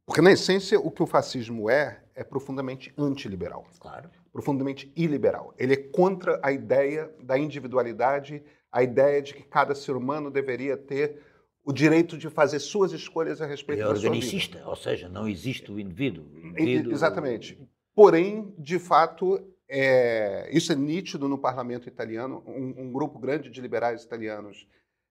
Porque, 0.05 0.21
na 0.21 0.33
essência, 0.33 0.77
o 0.77 0.91
que 0.91 1.01
o 1.01 1.07
fascismo 1.07 1.69
é, 1.69 2.03
é 2.13 2.23
profundamente 2.23 2.93
antiliberal. 2.97 3.65
Claro. 3.79 4.09
Profundamente 4.33 4.91
iliberal. 4.95 5.53
Ele 5.57 5.73
é 5.73 5.77
contra 5.77 6.37
a 6.43 6.51
ideia 6.51 7.15
da 7.23 7.37
individualidade, 7.37 8.43
a 8.69 8.83
ideia 8.83 9.21
de 9.21 9.33
que 9.33 9.43
cada 9.43 9.73
ser 9.73 9.95
humano 9.95 10.29
deveria 10.29 10.75
ter 10.75 11.23
o 11.63 11.71
direito 11.71 12.17
de 12.17 12.29
fazer 12.29 12.59
suas 12.59 12.91
escolhas 12.91 13.41
a 13.41 13.45
respeito 13.45 13.83
é 13.83 13.85
da 13.85 13.95
sua 13.95 13.95
vida. 13.95 14.07
É 14.07 14.09
organicista, 14.09 14.67
ou 14.67 14.75
seja, 14.75 15.07
não 15.07 15.29
existe 15.29 15.71
o 15.71 15.79
indivíduo. 15.79 16.25
O 16.25 16.59
indivíduo... 16.59 16.91
Exatamente. 16.91 17.57
Porém, 17.95 18.53
de 18.57 18.79
fato, 18.79 19.39
é... 19.73 20.49
isso 20.51 20.71
é 20.71 20.75
nítido 20.75 21.27
no 21.27 21.37
parlamento 21.37 21.87
italiano. 21.87 22.43
Um, 22.45 22.83
um 22.83 22.91
grupo 22.91 23.17
grande 23.17 23.49
de 23.49 23.59
liberais 23.59 24.03
italianos, 24.03 24.67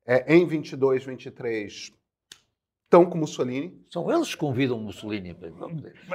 é, 0.06 0.34
em 0.34 0.46
22, 0.46 1.04
23, 1.04 1.92
estão 2.84 3.06
com 3.06 3.18
Mussolini. 3.18 3.82
São 3.90 4.10
eles 4.12 4.34
que 4.34 4.40
convidam 4.40 4.78
Mussolini 4.78 5.34
para 5.34 5.48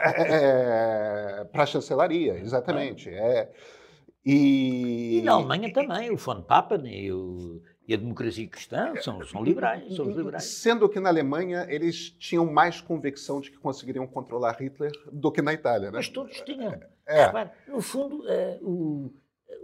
é, 0.02 1.42
é, 1.42 1.44
para 1.46 1.64
a 1.64 1.66
chancelaria, 1.66 2.40
exatamente. 2.40 3.10
É. 3.10 3.52
E... 4.26 5.20
e 5.20 5.22
na 5.24 5.34
Alemanha 5.34 5.72
também, 5.72 6.12
o 6.12 6.18
von 6.18 6.42
Papen 6.42 6.86
e, 6.86 7.12
o, 7.12 7.62
e 7.88 7.94
a 7.94 7.98
democracia 7.98 8.46
cristã 8.48 8.94
são, 9.02 9.24
são 9.24 9.42
liberais, 9.42 9.96
são 9.96 10.06
liberais. 10.06 10.44
Sendo 10.44 10.90
que 10.90 11.00
na 11.00 11.08
Alemanha 11.08 11.66
eles 11.70 12.10
tinham 12.10 12.46
mais 12.46 12.82
convicção 12.82 13.40
de 13.40 13.50
que 13.50 13.58
conseguiriam 13.58 14.06
controlar 14.06 14.58
Hitler 14.62 14.92
do 15.10 15.32
que 15.32 15.42
na 15.42 15.54
Itália, 15.54 15.90
né? 15.90 15.98
Mas 15.98 16.10
todos 16.10 16.42
tinham. 16.42 16.78
É. 17.08 17.32
no 17.70 17.82
fundo, 17.82 18.26
uh, 18.26 18.60
o, 18.62 19.14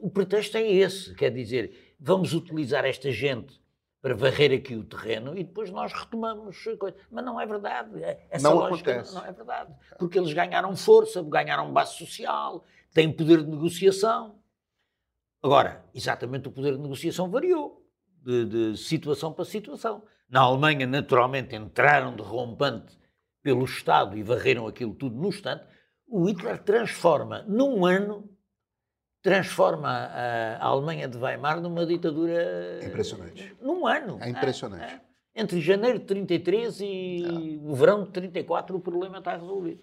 o 0.01 0.09
pretexto 0.09 0.55
é 0.55 0.65
esse, 0.65 1.13
quer 1.15 1.31
dizer, 1.31 1.95
vamos 1.99 2.33
utilizar 2.33 2.85
esta 2.85 3.11
gente 3.11 3.61
para 4.01 4.15
varrer 4.15 4.53
aqui 4.53 4.73
o 4.73 4.85
terreno 4.85 5.37
e 5.37 5.43
depois 5.43 5.69
nós 5.69 5.91
retomamos 5.91 6.63
coisa. 6.79 6.95
Mas 7.11 7.25
não 7.25 7.39
é 7.39 7.45
verdade. 7.45 8.01
É, 8.01 8.25
essa 8.29 8.49
não 8.49 8.55
lógica 8.57 8.91
acontece. 8.91 9.15
não 9.15 9.25
é 9.25 9.31
verdade. 9.33 9.73
Porque 9.99 10.17
eles 10.17 10.31
ganharam 10.31 10.73
força, 10.77 11.21
ganharam 11.21 11.73
base 11.73 11.97
social, 11.97 12.63
têm 12.93 13.11
poder 13.11 13.43
de 13.43 13.49
negociação. 13.49 14.39
Agora, 15.41 15.83
exatamente 15.93 16.47
o 16.47 16.51
poder 16.51 16.75
de 16.77 16.81
negociação 16.81 17.29
variou 17.29 17.82
de, 18.23 18.45
de 18.45 18.77
situação 18.77 19.33
para 19.33 19.45
situação. 19.45 20.03
Na 20.29 20.41
Alemanha, 20.41 20.87
naturalmente, 20.87 21.55
entraram 21.55 22.15
de 22.15 22.21
rompante 22.21 22.97
pelo 23.41 23.65
Estado 23.65 24.17
e 24.17 24.23
varreram 24.23 24.67
aquilo 24.67 24.93
tudo 24.95 25.15
no 25.15 25.27
instante. 25.27 25.63
O 26.07 26.25
Hitler 26.25 26.57
transforma 26.63 27.43
num 27.47 27.85
ano 27.85 28.29
transforma 29.23 29.87
a, 29.89 30.57
a, 30.57 30.65
Alemanha 30.65 31.07
de 31.07 31.17
Weimar 31.17 31.61
numa 31.61 31.85
ditadura. 31.85 32.81
Impressionante. 32.83 33.55
Num 33.61 33.87
ano. 33.87 34.19
É 34.21 34.29
impressionante. 34.29 34.83
É, 34.83 34.95
é. 34.95 35.01
Entre 35.41 35.59
janeiro 35.61 35.97
de 35.97 36.05
33 36.05 36.81
e 36.81 37.23
é. 37.23 37.67
o 37.67 37.73
verão 37.73 38.03
de 38.03 38.11
34, 38.11 38.75
o 38.75 38.79
problema 38.79 39.17
está 39.17 39.35
resolvido. 39.35 39.81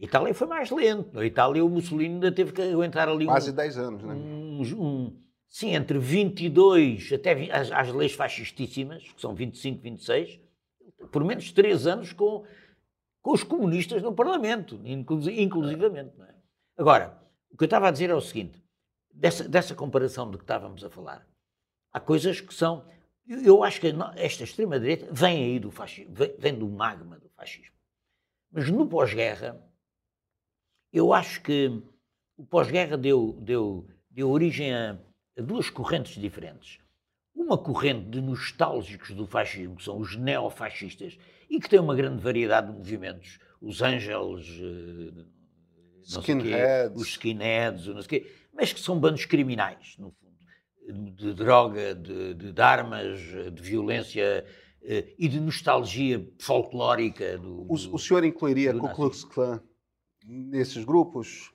A 0.00 0.04
Itália 0.04 0.34
foi 0.34 0.46
mais 0.46 0.70
lento. 0.70 1.18
A 1.18 1.26
Itália, 1.26 1.64
o 1.64 1.68
Mussolini 1.68 2.14
ainda 2.14 2.32
teve 2.32 2.52
que 2.52 2.62
aguentar 2.62 3.08
ali. 3.08 3.26
Quase 3.26 3.50
um, 3.50 3.54
10 3.54 3.78
anos, 3.78 4.02
né? 4.02 4.14
Um, 4.14 4.62
um, 4.78 5.23
sim, 5.54 5.72
entre 5.72 6.00
22 6.00 7.12
até 7.12 7.48
as, 7.52 7.88
leis 7.90 8.12
fascistíssimas, 8.12 9.04
que 9.12 9.20
são 9.20 9.32
25, 9.32 9.80
26, 9.80 10.40
por 11.12 11.22
menos 11.22 11.52
3 11.52 11.86
anos 11.86 12.12
com, 12.12 12.44
com 13.22 13.32
os 13.32 13.44
comunistas 13.44 14.02
no 14.02 14.12
Parlamento, 14.12 14.80
inclusivamente. 14.84 16.20
É? 16.20 16.34
Agora 16.76 17.22
o 17.52 17.56
que 17.56 17.62
eu 17.62 17.66
estava 17.66 17.86
a 17.86 17.92
dizer 17.92 18.10
é 18.10 18.14
o 18.14 18.20
seguinte: 18.20 18.60
dessa, 19.12 19.48
dessa 19.48 19.76
comparação 19.76 20.28
de 20.28 20.38
que 20.38 20.42
estávamos 20.42 20.82
a 20.82 20.90
falar, 20.90 21.24
há 21.92 22.00
coisas 22.00 22.40
que 22.40 22.52
são. 22.52 22.84
Eu, 23.24 23.40
eu 23.44 23.62
acho 23.62 23.80
que 23.80 23.94
esta 24.16 24.42
extrema-direita 24.42 25.06
vem 25.12 25.44
aí 25.44 25.60
do 25.60 25.70
fascismo, 25.70 26.12
vem, 26.14 26.34
vem 26.36 26.58
do 26.58 26.68
magma 26.68 27.16
do 27.16 27.28
fascismo. 27.28 27.76
Mas 28.50 28.68
no 28.68 28.88
pós-guerra, 28.88 29.64
eu 30.92 31.12
acho 31.12 31.40
que 31.42 31.80
o 32.36 32.44
pós-guerra 32.44 32.96
deu, 32.96 33.38
deu, 33.40 33.86
deu 34.10 34.28
origem 34.28 34.74
a, 34.74 34.98
a 35.38 35.42
duas 35.42 35.70
correntes 35.70 36.20
diferentes. 36.20 36.78
Uma 37.34 37.58
corrente 37.58 38.08
de 38.08 38.20
nostálgicos 38.20 39.10
do 39.10 39.26
fascismo, 39.26 39.76
que 39.76 39.84
são 39.84 39.98
os 39.98 40.16
neofascistas, 40.16 41.18
e 41.50 41.60
que 41.60 41.68
tem 41.68 41.80
uma 41.80 41.94
grande 41.94 42.22
variedade 42.22 42.68
de 42.68 42.78
movimentos. 42.78 43.38
Os 43.60 43.82
Ângeles, 43.82 44.46
eh, 44.60 45.24
skinheads. 46.02 47.00
os 47.00 47.08
skinheads, 47.08 47.86
não 47.86 48.02
sei 48.02 48.20
quê, 48.20 48.32
mas 48.52 48.72
que 48.72 48.80
são 48.80 48.98
bandos 48.98 49.24
criminais, 49.24 49.96
no 49.98 50.10
fundo, 50.12 51.12
de 51.12 51.34
droga, 51.34 51.94
de, 51.94 52.34
de, 52.34 52.52
de 52.52 52.62
armas, 52.62 53.20
de 53.52 53.62
violência 53.62 54.44
eh, 54.82 55.14
e 55.18 55.28
de 55.28 55.40
nostalgia 55.40 56.26
folclórica. 56.38 57.38
Do, 57.38 57.62
o, 57.62 57.74
o 57.74 57.98
senhor 57.98 58.24
incluiria 58.24 58.70
a 58.70 58.78
Ku 58.78 58.88
Klux 58.90 59.24
Klan 59.24 59.60
nesses 60.26 60.84
grupos? 60.84 61.53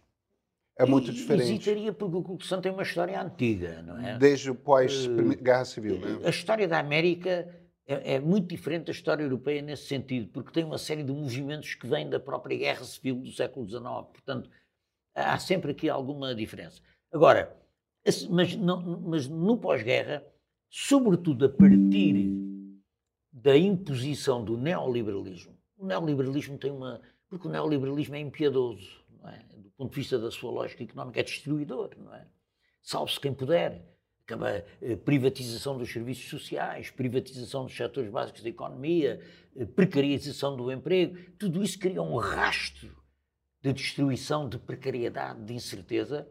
É 0.79 0.85
muito 0.85 1.11
e, 1.11 1.13
diferente. 1.13 1.51
Hesitaria 1.51 1.91
porque 1.91 2.15
o 2.15 2.37
Klan 2.37 2.61
tem 2.61 2.71
uma 2.71 2.83
história 2.83 3.21
antiga, 3.21 3.81
não 3.81 3.99
é? 3.99 4.17
Desde 4.17 4.49
o 4.49 4.55
pós-Guerra 4.55 5.65
Civil, 5.65 5.99
né? 5.99 6.21
A 6.23 6.29
história 6.29 6.65
da 6.69 6.79
América 6.79 7.53
é, 7.85 8.13
é, 8.13 8.19
muito 8.19 8.47
diferente 8.47 8.85
da 8.85 8.93
história 8.93 9.21
europeia 9.21 9.61
nesse 9.61 9.87
sentido, 9.87 10.29
porque 10.29 10.53
tem 10.53 10.63
uma 10.63 10.77
série 10.77 11.03
de 11.03 11.11
movimentos 11.11 11.75
que 11.75 11.85
vêm 11.85 12.09
da 12.09 12.17
própria 12.17 12.57
guerra 12.57 12.85
civil 12.85 13.15
do 13.15 13.29
século 13.29 13.67
XIX. 13.67 13.83
Portanto, 13.83 14.49
há 15.13 15.37
sempre 15.37 15.71
aqui 15.71 15.89
alguma 15.89 16.33
diferença. 16.33 16.81
Agora, 17.11 17.53
mas, 18.29 18.55
não, 18.55 19.01
mas 19.01 19.27
no 19.27 19.57
pós-guerra, 19.57 20.23
sobretudo 20.69 21.45
a 21.45 21.49
partir 21.49 22.31
da 23.33 23.57
imposição 23.57 24.43
do 24.43 24.57
neoliberalismo 24.57 25.57
O 25.77 25.85
neoliberalismo 25.85 26.57
tem 26.57 26.71
uma. 26.71 27.01
Porque 27.27 27.47
o 27.47 27.51
neoliberalismo 27.51 28.15
é 28.15 28.19
impiedoso, 28.19 29.03
não 29.21 29.29
é? 29.29 29.43
Do 29.79 29.83
ponto 29.83 29.93
de 29.93 30.01
vista 30.01 30.19
da 30.19 30.29
sua 30.29 30.51
lógica 30.51 30.83
económica, 30.83 31.21
é 31.21 31.23
destruidor, 31.23 31.91
não 31.97 32.13
é? 32.13 32.27
Salve-se 32.83 33.17
quem 33.17 33.33
puder. 33.33 33.81
Acaba 34.25 34.61
eh, 34.81 34.97
privatização 34.97 35.77
dos 35.77 35.89
serviços 35.89 36.29
sociais, 36.29 36.91
privatização 36.91 37.63
dos 37.63 37.73
setores 37.73 38.11
básicos 38.11 38.43
da 38.43 38.49
economia, 38.49 39.21
eh, 39.55 39.63
precarização 39.63 40.57
do 40.57 40.69
emprego. 40.69 41.17
Tudo 41.39 41.63
isso 41.63 41.79
cria 41.79 42.01
um 42.01 42.17
rastro 42.17 42.93
de 43.61 43.71
destruição, 43.71 44.49
de 44.49 44.59
precariedade, 44.59 45.45
de 45.45 45.53
incerteza 45.53 46.27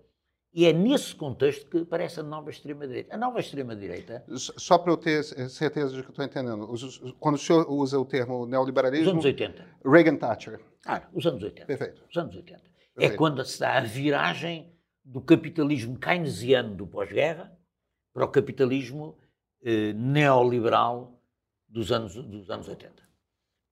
e 0.52 0.66
é 0.66 0.72
nesse 0.72 1.14
contexto 1.14 1.70
que 1.70 1.78
aparece 1.78 2.20
a 2.20 2.22
nova 2.22 2.50
extrema-direita. 2.50 3.14
A 3.14 3.18
nova 3.18 3.40
extrema-direita. 3.40 4.24
Só 4.36 4.76
para 4.76 4.92
eu 4.92 4.98
ter 4.98 5.22
certeza 5.22 5.96
de 5.96 6.02
que 6.02 6.10
estou 6.10 6.22
entendendo, 6.22 6.68
quando 7.18 7.36
o 7.36 7.38
senhor 7.38 7.66
usa 7.70 7.98
o 7.98 8.04
termo 8.04 8.44
neoliberalismo. 8.44 9.06
Os 9.06 9.12
anos 9.12 9.24
80. 9.24 9.66
Reagan 9.86 10.16
Thatcher. 10.16 10.60
Ah, 10.86 11.08
os 11.14 11.26
anos 11.26 11.42
80. 11.42 11.66
Perfeito. 11.66 12.04
Os 12.10 12.16
anos 12.16 12.36
80. 12.36 12.67
É 12.98 13.08
Perfeito. 13.08 13.14
É 13.14 13.16
quando 13.16 13.44
se 13.44 13.58
dá 13.60 13.78
a 13.78 13.80
viragem 13.80 14.72
do 15.04 15.20
capitalismo 15.20 15.98
keynesiano 15.98 16.74
do 16.74 16.86
pós-guerra 16.86 17.56
para 18.12 18.24
o 18.24 18.28
capitalismo 18.28 19.16
eh, 19.62 19.92
neoliberal 19.94 21.20
dos 21.66 21.90
anos, 21.92 22.14
dos 22.14 22.50
anos 22.50 22.68
80. 22.68 23.02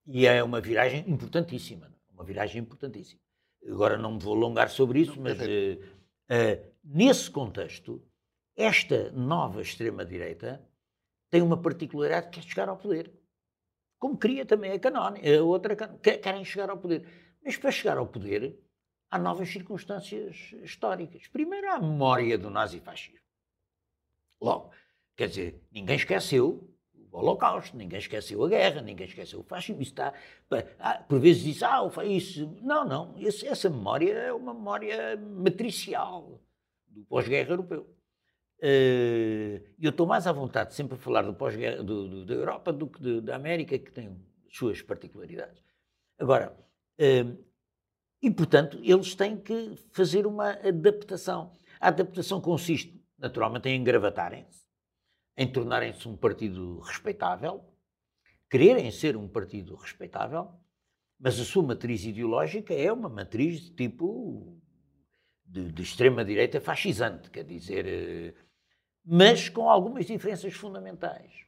E 0.07 0.25
é 0.25 0.41
uma 0.43 0.61
viragem 0.61 1.03
importantíssima. 1.07 1.91
Uma 2.11 2.23
viragem 2.23 2.61
importantíssima. 2.61 3.21
Agora 3.67 3.97
não 3.97 4.13
me 4.13 4.19
vou 4.19 4.35
alongar 4.35 4.69
sobre 4.69 5.01
isso, 5.01 5.19
mas. 5.21 5.39
Eh, 5.41 5.77
Uh, 6.27 6.59
nesse 6.83 7.31
contexto, 7.31 8.05
esta 8.55 9.11
nova 9.11 9.61
extrema-direita 9.61 10.61
tem 11.29 11.41
uma 11.41 11.61
particularidade 11.61 12.29
que 12.29 12.39
é 12.39 12.43
chegar 12.43 12.67
ao 12.67 12.77
poder. 12.77 13.13
Como 13.97 14.17
queria 14.17 14.45
também 14.45 14.71
a 14.71 14.79
Canone, 14.79 15.21
a 15.25 15.41
outra 15.41 15.75
querem 15.75 16.43
chegar 16.43 16.69
ao 16.69 16.77
poder. 16.77 17.07
Mas 17.43 17.55
para 17.55 17.71
chegar 17.71 17.97
ao 17.97 18.07
poder, 18.07 18.59
há 19.09 19.17
novas 19.17 19.49
circunstâncias 19.49 20.53
históricas. 20.63 21.27
Primeiro, 21.27 21.71
a 21.71 21.79
memória 21.79 22.37
do 22.37 22.49
nazifascismo. 22.49 23.25
Logo, 24.41 24.71
quer 25.15 25.29
dizer, 25.29 25.61
ninguém 25.71 25.95
esqueceu 25.95 26.69
o 27.11 27.17
Holocausto, 27.17 27.75
ninguém 27.75 27.99
esqueceu 27.99 28.43
a 28.43 28.49
guerra, 28.49 28.81
ninguém 28.81 29.07
esqueceu 29.07 29.39
o 29.39 29.43
fascismo. 29.43 29.81
Isso 29.81 29.91
está, 29.91 30.13
por 31.07 31.19
vezes 31.19 31.43
diz, 31.43 31.63
ah, 31.63 31.81
isso. 32.05 32.55
Não, 32.61 32.85
não, 32.85 33.15
essa 33.17 33.69
memória 33.69 34.13
é 34.13 34.33
uma 34.33 34.53
memória 34.53 35.17
matricial 35.17 36.39
do 36.87 37.03
pós-guerra 37.05 37.51
europeu. 37.51 37.87
Eh, 38.59 39.61
e 39.77 39.85
eu 39.85 39.91
estou 39.91 40.07
mais 40.07 40.25
à 40.25 40.31
vontade 40.31 40.73
sempre 40.73 40.95
a 40.95 40.97
falar 40.97 41.21
do 41.21 41.33
pós-guerra 41.33 41.83
da 41.83 42.33
Europa 42.33 42.73
do 42.73 42.87
que 42.87 43.21
da 43.21 43.35
América, 43.35 43.77
que 43.77 43.91
tem 43.91 44.17
suas 44.49 44.81
particularidades. 44.81 45.61
Agora, 46.17 46.57
eh, 46.97 47.25
e 48.21 48.31
portanto, 48.31 48.79
eles 48.83 49.15
têm 49.15 49.37
que 49.37 49.75
fazer 49.91 50.25
uma 50.25 50.51
adaptação. 50.51 51.53
A 51.79 51.89
adaptação 51.89 52.41
consiste, 52.41 52.99
naturalmente, 53.17 53.69
em 53.69 53.79
engravatarem-se 53.79 54.67
em 55.37 55.47
tornarem-se 55.47 56.07
um 56.09 56.17
partido 56.17 56.79
respeitável, 56.79 57.63
quererem 58.49 58.89
ser 58.89 59.15
um 59.15 59.27
partido 59.27 59.75
respeitável, 59.75 60.49
mas 61.19 61.39
a 61.39 61.45
sua 61.45 61.61
matriz 61.61 62.03
ideológica 62.03 62.73
é 62.73 62.91
uma 62.91 63.07
matriz 63.07 63.61
de 63.61 63.71
tipo 63.71 64.59
de, 65.45 65.71
de 65.71 65.81
extrema-direita 65.83 66.59
fascisante, 66.59 67.29
quer 67.29 67.43
dizer, 67.43 67.85
eh, 67.85 68.33
mas 69.05 69.47
com 69.47 69.69
algumas 69.69 70.05
diferenças 70.07 70.53
fundamentais. 70.53 71.46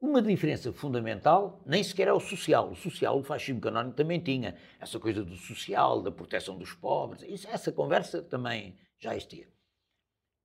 Uma 0.00 0.22
diferença 0.22 0.72
fundamental 0.72 1.62
nem 1.66 1.84
sequer 1.84 2.08
é 2.08 2.12
o 2.12 2.18
social. 2.18 2.70
O 2.70 2.74
social, 2.74 3.18
o 3.18 3.22
fascismo 3.22 3.60
canónico 3.60 3.94
também 3.94 4.18
tinha 4.18 4.56
essa 4.80 4.98
coisa 4.98 5.22
do 5.22 5.36
social, 5.36 6.00
da 6.00 6.10
proteção 6.10 6.56
dos 6.56 6.72
pobres. 6.72 7.22
Isso, 7.22 7.46
essa 7.48 7.70
conversa 7.70 8.22
também 8.22 8.78
já 8.98 9.14
existia. 9.14 9.46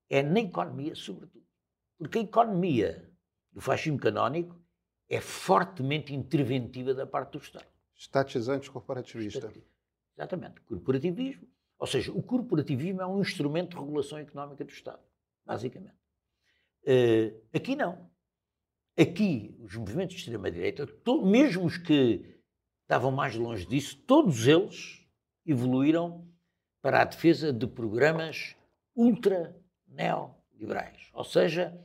É 0.10 0.22
na 0.22 0.42
economia, 0.42 0.94
sobretudo. 0.94 1.46
Porque 1.98 2.20
a 2.20 2.22
economia 2.22 3.10
do 3.50 3.62
fascismo 3.62 3.98
canónico 3.98 4.62
é 5.08 5.22
fortemente 5.22 6.14
interventiva 6.14 6.94
da 6.94 7.08
parte 7.08 7.32
do 7.32 7.38
Estado. 7.38 7.68
Estatizante 7.96 8.70
corporativista. 8.70 9.54
Exatamente. 10.18 10.60
Corporativismo. 10.62 11.48
Ou 11.80 11.88
seja, 11.88 12.12
o 12.12 12.22
corporativismo 12.22 13.02
é 13.02 13.06
um 13.06 13.22
instrumento 13.22 13.72
de 13.72 13.78
regulação 13.78 14.18
económica 14.18 14.66
do 14.66 14.72
Estado, 14.72 15.02
basicamente. 15.46 15.96
Uh, 16.84 17.42
aqui 17.54 17.76
não. 17.76 18.10
Aqui, 18.98 19.56
os 19.60 19.76
movimentos 19.76 20.16
de 20.16 20.22
extrema-direita, 20.22 20.88
mesmo 21.24 21.66
os 21.66 21.78
que 21.78 22.40
estavam 22.84 23.12
mais 23.12 23.36
longe 23.36 23.66
disso, 23.66 23.98
todos 24.08 24.48
eles 24.48 25.06
evoluíram 25.46 26.26
para 26.82 27.02
a 27.02 27.06
defesa 27.06 27.52
de 27.52 27.68
programas 27.68 28.56
ultra-neoliberais. 28.96 31.10
Ou 31.14 31.24
seja, 31.24 31.78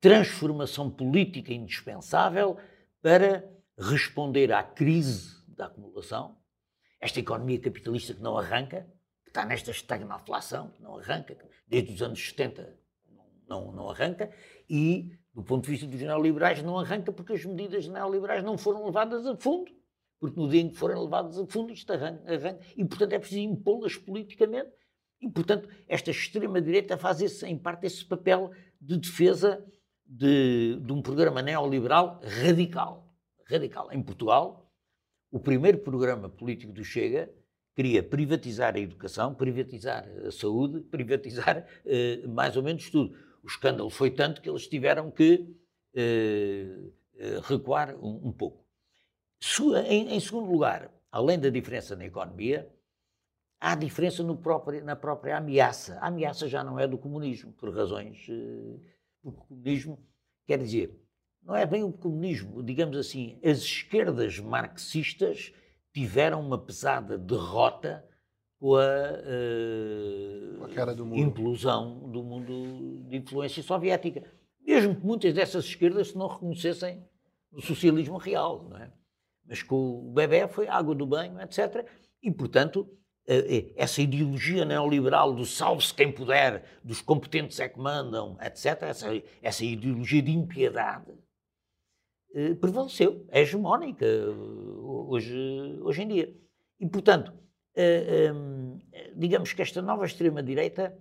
transformação 0.00 0.90
política 0.90 1.52
indispensável 1.52 2.56
para 3.02 3.44
responder 3.78 4.52
à 4.52 4.62
crise 4.62 5.36
da 5.48 5.66
acumulação, 5.66 6.38
esta 7.00 7.20
economia 7.20 7.60
capitalista 7.60 8.14
que 8.14 8.22
não 8.22 8.38
arranca, 8.38 8.90
que 9.24 9.30
está 9.30 9.44
nesta 9.44 9.70
estagnação, 9.70 10.70
que 10.70 10.82
não 10.82 10.96
arranca, 10.96 11.36
desde 11.66 11.92
os 11.92 12.00
anos 12.00 12.26
70 12.26 12.78
não, 13.46 13.72
não 13.72 13.90
arranca, 13.90 14.32
e, 14.68 15.18
do 15.36 15.42
ponto 15.42 15.64
de 15.64 15.70
vista 15.70 15.86
dos 15.86 16.00
neoliberais, 16.00 16.62
não 16.62 16.78
arranca 16.78 17.12
porque 17.12 17.34
as 17.34 17.44
medidas 17.44 17.86
neoliberais 17.86 18.42
não 18.42 18.56
foram 18.56 18.86
levadas 18.86 19.26
a 19.26 19.36
fundo. 19.36 19.70
Porque 20.18 20.40
no 20.40 20.48
dia 20.48 20.62
em 20.62 20.70
que 20.70 20.78
forem 20.78 20.98
levadas 20.98 21.38
a 21.38 21.46
fundo, 21.46 21.74
isto 21.74 21.92
arranca, 21.92 22.32
arranca 22.32 22.60
e, 22.74 22.82
portanto, 22.86 23.12
é 23.12 23.18
preciso 23.18 23.42
impô-las 23.42 23.98
politicamente. 23.98 24.70
E, 25.20 25.28
portanto, 25.28 25.68
esta 25.86 26.10
extrema-direita 26.10 26.96
faz, 26.96 27.20
esse, 27.20 27.44
em 27.44 27.58
parte, 27.58 27.84
esse 27.84 28.02
papel 28.02 28.50
de 28.80 28.96
defesa 28.96 29.62
de, 30.06 30.80
de 30.80 30.90
um 30.90 31.02
programa 31.02 31.42
neoliberal 31.42 32.18
radical. 32.24 33.14
Radical. 33.46 33.92
Em 33.92 34.02
Portugal, 34.02 34.72
o 35.30 35.38
primeiro 35.38 35.78
programa 35.78 36.30
político 36.30 36.72
do 36.72 36.82
Chega 36.82 37.30
queria 37.74 38.02
privatizar 38.02 38.74
a 38.74 38.80
educação, 38.80 39.34
privatizar 39.34 40.08
a 40.26 40.30
saúde, 40.30 40.80
privatizar 40.80 41.66
eh, 41.84 42.26
mais 42.26 42.56
ou 42.56 42.62
menos 42.62 42.88
tudo. 42.88 43.14
O 43.46 43.48
escândalo 43.48 43.88
foi 43.88 44.10
tanto 44.10 44.42
que 44.42 44.50
eles 44.50 44.66
tiveram 44.66 45.08
que 45.08 45.56
eh, 45.94 46.66
eh 47.16 47.40
recuar 47.44 47.94
um, 47.94 48.28
um 48.28 48.32
pouco. 48.32 48.66
Em, 49.86 50.16
em, 50.16 50.18
segundo 50.18 50.50
lugar, 50.50 50.90
além 51.12 51.38
da 51.38 51.48
diferença 51.48 51.94
na 51.94 52.06
economia, 52.06 52.68
há 53.60 53.76
diferença 53.76 54.24
próprio, 54.34 54.84
na 54.84 54.96
própria 54.96 55.36
ameaça. 55.36 55.96
A 56.00 56.08
ameaça 56.08 56.48
já 56.48 56.64
não 56.64 56.76
é 56.76 56.88
do 56.88 56.98
comunismo, 56.98 57.52
por 57.52 57.72
razões 57.72 58.26
eh, 58.28 58.80
o 59.22 59.30
comunismo, 59.30 60.04
quer 60.44 60.58
dizer, 60.58 61.00
não 61.40 61.54
é 61.54 61.64
bem 61.64 61.84
o 61.84 61.92
comunismo, 61.92 62.64
digamos 62.64 62.96
assim, 62.96 63.38
as 63.44 63.58
esquerdas 63.58 64.40
marxistas 64.40 65.52
tiveram 65.92 66.40
uma 66.40 66.58
pesada 66.58 67.16
derrota 67.16 68.04
com 68.66 68.74
a, 68.74 68.82
uh, 70.90 70.94
do 70.96 71.14
implosão 71.14 72.10
do 72.10 72.20
mundo 72.24 73.04
de 73.08 73.18
influência 73.18 73.62
soviética. 73.62 74.24
Mesmo 74.66 74.96
que 74.96 75.06
muitas 75.06 75.32
dessas 75.32 75.66
esquerdas 75.66 76.12
não 76.14 76.26
reconhecessem 76.26 77.06
o 77.52 77.62
socialismo 77.62 78.16
real, 78.16 78.68
não 78.68 78.76
é? 78.76 78.92
Mas 79.46 79.62
com 79.62 80.08
o 80.08 80.12
bebê 80.12 80.48
foi 80.48 80.66
água 80.66 80.96
do 80.96 81.06
banho, 81.06 81.40
etc. 81.40 81.86
E, 82.20 82.32
portanto, 82.32 82.90
eh, 83.28 83.56
eh, 83.56 83.72
essa 83.76 84.02
ideologia 84.02 84.64
neoliberal 84.64 85.32
do 85.32 85.46
salve-se 85.46 85.94
quem 85.94 86.10
puder, 86.10 86.64
dos 86.82 87.00
competentes 87.00 87.60
é 87.60 87.68
que 87.68 87.78
mandam, 87.78 88.36
etc., 88.42 88.82
essa, 88.82 89.06
essa 89.40 89.64
ideologia 89.64 90.20
de 90.20 90.32
impiedade, 90.32 91.12
prevaleceu, 92.60 93.24
é 93.28 93.42
hegemónica 93.42 94.04
hoje, 95.08 95.78
hoje 95.80 96.02
em 96.02 96.08
dia. 96.08 96.36
E, 96.80 96.86
portanto, 96.86 97.32
digamos 99.14 99.52
que 99.52 99.62
esta 99.62 99.82
nova 99.82 100.06
extrema-direita, 100.06 100.96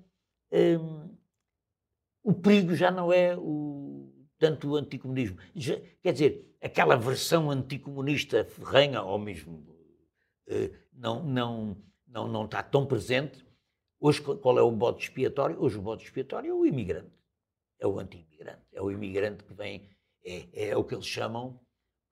o 2.23 2.33
perigo 2.33 2.75
já 2.75 2.91
não 2.91 3.13
é 3.13 3.35
o, 3.37 4.11
tanto 4.37 4.71
o 4.71 4.75
anticomunismo. 4.75 5.37
Já, 5.55 5.79
quer 6.01 6.13
dizer, 6.13 6.55
aquela 6.61 6.95
versão 6.95 7.49
anticomunista 7.49 8.43
ferrenha, 8.43 9.01
ou 9.01 9.17
mesmo 9.17 9.65
não, 10.93 11.23
não 11.23 11.85
não, 12.15 12.29
não 12.29 12.45
está 12.45 12.63
tão 12.63 12.85
presente. 12.85 13.45
Hoje, 13.99 14.21
qual 14.21 14.57
é 14.57 14.61
o 14.61 14.71
bode 14.71 15.03
expiatório? 15.03 15.61
Hoje, 15.61 15.77
o 15.77 15.81
bode 15.81 16.03
expiatório 16.03 16.49
é 16.49 16.53
o 16.53 16.65
imigrante. 16.65 17.11
É 17.77 17.85
o 17.85 17.99
anti-imigrante. 17.99 18.65
É 18.71 18.81
o 18.81 18.89
imigrante 18.89 19.43
que 19.43 19.53
vem, 19.53 19.89
é, 20.23 20.69
é 20.69 20.77
o 20.77 20.83
que 20.85 20.95
eles 20.95 21.05
chamam, 21.05 21.59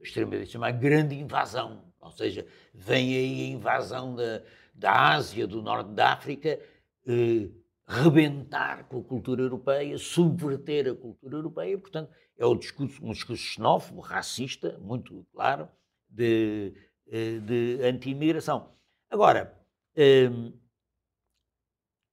a 0.02 0.04
extrema-direita 0.04 0.52
chama 0.52 0.68
a 0.68 0.72
grande 0.72 1.16
invasão. 1.16 1.93
Ou 2.04 2.12
seja, 2.12 2.46
vem 2.74 3.16
aí 3.16 3.42
a 3.44 3.48
invasão 3.48 4.16
da, 4.16 4.42
da 4.74 5.14
Ásia, 5.14 5.48
do 5.48 5.62
norte 5.62 5.92
da 5.92 6.14
África, 6.14 6.60
eh, 7.08 7.50
rebentar 7.88 8.88
com 8.88 9.00
a 9.00 9.04
cultura 9.04 9.42
europeia, 9.42 9.98
subverter 9.98 10.90
a 10.90 10.96
cultura 10.96 11.36
europeia. 11.36 11.78
Portanto, 11.78 12.12
é 12.38 12.46
o 12.46 12.56
discurso, 12.56 13.06
um 13.06 13.12
discurso 13.12 13.44
xenófobo, 13.44 14.02
racista, 14.02 14.78
muito 14.80 15.26
claro, 15.34 15.70
de, 16.10 16.74
de 17.08 17.80
anti-imigração. 17.84 18.74
Agora, 19.10 19.58
ehm, 19.96 20.54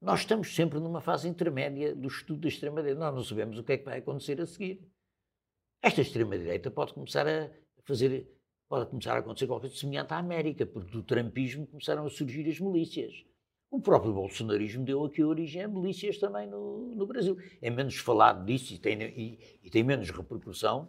nós 0.00 0.20
estamos 0.20 0.54
sempre 0.54 0.80
numa 0.80 1.00
fase 1.00 1.28
intermédia 1.28 1.94
do 1.94 2.08
estudo 2.08 2.40
da 2.40 2.48
extrema-direita. 2.48 3.00
Nós 3.00 3.14
não 3.14 3.22
sabemos 3.22 3.58
o 3.58 3.64
que 3.64 3.72
é 3.72 3.78
que 3.78 3.84
vai 3.84 3.98
acontecer 3.98 4.40
a 4.40 4.46
seguir. 4.46 4.80
Esta 5.82 6.00
extrema-direita 6.00 6.70
pode 6.70 6.94
começar 6.94 7.26
a 7.28 7.50
fazer, 7.84 8.26
pode 8.70 8.88
começar 8.88 9.16
a 9.16 9.18
acontecer 9.18 9.48
qualquer 9.48 9.66
coisa 9.66 9.80
semelhante 9.80 10.14
à 10.14 10.18
América, 10.18 10.64
porque 10.64 10.92
do 10.92 11.02
trampismo 11.02 11.66
começaram 11.66 12.06
a 12.06 12.08
surgir 12.08 12.48
as 12.48 12.60
milícias. 12.60 13.12
O 13.68 13.80
próprio 13.80 14.12
bolsonarismo 14.12 14.84
deu 14.84 15.04
aqui 15.04 15.24
origem 15.24 15.64
a 15.64 15.68
milícias 15.68 16.18
também 16.18 16.46
no, 16.46 16.94
no 16.94 17.04
Brasil. 17.04 17.36
É 17.60 17.68
menos 17.68 17.96
falado 17.96 18.46
disso 18.46 18.72
e 18.72 18.78
tem, 18.78 19.02
e, 19.02 19.58
e 19.64 19.70
tem 19.70 19.82
menos 19.82 20.10
repercussão, 20.10 20.88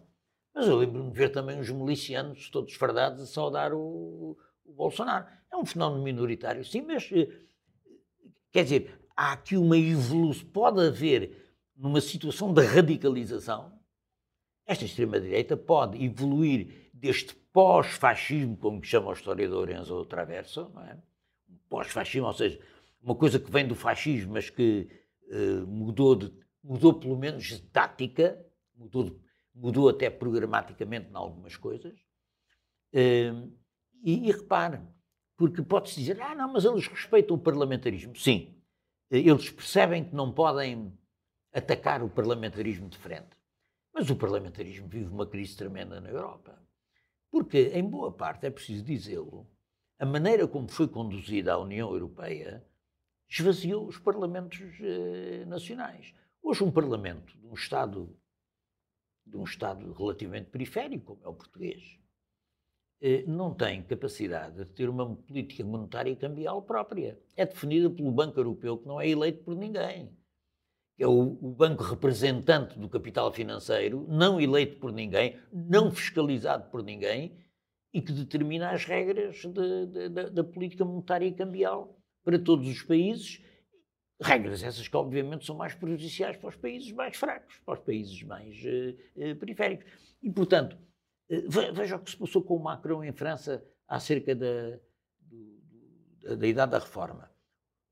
mas 0.54 0.68
eu 0.68 0.76
lembro-me 0.76 1.10
de 1.10 1.18
ver 1.18 1.30
também 1.30 1.58
os 1.58 1.70
milicianos 1.70 2.48
todos 2.50 2.72
fardados 2.74 3.20
a 3.20 3.26
saudar 3.26 3.74
o, 3.74 4.38
o 4.64 4.72
Bolsonaro. 4.72 5.26
É 5.50 5.56
um 5.56 5.64
fenómeno 5.64 6.04
minoritário, 6.04 6.64
sim, 6.64 6.82
mas 6.82 7.10
eh, 7.12 7.28
quer 8.52 8.62
dizer, 8.62 8.96
há 9.16 9.32
aqui 9.32 9.56
uma 9.56 9.76
evolução, 9.76 10.48
pode 10.50 10.80
haver 10.80 11.56
numa 11.76 12.00
situação 12.00 12.54
de 12.54 12.64
radicalização, 12.64 13.72
esta 14.64 14.84
extrema-direita 14.84 15.56
pode 15.56 16.02
evoluir 16.02 16.91
deste 17.02 17.34
pós-fascismo, 17.52 18.56
como 18.56 18.82
chama 18.84 19.10
o 19.10 19.12
historiador 19.12 19.68
Enzo 19.68 20.04
Traverso, 20.04 20.70
não 20.72 20.82
é? 20.84 20.96
pós-fascismo, 21.68 22.28
ou 22.28 22.32
seja, 22.32 22.60
uma 23.02 23.16
coisa 23.16 23.40
que 23.40 23.50
vem 23.50 23.66
do 23.66 23.74
fascismo, 23.74 24.34
mas 24.34 24.48
que 24.48 24.88
uh, 25.26 25.66
mudou, 25.66 26.14
de, 26.14 26.32
mudou 26.62 26.94
pelo 26.94 27.18
menos 27.18 27.44
de 27.44 27.58
tática, 27.58 28.46
mudou, 28.76 29.04
de, 29.04 29.16
mudou 29.52 29.88
até 29.88 30.08
programaticamente 30.08 31.10
em 31.10 31.16
algumas 31.16 31.56
coisas. 31.56 31.98
Uh, 32.94 33.50
e, 34.04 34.28
e 34.28 34.30
repare, 34.30 34.78
porque 35.36 35.60
pode-se 35.60 35.98
dizer, 35.98 36.20
ah, 36.22 36.36
não, 36.36 36.52
mas 36.52 36.64
eles 36.64 36.86
respeitam 36.86 37.34
o 37.34 37.40
parlamentarismo. 37.40 38.14
Sim, 38.14 38.54
eles 39.10 39.50
percebem 39.50 40.04
que 40.04 40.14
não 40.14 40.30
podem 40.30 40.96
atacar 41.52 42.00
o 42.02 42.08
parlamentarismo 42.08 42.88
de 42.88 42.96
frente. 42.96 43.36
Mas 43.92 44.08
o 44.08 44.16
parlamentarismo 44.16 44.86
vive 44.86 45.10
uma 45.10 45.26
crise 45.26 45.56
tremenda 45.56 46.00
na 46.00 46.08
Europa. 46.08 46.61
Porque, 47.32 47.70
em 47.72 47.82
boa 47.82 48.12
parte, 48.12 48.44
é 48.44 48.50
preciso 48.50 48.84
dizê-lo, 48.84 49.50
a 49.98 50.04
maneira 50.04 50.46
como 50.46 50.68
foi 50.68 50.86
conduzida 50.86 51.54
a 51.54 51.58
União 51.58 51.90
Europeia 51.90 52.62
esvaziou 53.26 53.86
os 53.86 53.98
parlamentos 53.98 54.60
eh, 54.82 55.46
nacionais. 55.46 56.14
Hoje, 56.42 56.62
um 56.62 56.70
parlamento 56.70 57.34
de 57.38 57.46
um 57.46 57.54
Estado, 57.54 58.14
de 59.24 59.34
um 59.38 59.44
Estado 59.44 59.90
relativamente 59.94 60.50
periférico, 60.50 61.16
como 61.16 61.24
é 61.24 61.28
o 61.28 61.34
português, 61.34 61.98
eh, 63.00 63.24
não 63.26 63.54
tem 63.54 63.82
capacidade 63.82 64.56
de 64.56 64.66
ter 64.66 64.90
uma 64.90 65.16
política 65.16 65.64
monetária 65.64 66.10
e 66.10 66.16
cambial 66.16 66.60
própria. 66.60 67.18
É 67.34 67.46
definida 67.46 67.88
pelo 67.88 68.12
Banco 68.12 68.38
Europeu, 68.38 68.76
que 68.76 68.86
não 68.86 69.00
é 69.00 69.08
eleito 69.08 69.42
por 69.42 69.56
ninguém. 69.56 70.14
É 70.98 71.06
o, 71.06 71.38
o 71.40 71.54
banco 71.54 71.82
representante 71.82 72.78
do 72.78 72.88
capital 72.88 73.32
financeiro, 73.32 74.06
não 74.08 74.40
eleito 74.40 74.78
por 74.78 74.92
ninguém, 74.92 75.38
não 75.52 75.90
fiscalizado 75.90 76.70
por 76.70 76.82
ninguém, 76.82 77.36
e 77.92 78.00
que 78.00 78.12
determina 78.12 78.70
as 78.70 78.84
regras 78.84 79.36
de, 79.36 79.86
de, 79.86 80.08
de, 80.08 80.30
da 80.30 80.44
política 80.44 80.84
monetária 80.84 81.26
e 81.26 81.32
cambial 81.32 81.98
para 82.24 82.38
todos 82.38 82.66
os 82.66 82.82
países. 82.82 83.42
Regras 84.20 84.62
essas 84.62 84.86
que, 84.86 84.96
obviamente, 84.96 85.44
são 85.44 85.56
mais 85.56 85.74
prejudiciais 85.74 86.36
para 86.36 86.48
os 86.48 86.56
países 86.56 86.92
mais 86.92 87.16
fracos, 87.16 87.58
para 87.64 87.74
os 87.74 87.80
países 87.80 88.22
mais 88.22 88.56
uh, 88.64 89.30
uh, 89.32 89.36
periféricos. 89.36 89.92
E, 90.22 90.30
portanto, 90.30 90.78
eh, 91.28 91.42
veja 91.72 91.96
o 91.96 91.98
que 91.98 92.10
se 92.10 92.16
passou 92.16 92.42
com 92.42 92.56
o 92.56 92.62
Macron 92.62 93.02
em 93.02 93.12
França 93.12 93.64
acerca 93.88 94.34
da, 94.34 94.78
da 96.36 96.46
idade 96.46 96.72
da 96.72 96.78
reforma. 96.78 97.31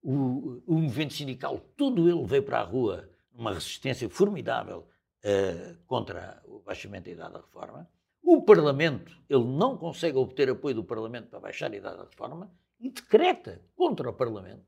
O, 0.02 0.62
o, 0.66 0.74
movimento 0.78 1.12
sindical, 1.12 1.58
todo 1.76 2.08
ele 2.08 2.24
veio 2.24 2.42
para 2.42 2.60
a 2.60 2.64
rua 2.64 3.08
numa 3.32 3.52
resistência 3.52 4.08
formidável 4.08 4.88
uh, 5.24 5.76
contra 5.86 6.42
o 6.46 6.60
baixamento 6.60 7.04
da 7.04 7.10
idade 7.10 7.32
da 7.34 7.40
reforma. 7.40 7.90
O 8.22 8.42
Parlamento, 8.42 9.14
ele 9.28 9.44
não 9.44 9.76
consegue 9.76 10.16
obter 10.16 10.48
apoio 10.48 10.74
do 10.74 10.84
Parlamento 10.84 11.28
para 11.28 11.40
baixar 11.40 11.70
a 11.70 11.76
idade 11.76 11.98
da 11.98 12.04
reforma 12.04 12.50
e 12.78 12.90
decreta 12.90 13.60
contra 13.76 14.08
o 14.08 14.12
Parlamento 14.12 14.64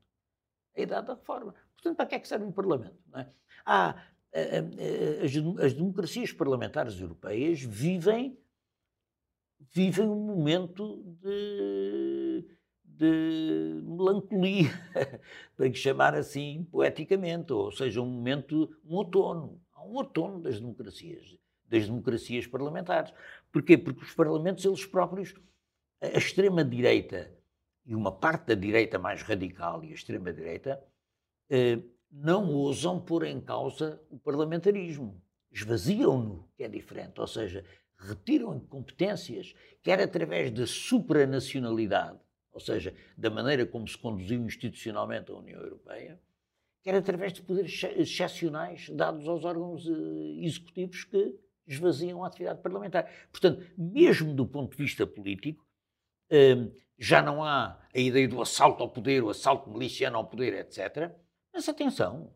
a 0.75 0.81
idade 0.81 1.07
da 1.07 1.13
reforma. 1.15 1.55
Portanto, 1.73 1.97
para 1.97 2.05
que 2.05 2.15
é 2.15 2.19
que 2.19 2.27
serve 2.27 2.45
um 2.45 2.51
Parlamento? 2.51 2.97
É? 3.15 3.27
Há, 3.65 3.95
as, 5.23 5.63
as 5.63 5.73
democracias 5.73 6.31
parlamentares 6.31 6.99
europeias 6.99 7.61
vivem 7.61 8.37
vivem 9.71 10.07
um 10.07 10.19
momento 10.19 11.03
de, 11.21 12.45
de 12.97 13.81
melancolia, 13.83 14.69
para 15.57 15.69
que 15.69 15.77
chamar 15.77 16.15
assim 16.15 16.67
poeticamente, 16.71 17.51
ou 17.51 17.71
seja, 17.71 18.01
um 18.01 18.05
momento, 18.05 18.69
um 18.85 18.95
outono. 18.95 19.61
Há 19.73 19.83
um 19.83 19.95
outono 19.95 20.39
das 20.41 20.59
democracias, 20.59 21.35
das 21.67 21.87
democracias 21.87 22.47
parlamentares. 22.47 23.13
Porquê? 23.51 23.77
Porque 23.77 24.03
os 24.03 24.13
parlamentos, 24.13 24.63
eles 24.63 24.85
próprios, 24.85 25.33
a 26.01 26.17
extrema-direita 26.17 27.31
e 27.85 27.95
uma 27.95 28.11
parte 28.11 28.47
da 28.47 28.55
direita 28.55 28.97
mais 28.97 29.21
radical 29.21 29.83
e 29.83 29.91
a 29.91 29.93
extrema-direita, 29.93 30.81
eh, 31.49 31.79
não 32.11 32.49
ousam 32.53 33.01
pôr 33.01 33.25
em 33.25 33.41
causa 33.41 34.01
o 34.09 34.17
parlamentarismo. 34.17 35.21
Esvaziam-no, 35.51 36.47
que 36.55 36.63
é 36.63 36.67
diferente. 36.67 37.19
Ou 37.19 37.27
seja, 37.27 37.65
retiram 37.97 38.59
competências, 38.59 39.53
quer 39.81 39.99
através 39.99 40.51
da 40.51 40.65
supranacionalidade, 40.65 42.19
ou 42.53 42.59
seja, 42.59 42.95
da 43.17 43.29
maneira 43.29 43.65
como 43.65 43.87
se 43.87 43.97
conduziu 43.97 44.45
institucionalmente 44.45 45.31
a 45.31 45.35
União 45.35 45.59
Europeia, 45.59 46.21
quer 46.83 46.95
através 46.95 47.33
de 47.33 47.41
poderes 47.41 47.83
excepcionais 47.97 48.89
dados 48.89 49.27
aos 49.27 49.43
órgãos 49.43 49.87
eh, 49.87 50.45
executivos 50.45 51.03
que 51.05 51.35
esvaziam 51.65 52.23
a 52.23 52.27
atividade 52.27 52.61
parlamentar. 52.61 53.09
Portanto, 53.31 53.65
mesmo 53.77 54.33
do 54.33 54.45
ponto 54.45 54.75
de 54.75 54.83
vista 54.83 55.07
político, 55.07 55.65
eh, 56.29 56.69
já 56.97 57.21
não 57.21 57.43
há 57.43 57.79
a 57.93 57.99
ideia 57.99 58.27
do 58.27 58.41
assalto 58.41 58.83
ao 58.83 58.89
poder, 58.89 59.23
o 59.23 59.29
assalto 59.29 59.69
miliciano 59.69 60.17
ao 60.17 60.27
poder, 60.27 60.53
etc. 60.53 61.11
Mas 61.51 61.67
atenção, 61.67 62.35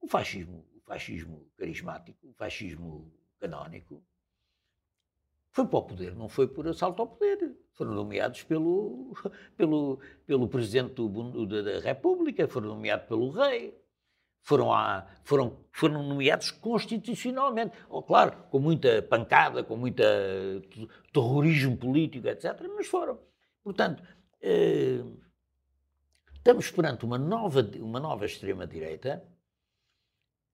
o 0.00 0.08
fascismo, 0.08 0.66
o 0.74 0.80
fascismo 0.80 1.50
carismático, 1.56 2.28
o 2.28 2.32
fascismo 2.34 3.12
canónico, 3.38 4.02
foi 5.50 5.66
para 5.66 5.78
o 5.78 5.82
poder, 5.82 6.14
não 6.14 6.28
foi 6.28 6.46
por 6.46 6.66
assalto 6.68 7.02
ao 7.02 7.08
poder. 7.08 7.56
Foram 7.72 7.94
nomeados 7.94 8.42
pelo, 8.42 9.14
pelo, 9.56 10.00
pelo 10.26 10.48
Presidente 10.48 10.94
do, 10.94 11.46
da 11.46 11.80
República, 11.80 12.48
foram 12.48 12.68
nomeados 12.68 13.06
pelo 13.06 13.30
Rei, 13.30 13.76
foram, 14.42 14.68
foram, 15.24 15.58
foram 15.72 16.02
nomeados 16.02 16.50
constitucionalmente. 16.50 17.76
Oh, 17.88 18.02
claro, 18.02 18.36
com 18.50 18.58
muita 18.58 19.02
pancada, 19.02 19.62
com 19.62 19.76
muito 19.76 20.02
terrorismo 21.12 21.76
político, 21.76 22.28
etc., 22.28 22.60
mas 22.74 22.86
foram. 22.86 23.18
Portanto, 23.62 24.02
eh, 24.40 25.04
estamos 26.34 26.70
perante 26.70 27.04
uma 27.04 27.18
nova, 27.18 27.60
uma 27.78 28.00
nova 28.00 28.24
extrema-direita 28.24 29.22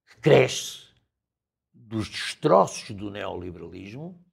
que 0.06 0.16
cresce 0.20 0.88
dos 1.72 2.08
destroços 2.08 2.90
do 2.90 3.10
neoliberalismo 3.10 4.23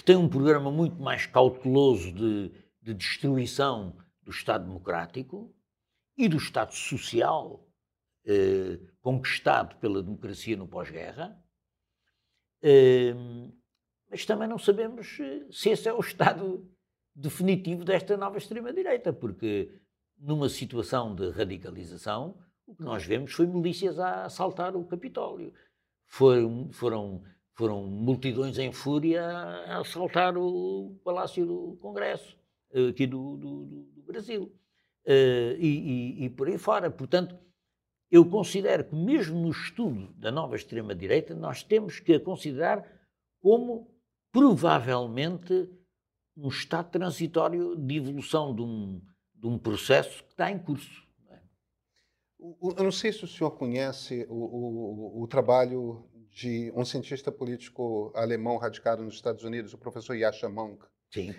que 0.00 0.04
tem 0.04 0.16
um 0.16 0.30
programa 0.30 0.70
muito 0.70 0.98
mais 0.98 1.26
cauteloso 1.26 2.10
de, 2.10 2.50
de 2.80 2.94
destruição 2.94 3.94
do 4.22 4.30
Estado 4.30 4.64
democrático 4.64 5.54
e 6.16 6.26
do 6.26 6.38
Estado 6.38 6.74
social 6.74 7.68
eh, 8.24 8.78
conquistado 9.02 9.76
pela 9.76 10.02
democracia 10.02 10.56
no 10.56 10.66
pós-guerra, 10.66 11.38
eh, 12.62 13.14
mas 14.10 14.24
também 14.24 14.48
não 14.48 14.58
sabemos 14.58 15.20
eh, 15.20 15.46
se 15.50 15.68
esse 15.68 15.86
é 15.86 15.92
o 15.92 16.00
Estado 16.00 16.66
definitivo 17.14 17.84
desta 17.84 18.16
nova 18.16 18.38
extrema-direita, 18.38 19.12
porque 19.12 19.82
numa 20.16 20.48
situação 20.48 21.14
de 21.14 21.28
radicalização, 21.28 22.38
o 22.66 22.74
que 22.74 22.82
nós 22.82 23.04
vemos 23.04 23.34
foi 23.34 23.46
milícias 23.46 23.98
a 23.98 24.24
assaltar 24.24 24.74
o 24.74 24.86
Capitólio. 24.86 25.52
Foram, 26.06 26.72
foram 26.72 27.22
foram 27.54 27.86
multidões 27.86 28.58
em 28.58 28.72
fúria 28.72 29.22
a 29.22 29.80
assaltar 29.80 30.36
o 30.36 30.98
Palácio 31.04 31.44
do 31.44 31.76
Congresso, 31.80 32.36
eh, 32.72 32.88
aqui 32.88 33.06
do, 33.06 33.36
do, 33.36 33.64
do 33.66 34.02
Brasil. 34.02 34.52
Uh, 35.06 35.56
e, 35.58 36.20
e, 36.20 36.24
e, 36.24 36.30
por 36.30 36.46
aí 36.46 36.58
fora. 36.58 36.90
Portanto, 36.90 37.34
eu 38.10 38.28
considero 38.28 38.84
que, 38.84 38.94
mesmo 38.94 39.40
no 39.40 39.50
estudo 39.50 40.12
da 40.14 40.30
nova 40.30 40.56
extrema-direita, 40.56 41.34
nós 41.34 41.62
temos 41.62 41.98
que 41.98 42.14
a 42.14 42.20
considerar 42.20 42.84
como 43.40 43.90
provavelmente 44.30 45.68
um 46.36 46.48
estado 46.48 46.90
transitório 46.90 47.76
de 47.76 47.96
evolução 47.96 48.54
de 48.54 48.62
um, 48.62 49.00
de 49.34 49.46
um 49.46 49.58
processo 49.58 50.22
que 50.24 50.32
está 50.32 50.50
em 50.50 50.58
curso. 50.58 51.02
É? 51.28 51.40
Eu 52.38 52.84
não 52.84 52.92
sei 52.92 53.12
se 53.12 53.24
o 53.24 53.28
senhor 53.28 53.52
conhece 53.52 54.26
o, 54.28 54.34
o, 54.34 55.22
o 55.22 55.26
trabalho 55.26 56.04
de 56.30 56.72
um 56.74 56.84
cientista 56.84 57.30
político 57.32 58.12
alemão 58.14 58.56
radicado 58.56 59.02
nos 59.02 59.14
Estados 59.14 59.44
Unidos, 59.44 59.74
o 59.74 59.78
professor 59.78 60.14
Yasha 60.14 60.48
Monk. 60.48 60.84
Sim. 61.10 61.34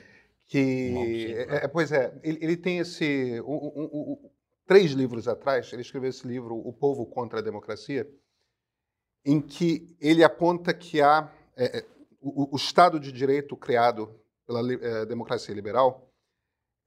que 0.47 1.33
é, 1.33 1.63
é, 1.63 1.67
pois 1.67 1.91
é, 1.91 2.13
ele, 2.23 2.39
ele 2.41 2.57
tem 2.57 2.79
esse 2.79 3.39
um, 3.41 3.53
um, 3.53 3.89
um, 3.93 4.29
três 4.65 4.91
livros 4.91 5.27
atrás 5.27 5.71
ele 5.71 5.81
escreveu 5.81 6.09
esse 6.09 6.27
livro 6.27 6.55
O 6.55 6.73
Povo 6.73 7.05
contra 7.05 7.39
a 7.39 7.41
Democracia, 7.41 8.09
em 9.25 9.39
que 9.39 9.95
ele 9.99 10.23
aponta 10.23 10.73
que 10.73 11.01
há 11.01 11.31
é, 11.55 11.79
é 11.79 11.85
o, 12.19 12.53
o, 12.53 12.55
Estado 12.57 12.99
de 12.99 13.11
Direito 13.11 13.55
criado 13.55 14.13
pela 14.45 14.61
é, 14.73 15.05
democracia 15.05 15.55
liberal 15.55 16.11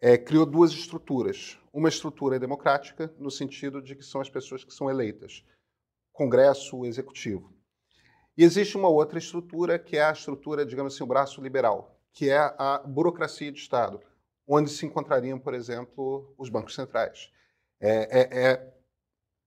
é, 0.00 0.18
criou 0.18 0.44
duas 0.44 0.70
estruturas. 0.70 1.58
Uma 1.72 1.88
estrutura 1.88 2.38
democrática, 2.38 3.12
no 3.18 3.30
sentido 3.30 3.80
de 3.80 3.96
que 3.96 4.04
são 4.04 4.20
as 4.20 4.28
pessoas 4.28 4.62
que 4.62 4.72
são 4.72 4.90
eleitas, 4.90 5.44
Congresso, 6.12 6.84
Executivo. 6.84 7.53
E 8.36 8.42
existe 8.44 8.76
uma 8.76 8.88
outra 8.88 9.18
estrutura, 9.18 9.78
que 9.78 9.96
é 9.96 10.04
a 10.04 10.12
estrutura, 10.12 10.66
digamos 10.66 10.94
assim, 10.94 11.04
o 11.04 11.06
braço 11.06 11.40
liberal, 11.40 11.98
que 12.12 12.30
é 12.30 12.38
a 12.38 12.82
burocracia 12.84 13.52
de 13.52 13.60
Estado, 13.60 14.00
onde 14.46 14.70
se 14.70 14.84
encontrariam, 14.84 15.38
por 15.38 15.54
exemplo, 15.54 16.34
os 16.36 16.48
bancos 16.48 16.74
centrais. 16.74 17.30
É, 17.80 18.20
é, 18.20 18.50
é, 18.50 18.74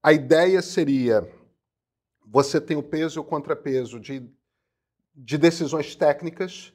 a 0.01 0.13
ideia 0.13 0.61
seria 0.61 1.27
você 2.29 2.59
tem 2.59 2.75
o 2.75 2.83
peso 2.83 3.19
e 3.19 3.21
o 3.21 3.23
contrapeso 3.23 3.99
de, 3.99 4.29
de 5.15 5.37
decisões 5.37 5.95
técnicas 5.95 6.73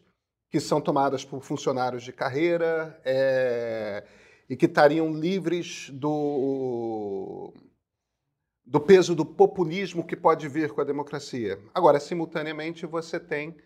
que 0.49 0.59
são 0.59 0.81
tomadas 0.81 1.25
por 1.25 1.43
funcionários 1.43 2.03
de 2.03 2.13
carreira 2.13 2.99
é, 3.05 4.05
e 4.49 4.57
que 4.57 4.67
estariam 4.67 5.13
livres 5.13 5.91
do, 5.91 7.53
do 8.65 8.81
peso 8.81 9.15
do 9.15 9.25
populismo 9.25 10.07
que 10.07 10.17
pode 10.17 10.49
vir 10.49 10.73
com 10.73 10.81
a 10.81 10.85
democracia. 10.85 11.59
Agora, 11.75 11.99
simultaneamente, 11.99 12.87
você 12.87 13.19
tem 13.19 13.57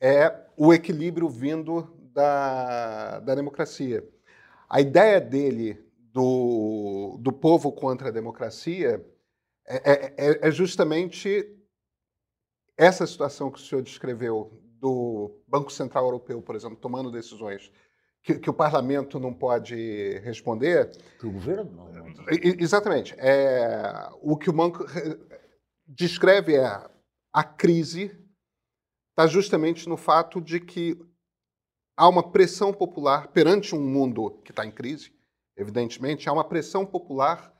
é 0.00 0.46
o 0.56 0.72
equilíbrio 0.72 1.28
vindo 1.28 1.82
da, 2.12 3.20
da 3.20 3.34
democracia. 3.34 4.02
A 4.68 4.80
ideia 4.80 5.20
dele 5.20 5.78
do, 5.98 7.18
do 7.20 7.32
povo 7.32 7.70
contra 7.70 8.08
a 8.08 8.12
democracia 8.12 9.04
é, 9.66 9.92
é, 9.92 10.14
é, 10.16 10.48
é 10.48 10.50
justamente 10.50 11.54
essa 12.76 13.06
situação 13.06 13.50
que 13.50 13.58
o 13.58 13.62
senhor 13.62 13.82
descreveu 13.82 14.58
do 14.80 15.38
Banco 15.46 15.70
Central 15.70 16.04
Europeu, 16.06 16.40
por 16.40 16.56
exemplo, 16.56 16.76
tomando 16.76 17.10
decisões 17.10 17.70
que, 18.22 18.38
que, 18.38 18.50
o 18.50 18.54
parlamento 18.54 19.18
não 19.18 19.32
pode 19.32 20.18
responder. 20.20 20.90
Que 21.18 21.26
o 21.26 21.32
governo 21.32 21.90
não. 21.92 22.26
Exatamente. 22.58 23.14
É, 23.18 24.08
o 24.20 24.36
que 24.36 24.50
o 24.50 24.52
banco 24.52 24.84
descreve 25.86 26.56
é 26.56 26.66
a 27.32 27.44
crise 27.44 28.16
está 29.10 29.26
justamente 29.26 29.88
no 29.88 29.96
fato 29.96 30.40
de 30.40 30.58
que 30.60 30.98
há 31.96 32.08
uma 32.08 32.22
pressão 32.22 32.72
popular 32.72 33.28
perante 33.28 33.74
um 33.74 33.80
mundo 33.80 34.40
que 34.44 34.50
está 34.50 34.64
em 34.64 34.70
crise, 34.70 35.12
evidentemente, 35.56 36.28
há 36.28 36.32
uma 36.32 36.44
pressão 36.44 36.86
popular 36.86 37.52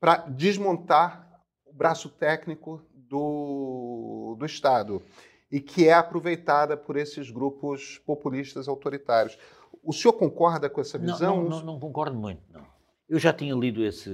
para 0.00 0.16
desmontar 0.28 1.44
o 1.66 1.72
braço 1.74 2.08
técnico 2.08 2.82
do, 2.94 4.36
do 4.38 4.46
Estado 4.46 5.02
e 5.50 5.60
que 5.60 5.86
é 5.86 5.92
aproveitada 5.92 6.76
por 6.76 6.96
esses 6.96 7.30
grupos 7.30 7.98
populistas 7.98 8.66
autoritários. 8.66 9.38
O 9.82 9.92
senhor 9.92 10.14
concorda 10.14 10.68
com 10.68 10.80
essa 10.80 10.98
visão? 10.98 11.36
Não, 11.36 11.42
não, 11.42 11.58
não, 11.58 11.66
não 11.66 11.80
concordo 11.80 12.16
muito, 12.16 12.42
não. 12.52 12.66
Eu 13.08 13.18
já 13.18 13.32
tinha 13.32 13.54
lido 13.54 13.84
esse, 13.84 14.10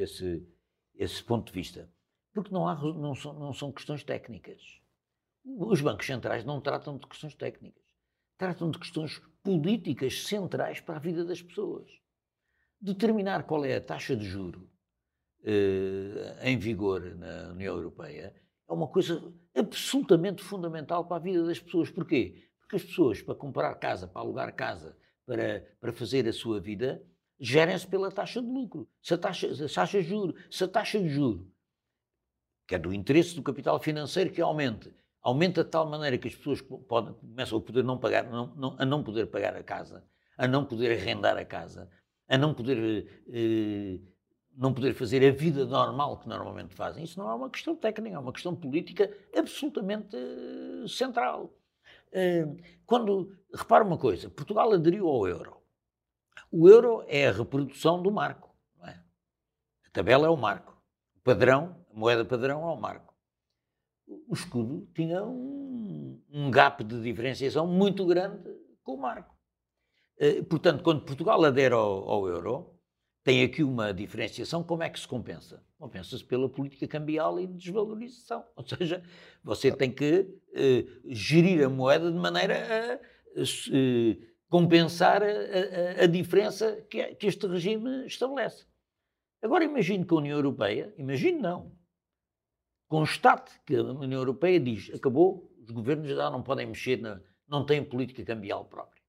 esse, 0.00 0.46
esse 0.94 1.22
ponto 1.22 1.46
de 1.46 1.52
vista, 1.52 1.90
porque 2.32 2.52
não, 2.52 2.66
há, 2.66 2.74
não, 2.74 3.14
são, 3.14 3.34
não 3.34 3.52
são 3.52 3.70
questões 3.70 4.02
técnicas. 4.02 4.62
Os 5.44 5.80
bancos 5.80 6.06
centrais 6.06 6.44
não 6.44 6.60
tratam 6.60 6.96
de 6.96 7.06
questões 7.06 7.34
técnicas, 7.34 7.84
tratam 8.38 8.70
de 8.70 8.78
questões 8.78 9.20
políticas 9.42 10.24
centrais 10.24 10.80
para 10.80 10.96
a 10.96 11.00
vida 11.00 11.24
das 11.24 11.42
pessoas. 11.42 11.88
Determinar 12.80 13.44
qual 13.44 13.64
é 13.64 13.76
a 13.76 13.80
taxa 13.80 14.16
de 14.16 14.24
juro 14.24 14.68
eh, 15.44 16.38
em 16.42 16.58
vigor 16.58 17.14
na 17.14 17.52
União 17.52 17.76
Europeia 17.76 18.34
é 18.68 18.72
uma 18.72 18.88
coisa 18.88 19.32
absolutamente 19.54 20.42
fundamental 20.42 21.06
para 21.06 21.16
a 21.16 21.20
vida 21.20 21.44
das 21.46 21.60
pessoas. 21.60 21.88
Porquê? 21.88 22.42
Porque 22.66 22.76
as 22.76 22.84
pessoas, 22.84 23.22
para 23.22 23.34
comprar 23.36 23.72
casa, 23.76 24.08
para 24.08 24.20
alugar 24.20 24.52
casa, 24.54 24.96
para, 25.24 25.64
para 25.80 25.92
fazer 25.92 26.26
a 26.26 26.32
sua 26.32 26.60
vida, 26.60 27.00
gerem-se 27.38 27.86
pela 27.86 28.10
taxa 28.10 28.42
de 28.42 28.48
lucro. 28.48 28.88
Se 29.00 29.14
a 29.14 29.18
taxa, 29.18 29.54
se 29.54 29.64
a 29.64 29.68
taxa 29.68 30.02
de 30.02 30.08
juro, 30.08 30.34
se 30.50 30.64
a 30.64 30.68
taxa 30.68 30.98
de 31.00 31.08
juro, 31.08 31.48
que 32.66 32.74
é 32.74 32.78
do 32.78 32.92
interesse 32.92 33.36
do 33.36 33.42
capital 33.42 33.78
financeiro 33.78 34.32
que 34.32 34.40
aumente, 34.40 34.92
aumenta 35.22 35.62
de 35.62 35.70
tal 35.70 35.88
maneira 35.88 36.18
que 36.18 36.26
as 36.26 36.34
pessoas 36.34 36.60
podem, 36.60 37.14
começam 37.14 37.58
a 37.58 37.60
poder 37.60 37.84
não 37.84 37.98
pagar, 37.98 38.28
não, 38.28 38.54
não, 38.56 38.76
a 38.78 38.84
não 38.84 39.04
poder 39.04 39.26
pagar 39.26 39.54
a 39.54 39.62
casa, 39.62 40.04
a 40.36 40.48
não 40.48 40.64
poder 40.64 40.98
arrendar 40.98 41.36
a 41.36 41.44
casa, 41.44 41.88
a 42.28 42.36
não 42.36 42.52
poder, 42.52 43.24
eh, 43.28 44.00
não 44.56 44.74
poder 44.74 44.92
fazer 44.94 45.24
a 45.24 45.30
vida 45.30 45.64
normal 45.64 46.18
que 46.18 46.28
normalmente 46.28 46.74
fazem. 46.74 47.04
Isso 47.04 47.18
não 47.18 47.30
é 47.30 47.34
uma 47.34 47.48
questão 47.48 47.76
técnica, 47.76 48.16
é 48.16 48.18
uma 48.18 48.32
questão 48.32 48.56
política 48.56 49.12
absolutamente 49.36 50.16
eh, 50.16 50.88
central. 50.88 51.56
Eh, 52.18 52.46
quando, 52.86 53.36
repara 53.54 53.84
uma 53.84 53.98
coisa, 53.98 54.30
Portugal 54.30 54.72
aderiu 54.72 55.06
ao 55.06 55.28
euro. 55.28 55.62
O 56.50 56.68
euro 56.68 57.04
é 57.06 57.28
a 57.28 57.32
reprodução 57.32 58.02
do 58.02 58.10
marco. 58.10 58.56
É? 58.82 58.90
A 59.86 59.90
tabela 59.92 60.26
é 60.26 60.30
o 60.30 60.36
marco. 60.36 60.80
O 61.16 61.20
padrão, 61.20 61.84
a 61.92 61.98
moeda 61.98 62.24
padrão 62.24 62.62
é 62.62 62.72
o 62.72 62.80
marco 62.80 63.16
o 64.06 64.34
escudo 64.34 64.88
tinha 64.94 65.24
um, 65.24 66.22
um 66.30 66.50
gap 66.50 66.82
de 66.84 67.02
diferenciação 67.02 67.66
muito 67.66 68.06
grande 68.06 68.42
com 68.82 68.94
o 68.94 69.00
marco. 69.00 69.34
Uh, 70.20 70.44
portanto, 70.44 70.82
quando 70.82 71.04
Portugal 71.04 71.44
adere 71.44 71.74
ao, 71.74 72.08
ao, 72.08 72.28
euro, 72.28 72.78
tem 73.22 73.42
aqui 73.42 73.62
uma 73.62 73.92
diferenciação. 73.92 74.62
Como 74.62 74.82
é 74.82 74.88
que 74.88 74.98
se 74.98 75.08
compensa? 75.08 75.62
Compensa-se 75.78 76.24
pela 76.24 76.48
política 76.48 76.88
cambial 76.88 77.38
e 77.38 77.46
de 77.46 77.54
desvalorização. 77.54 78.44
Ou 78.56 78.66
seja, 78.66 79.02
você 79.44 79.70
tem 79.70 79.92
que 79.92 80.20
uh, 80.20 81.14
gerir 81.14 81.64
a 81.64 81.68
moeda 81.68 82.10
de 82.10 82.18
maneira 82.18 82.98
a 83.36 83.40
uh, 83.42 84.26
compensar 84.48 85.22
a, 85.22 85.26
a, 85.26 86.04
a 86.04 86.06
diferença 86.06 86.80
que, 86.88 87.14
que 87.16 87.26
este 87.26 87.46
regime 87.46 88.06
estabelece. 88.06 88.66
Agora 89.42 89.64
imagine 89.64 90.04
que 90.04 90.14
a 90.14 90.16
União 90.16 90.36
Europeia, 90.38 90.94
imagine 90.96 91.38
não, 91.40 91.72
constate 92.88 93.60
que 93.66 93.76
a 93.76 93.82
União 93.82 94.20
Europeia 94.20 94.58
diz 94.58 94.90
acabou, 94.94 95.52
os 95.60 95.70
governos 95.70 96.08
já 96.08 96.30
não 96.30 96.42
podem 96.42 96.66
mexer, 96.66 97.00
na, 97.00 97.20
não 97.46 97.66
têm 97.66 97.84
política 97.84 98.24
cambial 98.24 98.64
própria, 98.64 99.02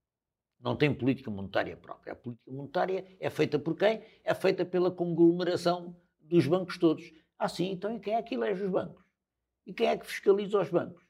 não 0.59 0.75
têm 0.75 0.93
política 0.93 1.31
monetária 1.31 1.77
própria. 1.77 2.13
A 2.13 2.15
política 2.15 2.51
monetária 2.51 3.05
é 3.19 3.29
feita 3.29 3.57
por 3.57 3.77
quem? 3.77 4.03
É 4.23 4.33
feita 4.33 4.65
pela 4.65 4.91
conglomeração 4.91 5.95
dos 6.27 6.47
bancos 6.47 6.77
todos. 6.77 7.11
Ah, 7.37 7.47
sim, 7.47 7.71
então 7.71 7.95
e 7.95 7.99
quem 7.99 8.15
é 8.15 8.21
que 8.21 8.35
elege 8.35 8.63
os 8.63 8.71
bancos? 8.71 9.03
E 9.65 9.73
quem 9.73 9.87
é 9.87 9.97
que 9.97 10.05
fiscaliza 10.05 10.59
os 10.59 10.69
bancos? 10.69 11.03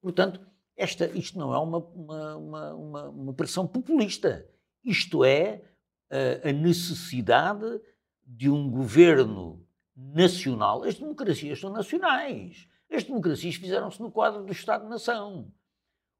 Portanto, 0.00 0.40
esta, 0.76 1.06
isto 1.06 1.38
não 1.38 1.52
é 1.52 1.58
uma, 1.58 1.78
uma, 1.78 2.36
uma, 2.74 3.08
uma 3.08 3.34
pressão 3.34 3.66
populista. 3.66 4.48
Isto 4.84 5.24
é 5.24 5.62
a, 6.10 6.48
a 6.48 6.52
necessidade 6.52 7.80
de 8.24 8.48
um 8.48 8.70
governo 8.70 9.66
nacional. 9.96 10.84
As 10.84 10.94
democracias 10.94 11.58
são 11.58 11.70
nacionais. 11.70 12.68
As 12.90 13.04
democracias 13.04 13.56
fizeram-se 13.56 14.00
no 14.00 14.10
quadro 14.10 14.44
do 14.44 14.52
Estado-nação. 14.52 15.52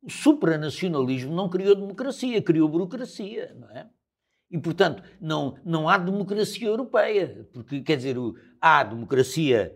O 0.03 0.11
supranacionalismo 0.11 1.35
não 1.35 1.49
criou 1.49 1.75
democracia, 1.75 2.43
criou 2.43 2.69
burocracia, 2.69 3.55
não 3.55 3.71
é? 3.71 3.89
E, 4.51 4.59
portanto, 4.59 5.03
não, 5.21 5.59
não 5.65 5.89
há 5.89 5.99
democracia 5.99 6.67
europeia, 6.67 7.47
porque, 7.53 7.83
quer 7.83 7.97
dizer, 7.97 8.17
há 8.61 8.83
democracia 8.83 9.75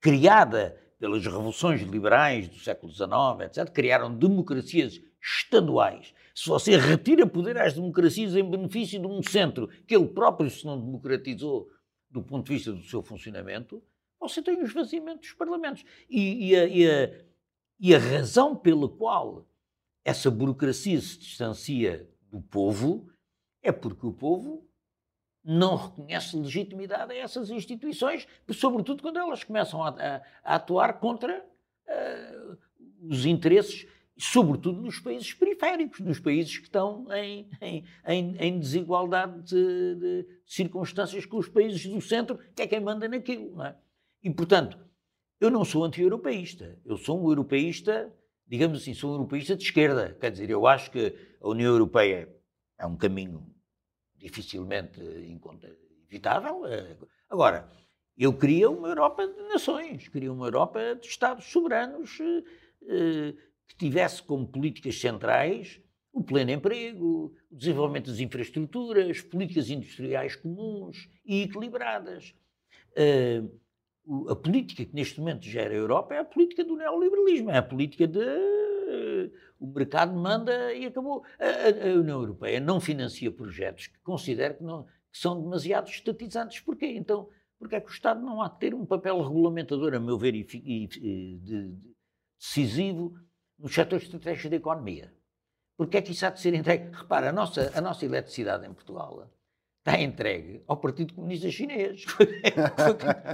criada 0.00 0.80
pelas 0.98 1.24
revoluções 1.24 1.82
liberais 1.82 2.48
do 2.48 2.58
século 2.58 2.92
XIX, 2.92 3.10
etc., 3.46 3.70
criaram 3.70 4.16
democracias 4.16 5.00
estaduais. 5.20 6.14
Se 6.34 6.48
você 6.48 6.76
retira 6.76 7.26
poder 7.26 7.58
às 7.58 7.74
democracias 7.74 8.36
em 8.36 8.48
benefício 8.48 9.00
de 9.00 9.06
um 9.06 9.22
centro 9.22 9.68
que 9.86 9.96
ele 9.96 10.06
próprio 10.06 10.48
se 10.48 10.64
não 10.64 10.78
democratizou 10.78 11.68
do 12.10 12.22
ponto 12.22 12.46
de 12.46 12.54
vista 12.54 12.72
do 12.72 12.82
seu 12.84 13.02
funcionamento, 13.02 13.82
você 14.20 14.40
tem 14.40 14.56
o 14.56 14.64
esvaziamento 14.64 15.20
dos 15.20 15.32
parlamentos. 15.32 15.84
E, 16.08 16.50
e, 16.50 16.56
a, 16.56 16.66
e, 16.66 16.90
a, 16.90 17.24
e 17.80 17.94
a 17.94 17.98
razão 17.98 18.54
pela 18.56 18.88
qual 18.88 19.46
essa 20.04 20.30
burocracia 20.30 21.00
se 21.00 21.18
distancia 21.18 22.08
do 22.30 22.40
povo 22.40 23.08
é 23.66 23.72
porque 23.72 24.06
o 24.06 24.12
povo 24.12 24.66
não 25.44 25.76
reconhece 25.76 26.36
legitimidade 26.36 27.12
a 27.12 27.16
essas 27.16 27.50
instituições, 27.50 28.26
sobretudo 28.52 29.02
quando 29.02 29.18
elas 29.18 29.44
começam 29.44 29.82
a, 29.82 29.90
a, 29.90 30.22
a 30.42 30.54
atuar 30.56 30.98
contra 30.98 31.44
uh, 31.86 32.58
os 33.02 33.24
interesses 33.24 33.86
sobretudo 34.18 34.80
nos 34.80 34.98
países 34.98 35.32
periféricos, 35.34 36.00
nos 36.00 36.18
países 36.18 36.56
que 36.56 36.64
estão 36.64 37.06
em, 37.12 37.46
em, 38.06 38.36
em 38.38 38.58
desigualdade 38.58 39.42
de, 39.42 39.94
de, 39.94 40.26
circunstâncias 40.46 41.26
com 41.26 41.36
os 41.36 41.48
países 41.48 41.86
do 41.86 42.00
centro, 42.00 42.38
que 42.54 42.62
é 42.62 42.66
quem 42.66 42.80
manda 42.80 43.06
naquilo. 43.06 43.62
É? 43.62 43.76
E, 44.22 44.30
portanto, 44.30 44.78
eu 45.38 45.50
não 45.50 45.64
sou 45.64 45.84
anti-europeísta, 45.84 46.78
eu 46.84 46.96
sou 46.96 47.22
um 47.22 47.28
europeísta, 47.28 48.10
digamos 48.46 48.80
assim, 48.80 48.94
sou 48.94 49.10
um 49.10 49.14
europeísta 49.14 49.54
de 49.54 49.64
esquerda. 49.64 50.16
Quer 50.18 50.30
dizer, 50.30 50.48
eu 50.48 50.66
acho 50.66 50.90
que 50.90 51.14
a 51.40 51.48
União 51.48 51.70
Europeia 51.70 52.34
é 52.78 52.86
um 52.86 52.96
caminho 52.96 53.46
dificilmente 54.26 55.00
evitável. 56.10 56.62
Agora, 57.28 57.68
eu 58.16 58.32
queria 58.32 58.70
uma 58.70 58.88
Europa 58.88 59.26
de 59.26 59.42
nações, 59.48 60.08
queria 60.08 60.32
uma 60.32 60.46
Europa 60.46 60.94
de 60.94 61.06
Estados 61.06 61.44
soberanos 61.46 62.18
que 63.68 63.76
tivesse 63.76 64.22
como 64.22 64.46
políticas 64.46 64.98
centrais 65.00 65.80
o 66.16 66.24
pleno 66.24 66.50
emprego, 66.50 67.36
o 67.50 67.56
desenvolvimento 67.56 68.10
das 68.10 68.20
infraestruturas, 68.20 69.20
políticas 69.20 69.68
industriais 69.68 70.34
comuns 70.34 71.10
e 71.26 71.42
equilibradas. 71.42 72.34
Uh, 72.92 73.60
a 74.28 74.36
política 74.36 74.84
que 74.84 74.94
neste 74.94 75.18
momento 75.18 75.44
gera 75.44 75.74
a 75.74 75.76
Europa 75.76 76.14
é 76.14 76.18
a 76.18 76.24
política 76.24 76.64
do 76.64 76.76
neoliberalismo, 76.76 77.50
é 77.50 77.58
a 77.58 77.62
política 77.62 78.06
de 78.06 78.18
uh, 78.18 79.32
o 79.58 79.66
mercado 79.66 80.14
manda 80.14 80.72
e 80.72 80.86
acabou. 80.86 81.24
A, 81.38 81.88
a, 81.88 81.94
União 81.94 82.20
Europeia 82.20 82.60
não 82.60 82.80
financia 82.80 83.30
projetos 83.30 83.88
que 83.88 83.98
considera 84.00 84.54
que, 84.54 84.62
não, 84.62 84.84
que 84.84 85.18
são 85.18 85.40
demasiado 85.40 85.88
estatizantes. 85.88 86.60
Porquê? 86.60 86.86
Então, 86.86 87.28
porque 87.58 87.76
é 87.76 87.80
que 87.80 87.88
o 87.88 87.92
Estado 87.92 88.20
não 88.20 88.42
há 88.42 88.48
de 88.48 88.58
ter 88.58 88.74
um 88.74 88.84
papel 88.84 89.20
regulamentador, 89.20 89.94
a 89.94 90.00
meu 90.00 90.18
ver, 90.18 90.34
e, 90.34 90.46
e, 90.52 90.86
de, 90.86 91.38
de, 91.38 91.94
decisivo 92.38 93.18
nos 93.58 93.74
setores 93.74 94.04
estratégicos 94.04 94.50
da 94.50 94.56
economia? 94.56 95.12
Porque 95.76 95.96
é 95.96 96.02
que 96.02 96.12
isso 96.12 96.24
há 96.24 96.30
de 96.30 96.40
ser 96.40 96.54
entregue? 96.54 96.94
Repara, 96.94 97.30
a 97.30 97.32
nossa, 97.32 97.72
a 97.76 97.80
nossa 97.80 98.04
eletricidade 98.04 98.66
em 98.66 98.72
Portugal 98.72 99.30
está 99.86 100.00
entregue 100.00 100.64
ao 100.66 100.76
Partido 100.76 101.14
Comunista 101.14 101.48
Chinês. 101.48 102.04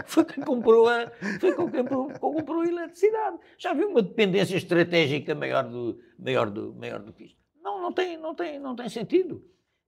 Foi, 0.04 0.24
quem, 0.24 0.44
comprou 0.44 0.86
a, 0.86 1.10
foi 1.40 1.56
quem 1.56 1.70
comprou, 1.70 2.12
comprou 2.18 2.60
a 2.60 2.66
eletricidade. 2.66 3.38
Já 3.56 3.72
viu 3.72 3.88
uma 3.88 4.02
dependência 4.02 4.56
estratégica 4.56 5.34
maior 5.34 5.66
do, 5.66 5.98
maior 6.18 6.50
do, 6.50 6.74
maior 6.74 7.00
do 7.00 7.12
que 7.12 7.24
isto? 7.24 7.40
Não, 7.62 7.80
não 7.80 7.92
tem, 7.92 8.18
não 8.18 8.34
tem, 8.34 8.58
não 8.58 8.76
tem 8.76 8.88
sentido. 8.90 9.42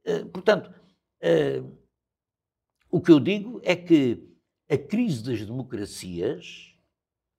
Uh, 0.07 0.27
portanto, 0.31 0.73
uh, 1.23 1.79
o 2.91 3.01
que 3.01 3.13
eu 3.13 3.21
digo 3.21 3.61
é 3.63 3.77
que 3.77 4.27
a 4.71 4.79
crise 4.79 5.23
das 5.23 5.45
democracias, 5.45 6.75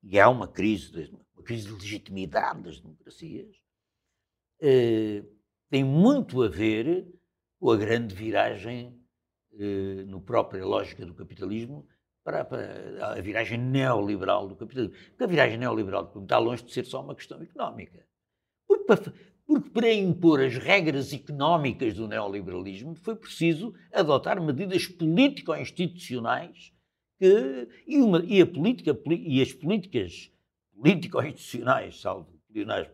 e 0.03 0.19
há 0.19 0.29
uma 0.29 0.47
crise, 0.47 1.11
uma 1.33 1.43
crise 1.43 1.65
de 1.65 1.73
legitimidade 1.73 2.61
das 2.61 2.79
democracias, 2.79 3.55
eh, 4.61 5.23
tem 5.69 5.83
muito 5.83 6.43
a 6.43 6.47
ver 6.47 7.11
com 7.59 7.71
a 7.71 7.77
grande 7.77 8.13
viragem 8.13 9.04
no 10.07 10.21
própria 10.21 10.65
lógica 10.65 11.05
do 11.05 11.13
capitalismo 11.13 11.87
para, 12.23 12.43
para, 12.43 13.13
a 13.13 13.21
viragem 13.21 13.57
neoliberal 13.57 14.47
do 14.47 14.55
capitalismo. 14.55 14.95
Porque 15.09 15.23
a 15.23 15.27
viragem 15.27 15.57
neoliberal 15.57 16.11
está 16.21 16.37
longe 16.37 16.63
de 16.63 16.73
ser 16.73 16.85
só 16.85 17.01
uma 17.01 17.15
questão 17.15 17.41
económica. 17.41 18.05
Porque 18.67 18.83
para, 18.83 19.13
porque 19.45 19.69
para 19.69 19.93
impor 19.93 20.41
as 20.41 20.57
regras 20.57 21.13
económicas 21.13 21.93
do 21.93 22.07
neoliberalismo 22.07 22.95
foi 22.95 23.15
preciso 23.15 23.73
adotar 23.93 24.41
medidas 24.41 24.87
político-institucionais 24.87 26.73
que, 27.19 27.67
e, 27.87 27.97
uma, 27.97 28.23
e, 28.25 28.41
a 28.41 28.45
política, 28.45 28.97
e 29.07 29.41
as 29.41 29.53
políticas 29.53 30.31
político-institucionais, 30.73 32.01
salvo 32.01 32.27
pleonasmo, 32.51 32.93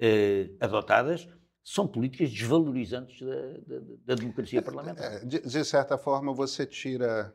eh, 0.00 0.50
adotadas 0.58 1.28
são 1.70 1.86
políticas 1.86 2.30
desvalorizantes 2.32 3.24
da, 3.24 3.36
da, 3.64 3.80
da 4.06 4.14
democracia 4.16 4.60
parlamentar. 4.60 5.14
É, 5.14 5.24
de, 5.24 5.40
de, 5.40 5.64
certa 5.64 5.96
forma, 5.96 6.34
você 6.34 6.66
tira 6.66 7.32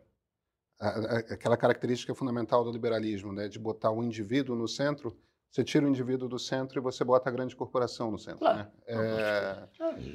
a, 0.77 0.87
a, 0.89 1.17
aquela 1.19 1.55
característica 1.55 2.13
fundamental 2.13 2.61
do 2.61 2.69
liberalismo, 2.69 3.31
né, 3.31 3.47
de 3.47 3.57
botar 3.57 3.91
o 3.91 4.03
indivíduo 4.03 4.53
no 4.53 4.67
centro. 4.67 5.17
Você 5.49 5.63
tira 5.63 5.85
o 5.85 5.89
indivíduo 5.89 6.27
do 6.27 6.37
centro 6.37 6.77
e 6.77 6.81
você 6.81 7.01
bota 7.05 7.29
a 7.29 7.31
grande 7.31 7.55
corporação 7.55 8.11
no 8.11 8.19
centro. 8.19 8.39
Claro. 8.39 8.57
Né? 8.57 8.71
É... 8.87 9.69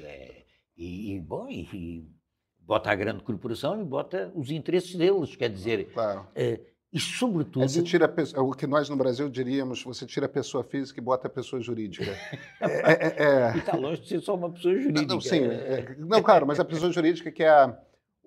é 0.04 0.44
e, 0.76 1.14
e, 1.14 1.20
bom, 1.20 1.48
e, 1.48 1.62
e, 1.72 2.10
bota 2.58 2.90
a 2.90 2.94
grande 2.94 3.22
corporação 3.22 3.80
e 3.80 3.84
bota 3.84 4.30
os 4.34 4.50
interesses 4.50 4.94
deles. 4.96 5.34
Quer 5.34 5.48
dizer, 5.48 5.90
claro. 5.94 6.28
é, 6.34 6.60
e, 6.92 6.98
sobretudo. 6.98 7.68
você 7.68 7.82
tira 7.82 8.12
a, 8.34 8.42
o 8.42 8.52
que 8.52 8.66
nós 8.66 8.88
no 8.88 8.96
Brasil 8.96 9.28
diríamos: 9.28 9.82
você 9.84 10.04
tira 10.04 10.26
a 10.26 10.28
pessoa 10.28 10.64
física 10.64 10.98
e 10.98 11.02
bota 11.02 11.28
a 11.28 11.30
pessoa 11.30 11.62
jurídica. 11.62 12.10
é, 12.60 12.92
é, 12.92 13.14
é... 13.18 13.52
E 13.54 13.58
está 13.58 13.76
longe 13.76 14.02
de 14.02 14.08
ser 14.08 14.20
só 14.20 14.34
uma 14.34 14.50
pessoa 14.50 14.74
jurídica. 14.74 15.06
Não, 15.06 15.20
sim. 15.20 15.44
É, 15.44 15.94
não, 15.98 16.20
claro, 16.20 16.46
mas 16.46 16.58
a 16.58 16.64
pessoa 16.64 16.90
jurídica 16.90 17.30
que 17.30 17.44
é 17.44 17.48
a, 17.48 17.76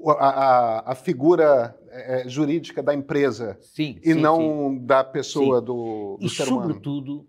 a, 0.08 0.92
a 0.92 0.96
figura 0.96 1.78
é, 1.90 2.28
jurídica 2.28 2.82
da 2.82 2.94
empresa. 2.94 3.58
Sim. 3.60 4.00
E 4.02 4.14
sim, 4.14 4.20
não 4.20 4.72
sim. 4.72 4.86
da 4.86 5.04
pessoa 5.04 5.60
sim. 5.60 5.66
do, 5.66 6.18
do 6.20 6.26
e, 6.26 6.30
ser 6.30 6.48
humano. 6.48 6.62
E, 6.62 6.74
sobretudo, 6.74 7.28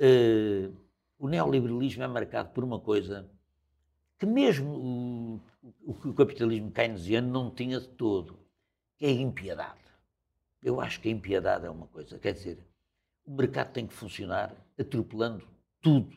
uh, 0.00 0.76
o 1.18 1.28
neoliberalismo 1.28 2.02
é 2.02 2.06
marcado 2.06 2.50
por 2.50 2.62
uma 2.62 2.78
coisa 2.78 3.26
que 4.18 4.26
mesmo 4.26 4.70
o, 4.70 5.40
o, 5.82 6.10
o 6.10 6.14
capitalismo 6.14 6.70
keynesiano 6.70 7.32
não 7.32 7.50
tinha 7.50 7.80
de 7.80 7.88
todo, 7.88 8.38
que 8.98 9.06
é 9.06 9.08
a 9.08 9.12
impiedade. 9.12 9.83
Eu 10.64 10.80
acho 10.80 10.98
que 10.98 11.08
a 11.10 11.12
impiedade 11.12 11.66
é 11.66 11.70
uma 11.70 11.86
coisa. 11.86 12.18
Quer 12.18 12.32
dizer, 12.32 12.66
o 13.26 13.36
mercado 13.36 13.70
tem 13.74 13.86
que 13.86 13.92
funcionar 13.92 14.56
atropelando 14.80 15.46
tudo 15.82 16.16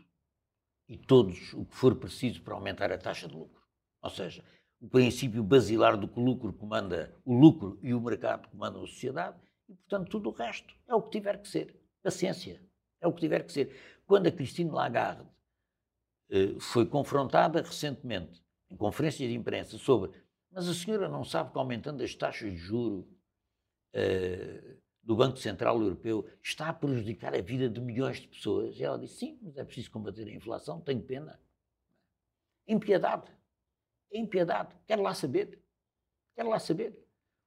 e 0.88 0.98
todos 0.98 1.54
o 1.54 1.66
que 1.66 1.76
for 1.76 1.94
preciso 1.96 2.42
para 2.42 2.54
aumentar 2.54 2.90
a 2.90 2.98
taxa 2.98 3.28
de 3.28 3.36
lucro. 3.36 3.62
Ou 4.02 4.10
seja, 4.10 4.42
o 4.80 4.88
princípio 4.88 5.44
basilar 5.44 5.98
do 5.98 6.08
que 6.08 6.18
o 6.18 6.24
lucro 6.24 6.54
comanda 6.54 7.14
o 7.26 7.38
lucro 7.38 7.78
e 7.84 7.94
o 7.94 8.00
mercado 8.00 8.48
comandam 8.48 8.86
a 8.86 8.88
sociedade 8.88 9.38
e, 9.68 9.76
portanto, 9.76 10.10
tudo 10.10 10.30
o 10.30 10.34
resto 10.34 10.74
é 10.88 10.96
o 10.96 11.02
que 11.02 11.12
tiver 11.12 11.42
que 11.42 11.50
ser. 11.50 11.78
Paciência. 12.02 12.62
É 13.02 13.08
o 13.08 13.12
que 13.12 13.20
tiver 13.20 13.44
que 13.44 13.52
ser. 13.52 13.76
Quando 14.06 14.28
a 14.28 14.32
Christine 14.32 14.72
Lagarde 14.72 15.28
eh, 16.30 16.56
foi 16.58 16.86
confrontada 16.86 17.62
recentemente 17.62 18.42
em 18.72 18.78
conferências 18.78 19.30
de 19.30 19.36
imprensa 19.36 19.78
sobre 19.78 20.12
mas 20.50 20.68
a 20.68 20.74
senhora 20.74 21.10
não 21.10 21.24
sabe 21.24 21.52
que 21.52 21.58
aumentando 21.58 22.02
as 22.02 22.16
taxas 22.16 22.52
de 22.52 22.58
juro 22.58 23.08
uh, 23.94 24.78
do 25.02 25.16
Banco 25.16 25.38
Central 25.38 25.82
Europeu 25.82 26.28
está 26.44 26.70
a 26.70 26.74
prejudicar 26.74 27.34
a 27.34 27.42
vida 27.42 27.70
de 27.70 27.80
milhões 27.80 28.20
de 28.20 28.28
pessoas. 28.28 28.78
E 28.78 28.84
ela 28.84 29.00
disse: 29.00 29.20
sim, 29.20 29.40
mas 29.42 29.58
é 29.58 29.64
preciso 29.64 29.92
combater 29.92 30.28
a 30.28 30.32
inflação, 30.32 30.82
tenho 30.82 31.02
pena. 31.02 31.40
Impiedade. 32.68 33.32
Impiedade. 34.12 34.76
Quero 34.86 35.02
lá 35.02 35.14
saber. 35.14 35.64
Quero 36.36 36.50
lá 36.50 36.60
saber. 36.60 36.98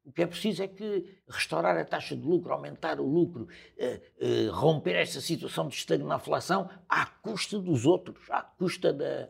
O 0.03 0.11
que 0.11 0.23
é 0.23 0.27
preciso 0.27 0.63
é 0.63 0.69
que 0.69 1.21
restaurar 1.29 1.77
a 1.77 1.85
taxa 1.85 2.17
de 2.17 2.23
lucro, 2.23 2.53
aumentar 2.53 2.99
o 2.99 3.07
lucro, 3.07 3.45
uh, 3.45 4.49
uh, 4.49 4.51
romper 4.53 4.97
essa 4.97 5.21
situação 5.21 5.69
de 5.69 5.75
estagnação 5.75 6.71
à 6.89 7.05
custa 7.05 7.59
dos 7.59 7.85
outros, 7.85 8.31
à 8.31 8.43
custa 8.43 8.93
da, 8.93 9.29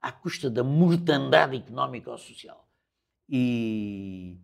à 0.00 0.10
custa 0.10 0.50
da 0.50 0.64
mortandade 0.64 1.56
económica 1.56 2.10
ou 2.10 2.18
social. 2.18 2.68
E, 3.28 4.36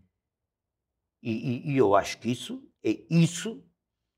e, 1.24 1.70
e, 1.70 1.72
e 1.72 1.76
eu 1.78 1.96
acho 1.96 2.18
que 2.18 2.30
isso 2.30 2.62
é 2.84 3.02
isso, 3.08 3.64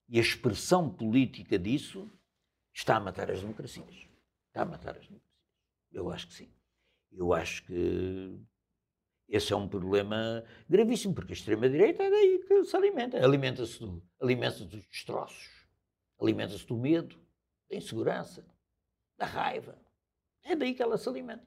e 0.09 0.19
a 0.19 0.23
expressão 0.23 0.93
política 0.93 1.57
disso 1.57 2.11
está 2.75 2.97
a 2.97 3.01
matar 3.01 3.31
as 3.31 3.41
democracias. 3.41 4.09
Está 4.49 4.63
a 4.63 4.65
matar 4.65 4.97
as 4.97 5.07
democracias. 5.07 5.23
Eu 5.93 6.11
acho 6.11 6.27
que 6.27 6.35
sim. 6.35 6.53
Eu 7.13 7.33
acho 7.33 7.65
que 7.65 8.41
esse 9.29 9.53
é 9.53 9.57
um 9.57 9.69
problema 9.69 10.45
gravíssimo, 10.69 11.15
porque 11.15 11.33
a 11.33 11.37
extrema-direita 11.37 12.03
é 12.03 12.11
daí 12.11 12.45
que 12.47 12.65
se 12.65 12.77
alimenta. 12.77 13.25
Alimenta-se 13.25 13.79
do, 13.79 14.03
alimenta 14.21 14.65
dos 14.65 14.85
destroços, 14.87 15.49
alimenta-se 16.21 16.67
do 16.67 16.77
medo, 16.77 17.17
da 17.71 17.77
insegurança, 17.77 18.45
da 19.17 19.27
raiva. 19.27 19.79
É 20.43 20.57
daí 20.57 20.75
que 20.75 20.83
ela 20.83 20.99
se 20.99 21.09
alimenta. 21.09 21.47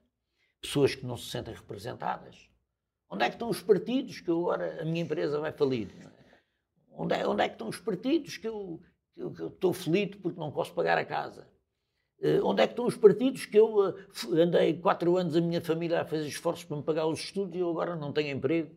Pessoas 0.62 0.96
que 0.96 1.06
não 1.06 1.18
se 1.18 1.30
sentem 1.30 1.54
representadas, 1.54 2.49
Onde 3.10 3.24
é 3.24 3.30
que 3.30 3.36
estão 3.36 3.50
os 3.50 3.62
partidos 3.62 4.20
que 4.20 4.30
agora 4.30 4.82
a 4.82 4.86
minha 4.86 5.02
empresa 5.02 5.40
vai 5.40 5.52
falir? 5.52 5.90
Onde 6.92 7.16
é, 7.16 7.28
onde 7.28 7.44
é 7.44 7.48
que 7.48 7.56
estão 7.56 7.68
os 7.68 7.80
partidos 7.80 8.38
que 8.38 8.48
eu, 8.48 8.82
que 9.16 9.22
eu, 9.22 9.32
que 9.32 9.42
eu 9.42 9.48
estou 9.48 9.74
feliz 9.74 10.16
porque 10.16 10.40
não 10.40 10.52
posso 10.52 10.74
pagar 10.74 10.98
a 10.98 11.06
casa? 11.06 11.50
Uh, 12.20 12.46
onde 12.46 12.62
é 12.62 12.68
que 12.68 12.74
estão 12.74 12.86
os 12.86 12.98
partidos 12.98 13.46
que 13.46 13.58
eu 13.58 13.78
uh, 13.78 13.96
andei 14.36 14.78
quatro 14.78 15.16
anos 15.16 15.36
a 15.38 15.42
minha 15.42 15.62
família 15.62 16.02
a 16.02 16.06
fazer 16.06 16.28
esforços 16.28 16.66
para 16.66 16.76
me 16.76 16.84
pagar 16.84 17.08
os 17.08 17.20
estudos 17.20 17.56
e 17.56 17.60
eu 17.60 17.70
agora 17.70 17.96
não 17.96 18.12
tenho 18.12 18.36
emprego 18.36 18.76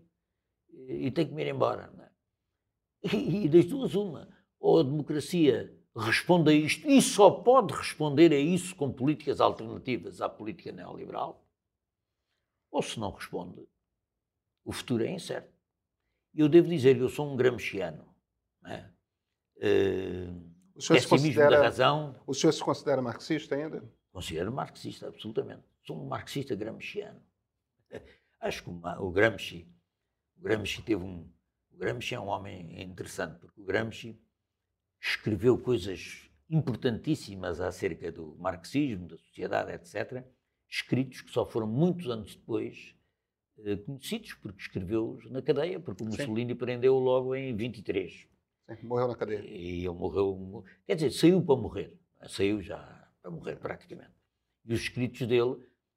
e, 0.72 1.07
e 1.07 1.11
tenho 1.11 1.28
que 1.28 1.35
me 1.35 1.43
ir 1.43 1.49
embora? 1.49 1.93
É? 1.99 3.16
E, 3.16 3.47
e 3.47 3.49
das 3.49 3.66
duas, 3.66 3.95
uma. 3.97 4.28
Ou 4.61 4.78
a 4.78 4.83
democracia 4.85 5.76
responde 5.95 6.51
a 6.51 6.55
isto 6.55 6.89
e 6.89 7.03
só 7.03 7.30
pode 7.30 7.74
responder 7.74 8.33
a 8.33 8.39
isso 8.39 8.74
com 8.76 8.93
políticas 8.93 9.41
alternativas 9.41 10.20
à 10.20 10.28
política 10.28 10.72
neoliberal, 10.72 11.45
ou 12.70 12.80
se 12.80 12.99
não 12.99 13.11
responde, 13.11 13.66
o 14.64 14.72
futuro 14.72 15.04
é 15.04 15.10
incerto. 15.10 15.52
Eu 16.34 16.48
devo 16.48 16.68
dizer, 16.68 16.96
eu 16.96 17.08
sou 17.08 17.32
um 17.32 17.36
gramsciano. 17.36 18.06
É? 18.66 18.84
Uh, 19.56 20.52
o 20.74 20.80
senhor 20.80 21.00
se 21.00 21.08
considera, 21.08 21.50
da 21.50 21.62
razão. 21.62 22.20
O 22.26 22.34
senhor 22.34 22.52
se 22.52 22.62
considera 22.62 23.02
marxista 23.02 23.54
ainda? 23.54 23.84
Considero 24.10 24.52
marxista, 24.52 25.08
absolutamente. 25.08 25.62
Sou 25.86 26.00
um 26.00 26.06
marxista 26.06 26.54
gramsciano. 26.54 27.20
Acho 28.40 28.64
que 28.64 28.70
o 28.70 29.10
Gramsci, 29.10 29.68
o 30.36 30.42
Gramsci 30.42 30.82
teve 30.82 31.02
um. 31.02 31.30
O 31.70 31.76
Gramsci 31.76 32.14
é 32.14 32.20
um 32.20 32.26
homem 32.26 32.82
interessante, 32.82 33.38
porque 33.38 33.60
o 33.60 33.64
Gramsci 33.64 34.20
escreveu 35.00 35.58
coisas 35.58 36.28
importantíssimas 36.50 37.60
acerca 37.60 38.10
do 38.10 38.36
marxismo, 38.36 39.08
da 39.08 39.16
sociedade, 39.16 39.72
etc. 39.72 40.24
escritos 40.68 41.20
que 41.20 41.30
só 41.30 41.46
foram 41.46 41.66
muitos 41.66 42.08
anos 42.08 42.34
depois 42.34 42.94
conhecidos, 43.86 44.34
porque 44.34 44.60
escreveu-os 44.60 45.30
na 45.30 45.42
cadeia, 45.42 45.80
porque 45.80 46.02
o 46.02 46.06
Mussolini 46.06 46.54
prendeu 46.54 46.98
logo 46.98 47.34
em 47.34 47.54
23. 47.54 48.28
Sim, 48.76 48.86
morreu 48.86 49.08
na 49.08 49.14
cadeia. 49.14 49.44
E 49.44 49.80
ele 49.80 49.88
morreu, 49.90 50.64
quer 50.86 50.94
dizer, 50.94 51.10
saiu 51.10 51.42
para 51.42 51.56
morrer, 51.56 51.94
saiu 52.28 52.60
já 52.62 53.10
para 53.20 53.30
morrer 53.30 53.56
praticamente. 53.56 54.12
E 54.64 54.72
os 54.72 54.80
escritos 54.80 55.26
dele 55.26 55.56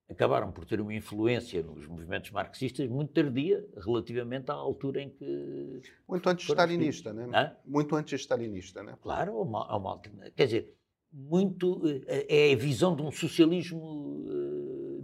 acabaram 0.09 0.51
por 0.51 0.65
ter 0.65 0.79
uma 0.79 0.93
influência 0.93 1.63
nos 1.63 1.87
movimentos 1.87 2.31
marxistas 2.31 2.87
muito 2.89 3.13
tardia, 3.13 3.65
relativamente 3.77 4.51
à 4.51 4.53
altura 4.53 5.01
em 5.01 5.09
que. 5.09 5.81
Muito 6.07 6.29
anti-stalinista, 6.29 7.13
né? 7.13 7.27
Hã? 7.33 7.55
Muito 7.65 7.95
anti-stalinista, 7.95 8.83
né? 8.83 8.97
Claro, 9.01 9.31
é 9.31 9.41
uma, 9.41 9.75
uma 9.75 9.99
Quer 10.35 10.45
dizer, 10.45 10.75
muito. 11.11 11.81
Eh, 12.07 12.49
é 12.49 12.53
a 12.53 12.57
visão 12.57 12.95
de 12.95 13.01
um 13.01 13.11
socialismo 13.11 14.25
uh, 14.27 14.54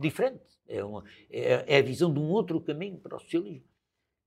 diferente. 0.02 0.60
É, 0.68 0.84
uma, 0.84 1.04
é, 1.30 1.76
é, 1.76 1.78
a 1.80 1.82
visão 1.82 2.14
de 2.14 2.20
um 2.20 2.30
outro 2.30 2.60
caminho 2.62 2.98
para 2.98 3.16
o 3.16 3.20
socialismo. 3.20 3.68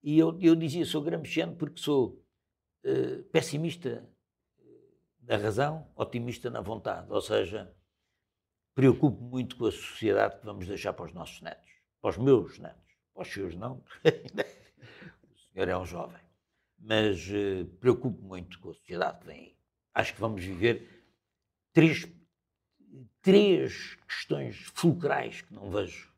E 0.03 0.19
eu, 0.19 0.39
eu 0.41 0.55
dizia, 0.55 0.85
sou 0.85 1.03
gramsciano 1.03 1.57
porque 1.57 1.81
sou 1.81 2.23
uh, 2.85 3.23
pessimista 3.33 4.07
na 5.23 5.37
razão, 5.37 5.89
otimista 5.97 6.51
na 6.51 6.61
vontade. 6.61 7.11
Ou 7.11 7.21
seja, 7.21 7.75
preocupo 8.75 9.23
muito 9.23 9.57
com 9.57 9.67
a 9.67 9.73
sociedade 9.73 10.39
que 10.39 10.45
vamos 10.45 10.67
deixar 10.67 10.93
para 10.93 11.07
os 11.07 11.13
nossos 11.13 11.41
netos, 11.41 11.71
para 12.01 12.11
os 12.11 12.19
meus 12.19 12.59
netos, 12.59 12.93
para 13.15 13.23
os 13.23 13.33
seus 13.33 13.55
não, 13.55 13.83
o 14.05 15.39
senhor 15.53 15.69
é 15.69 15.79
um 15.79 15.87
jovem, 15.87 16.21
mas 16.79 17.27
uh, 17.29 17.65
preocupo 17.81 18.23
muito 18.23 18.59
com 18.61 18.71
a 18.71 18.75
sociedade 18.75 19.21
que 19.21 19.27
vem 19.27 19.39
aí. 19.39 19.57
Acho 19.95 20.15
que 20.15 20.21
vamos 20.21 20.45
viver 20.45 21.05
três, 21.73 22.07
três 23.25 23.97
questões 24.07 24.71
fulcrais 24.75 25.41
que 25.41 25.53
não 25.53 25.71
vejo. 25.71 26.13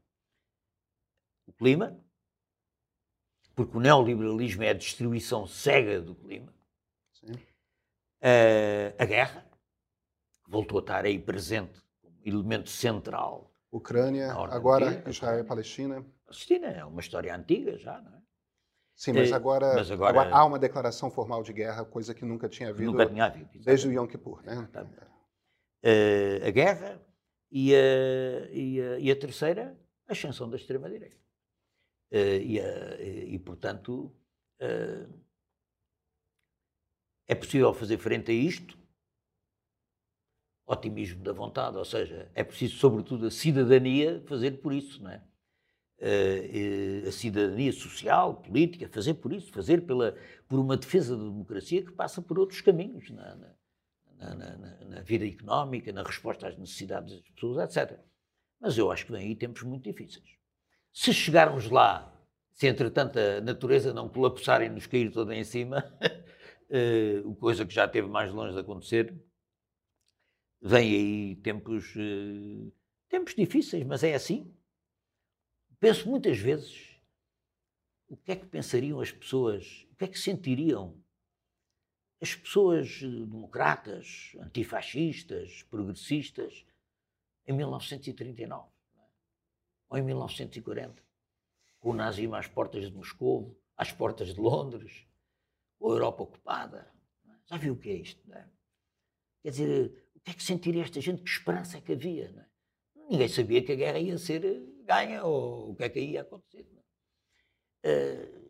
O 1.46 1.52
clima, 1.52 1.96
porque 3.54 3.76
o 3.76 3.80
neoliberalismo 3.80 4.64
é 4.64 4.70
a 4.70 4.74
destruição 4.74 5.46
cega 5.46 6.00
do 6.00 6.16
clima. 6.16 6.52
Uh, 8.18 8.90
a 8.98 9.04
guerra, 9.04 9.46
que 10.44 10.50
voltou 10.50 10.78
a 10.78 10.80
estar 10.80 11.04
aí 11.04 11.18
presente 11.18 11.80
elemento 12.24 12.68
central. 12.68 13.52
Ucrânia, 13.70 14.32
agora 14.32 15.02
Israel 15.08 15.40
e 15.40 15.44
Palestina. 15.44 16.04
Palestina 16.24 16.66
é 16.66 16.84
uma 16.84 17.00
história 17.00 17.34
antiga 17.34 17.78
já, 17.78 18.00
não 18.00 18.16
é? 18.16 18.22
Sim, 18.96 19.12
mas 19.12 19.30
agora, 19.30 19.74
mas 19.74 19.90
agora, 19.90 20.10
agora, 20.10 20.34
há 20.34 20.44
uma 20.44 20.58
declaração 20.58 21.10
formal 21.10 21.42
de 21.42 21.52
guerra, 21.52 21.84
coisa 21.84 22.14
que 22.14 22.24
nunca 22.24 22.48
tinha 22.48 22.70
havido, 22.70 22.90
nunca 22.90 23.06
tinha 23.06 23.26
havido 23.26 23.50
desde 23.62 23.88
o 23.88 23.92
Yom 23.92 24.06
Kippur. 24.06 24.42
Né? 24.42 24.56
Uh, 24.56 25.15
a 26.44 26.50
guerra 26.50 27.00
e 27.50 27.74
a, 27.74 27.78
e, 28.52 28.80
a, 28.80 28.98
e 28.98 29.10
a, 29.10 29.16
terceira, 29.16 29.78
a 30.06 30.12
ascensão 30.12 30.48
da 30.48 30.56
extrema-direita. 30.56 31.16
Uh, 32.10 32.40
e, 32.42 33.34
e, 33.34 33.38
portanto, 33.38 34.12
é 37.26 37.34
possível 37.34 37.74
fazer 37.74 37.98
frente 37.98 38.30
a 38.30 38.34
isto 38.34 38.78
otimismo 40.66 41.22
da 41.22 41.32
vontade, 41.32 41.76
ou 41.76 41.84
seja, 41.84 42.28
é 42.34 42.42
preciso, 42.42 42.76
sobretudo, 42.76 43.26
a 43.26 43.30
cidadania 43.30 44.20
fazer 44.26 44.60
por 44.60 44.72
isso, 44.72 45.02
não 45.02 45.10
é? 45.10 45.22
A 47.06 47.12
cidadania 47.12 47.72
social, 47.72 48.34
política, 48.34 48.88
fazer 48.88 49.14
por 49.14 49.32
isso, 49.32 49.50
fazer 49.52 49.86
pela, 49.86 50.16
por 50.48 50.58
uma 50.58 50.76
defesa 50.76 51.16
da 51.16 51.22
democracia 51.22 51.84
que 51.84 51.92
passa 51.92 52.20
por 52.20 52.38
outros 52.38 52.60
caminhos 52.60 53.08
na, 53.10 53.56
na, 54.18 54.34
na, 54.34 54.56
na, 54.84 55.00
vida 55.02 55.26
económica, 55.26 55.92
na 55.92 56.02
resposta 56.02 56.48
às 56.48 56.56
necessidades 56.56 57.14
das 57.14 57.28
pessoas, 57.30 57.76
etc. 57.76 57.98
Mas 58.60 58.78
eu 58.78 58.90
acho 58.90 59.06
que 59.06 59.12
vem 59.12 59.28
aí 59.28 59.36
tempos 59.36 59.62
muito 59.62 59.84
difíceis. 59.84 60.36
Se 60.92 61.12
chegarmos 61.12 61.70
lá, 61.70 62.12
se 62.52 62.66
entretanto 62.66 63.18
a 63.18 63.40
natureza 63.40 63.92
não 63.92 64.08
colapsar 64.08 64.62
e 64.62 64.68
nos 64.68 64.86
cair 64.86 65.12
toda 65.12 65.34
em 65.34 65.44
cima, 65.44 65.84
uh, 67.24 67.34
coisa 67.36 67.66
que 67.66 67.74
já 67.74 67.84
esteve 67.84 68.08
mais 68.08 68.32
longe 68.32 68.54
de 68.54 68.60
acontecer, 68.60 69.14
vem 70.60 70.94
aí 70.94 71.36
tempos, 71.36 71.94
uh, 71.96 72.72
tempos 73.08 73.34
difíceis, 73.34 73.84
mas 73.84 74.02
é 74.02 74.14
assim. 74.14 74.52
Penso 75.78 76.08
muitas 76.08 76.38
vezes 76.38 76.96
o 78.08 78.16
que 78.16 78.32
é 78.32 78.36
que 78.36 78.46
pensariam 78.46 79.00
as 79.00 79.12
pessoas, 79.12 79.86
o 79.90 79.96
que 79.96 80.04
é 80.04 80.08
que 80.08 80.18
sentiriam 80.18 80.98
as 82.20 82.34
pessoas 82.34 83.00
eh, 83.02 83.06
democratas, 83.06 84.32
antifascistas, 84.40 85.62
progressistas, 85.64 86.64
em 87.46 87.52
1939 87.52 88.68
é? 88.96 89.02
ou 89.88 89.98
em 89.98 90.02
1940, 90.02 91.02
com 91.78 91.90
o 91.90 91.94
nazismo 91.94 92.34
às 92.34 92.48
portas 92.48 92.90
de 92.90 92.96
Moscou, 92.96 93.58
às 93.76 93.92
portas 93.92 94.34
de 94.34 94.40
Londres, 94.40 95.06
com 95.78 95.90
a 95.90 95.92
Europa 95.92 96.22
ocupada. 96.22 96.92
É? 97.28 97.32
Já 97.46 97.56
viu 97.56 97.74
o 97.74 97.78
que 97.78 97.90
é 97.90 97.94
isto? 97.94 98.32
É? 98.32 98.48
Quer 99.42 99.50
dizer, 99.50 100.06
que 100.26 100.32
é 100.32 100.34
que 100.34 100.42
sentiria 100.42 100.82
esta 100.82 101.00
gente? 101.00 101.22
Que 101.22 101.30
esperança 101.30 101.78
é 101.78 101.80
que 101.80 101.92
havia? 101.92 102.24
É? 102.24 102.46
Ninguém 103.08 103.28
sabia 103.28 103.62
que 103.62 103.70
a 103.70 103.76
guerra 103.76 103.98
ia 104.00 104.18
ser 104.18 104.44
eh, 104.44 104.60
ganha 104.84 105.24
ou 105.24 105.70
o 105.70 105.76
que 105.76 105.84
é 105.84 105.88
que 105.88 106.00
ia 106.00 106.22
acontecer. 106.22 106.66
Uh, 107.84 108.45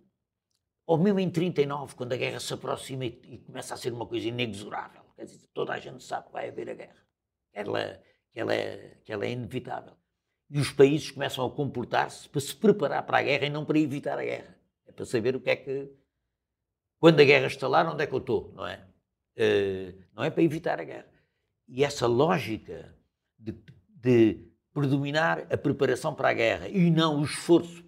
ou 0.87 0.97
mesmo 0.97 1.19
em 1.19 1.29
39, 1.29 1.97
quando 1.97 2.13
a 2.13 2.17
guerra 2.17 2.39
se 2.39 2.55
aproxima 2.55 3.05
e, 3.05 3.21
e, 3.25 3.39
começa 3.39 3.75
a 3.75 3.77
ser 3.77 3.93
uma 3.93 4.07
coisa 4.07 4.29
inexorável. 4.29 5.03
Quer 5.17 5.25
dizer, 5.25 5.49
toda 5.53 5.73
a 5.73 5.79
gente 5.81 6.03
sabe 6.05 6.29
que 6.29 6.33
vai 6.33 6.49
haver 6.49 6.71
a 6.71 6.75
guerra. 6.75 7.07
Que 7.53 7.59
ela, 7.59 8.03
que 8.33 8.41
ela, 8.41 8.55
é, 8.55 8.99
que 9.05 9.13
ela 9.13 9.27
é 9.27 9.33
inevitável. 9.33 9.95
E 10.49 10.61
os 10.61 10.71
países 10.71 11.11
começam 11.11 11.45
a 11.45 11.51
comportar-se 11.51 12.29
para 12.29 12.41
se 12.41 12.55
preparar 12.55 13.05
para 13.05 13.19
a 13.19 13.23
guerra 13.23 13.47
e 13.47 13.51
não 13.51 13.65
para 13.65 13.79
evitar 13.81 14.17
a 14.17 14.23
guerra. 14.23 14.57
É 14.87 14.93
para 14.93 15.05
saber 15.05 15.35
o 15.35 15.41
que 15.41 15.51
é 15.51 15.57
que. 15.57 15.91
Quando 17.01 17.19
a 17.19 17.25
guerra 17.25 17.49
estalar, 17.49 17.93
onde 17.93 18.05
é 18.05 18.07
que 18.07 18.15
eu 18.15 18.19
estou, 18.19 18.53
não 18.55 18.67
é? 18.67 18.87
Uh, 19.37 20.03
não 20.15 20.23
é 20.23 20.31
para 20.31 20.43
evitar 20.43 20.81
a 20.81 20.85
guerra. 20.85 21.13
E 21.67 21.83
essa 21.83 22.07
lógica 22.07 22.97
de, 23.37 23.53
de 23.89 24.49
predominar 24.73 25.47
a 25.53 25.57
preparação 25.57 26.15
para 26.15 26.31
a 26.31 26.33
guerra 26.33 26.69
e 26.69 26.91
não 26.91 27.21
o 27.21 27.25
esforço 27.25 27.85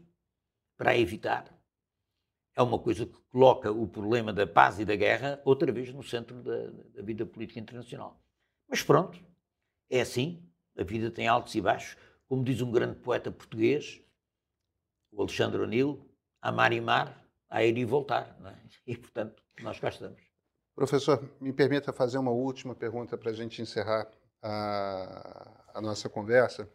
para 0.77 0.99
evitar 0.99 1.58
é 2.59 2.63
uma 2.63 2.79
coisa 2.79 3.07
que 3.07 3.17
coloca 3.31 3.71
o 3.71 3.87
problema 3.87 4.33
da 4.33 4.45
paz 4.45 4.81
e 4.81 4.85
da 4.85 4.97
guerra 4.97 5.41
outra 5.45 5.71
vez 5.71 5.95
no 5.95 6.03
centro 6.03 6.43
da, 6.43 6.71
da 6.97 7.03
vida 7.03 7.25
política 7.25 7.61
internacional. 7.61 8.21
Mas 8.69 8.83
pronto, 8.83 9.25
é 9.89 10.01
assim, 10.01 10.43
a 10.77 10.83
vida 10.83 11.09
tem 11.09 11.29
altos 11.29 11.55
e 11.55 11.61
baixos. 11.61 11.97
Como 12.29 12.43
diz 12.43 12.61
um 12.61 12.73
grande 12.73 12.97
poeta 12.97 13.31
português, 13.31 14.03
o 15.13 15.23
Alexandre 15.23 15.63
O'Neill, 15.63 16.05
amar 16.43 16.73
e 16.73 16.81
mar, 16.81 17.25
a 17.49 17.65
ir 17.65 17.79
e 17.79 17.85
voltar. 17.85 18.37
É? 18.45 18.55
E, 18.89 18.97
portanto, 18.97 19.41
nós 19.63 19.79
cá 19.79 19.89
estamos. 19.89 20.21
Professor, 20.75 21.29
me 21.41 21.53
permita 21.53 21.93
fazer 21.93 22.19
uma 22.19 22.33
última 22.33 22.75
pergunta 22.75 23.17
para 23.17 23.31
a 23.31 23.35
gente 23.35 23.63
encerrar 23.63 24.11
a, 24.43 25.65
a, 25.75 25.81
nossa 25.81 26.09
conversa. 26.09 26.69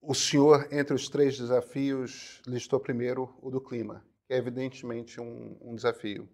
O 0.00 0.14
senhor, 0.14 0.68
entre 0.72 0.94
os 0.94 1.08
três 1.08 1.36
desafios, 1.36 2.40
listou 2.46 2.78
primeiro 2.78 3.36
o 3.42 3.50
do 3.50 3.60
clima, 3.60 4.04
que 4.26 4.32
é 4.32 4.36
evidentemente 4.36 5.20
um, 5.20 5.58
um 5.60 5.74
desafio. 5.74 6.28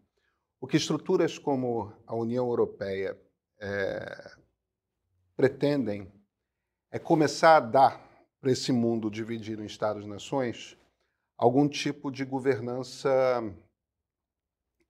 O 0.61 0.66
que 0.66 0.77
estruturas 0.77 1.39
como 1.39 1.93
a 2.07 2.15
União 2.15 2.47
Europeia 2.47 3.19
é, 3.61 4.32
pretendem 5.36 6.12
é 6.91 6.99
começar 6.99 7.57
a 7.57 7.61
dar 7.61 8.15
para 8.41 8.53
esse 8.53 8.70
mundo 8.70 9.11
dividido 9.11 9.62
em 9.62 9.66
Estados-nações 9.66 10.77
algum 11.36 11.69
tipo 11.69 12.11
de 12.11 12.24
governança 12.24 13.11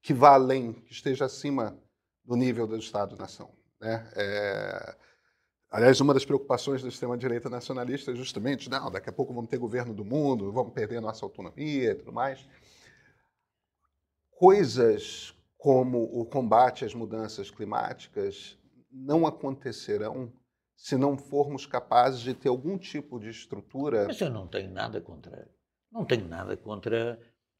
que 0.03 0.13
vá 0.13 0.35
além, 0.35 0.73
que 0.73 0.93
esteja 0.93 1.25
acima 1.25 1.79
do 2.25 2.37
nível 2.37 2.67
do 2.67 2.77
Estado-nação. 2.77 3.51
Né? 3.81 4.11
É... 4.15 4.97
Aliás, 5.75 6.01
uma 6.01 6.15
das 6.15 6.25
preocupações 6.25 6.83
da 6.83 6.89
extrema-direita 6.89 7.51
nacionalista 7.51 8.13
é 8.13 8.15
justamente, 8.15 8.71
não, 8.71 8.93
daqui 8.93 9.11
a 9.11 9.13
pouco 9.13 9.35
vamos 9.35 9.51
ter 9.51 9.59
governo 9.59 9.93
do 9.93 10.05
mundo, 10.05 10.53
vamos 10.53 10.73
perder 10.73 11.01
nossa 11.01 11.27
autonomia 11.27 11.91
e 11.91 11.95
tudo 11.97 12.13
mais. 12.13 12.47
Coisas 14.31 15.35
como 15.59 16.05
o 16.05 16.25
combate 16.27 16.85
às 16.85 16.95
mudanças 16.95 17.51
climáticas 17.51 18.57
não 18.89 19.27
acontecerão 19.27 20.33
se 20.77 20.97
não 20.97 21.19
formos 21.19 21.67
capazes 21.67 22.21
de 22.21 22.35
ter 22.35 22.51
algum 22.51 22.79
tipo 22.79 23.19
de 23.19 23.31
estrutura. 23.31 24.07
Mas 24.07 24.21
eu 24.21 24.31
não 24.31 24.47
tenho 24.47 24.71
nada 24.71 25.01
contra. 25.01 25.51
Não 25.91 26.05
tenho 26.05 26.29
nada 26.29 26.57
contra. 26.57 27.19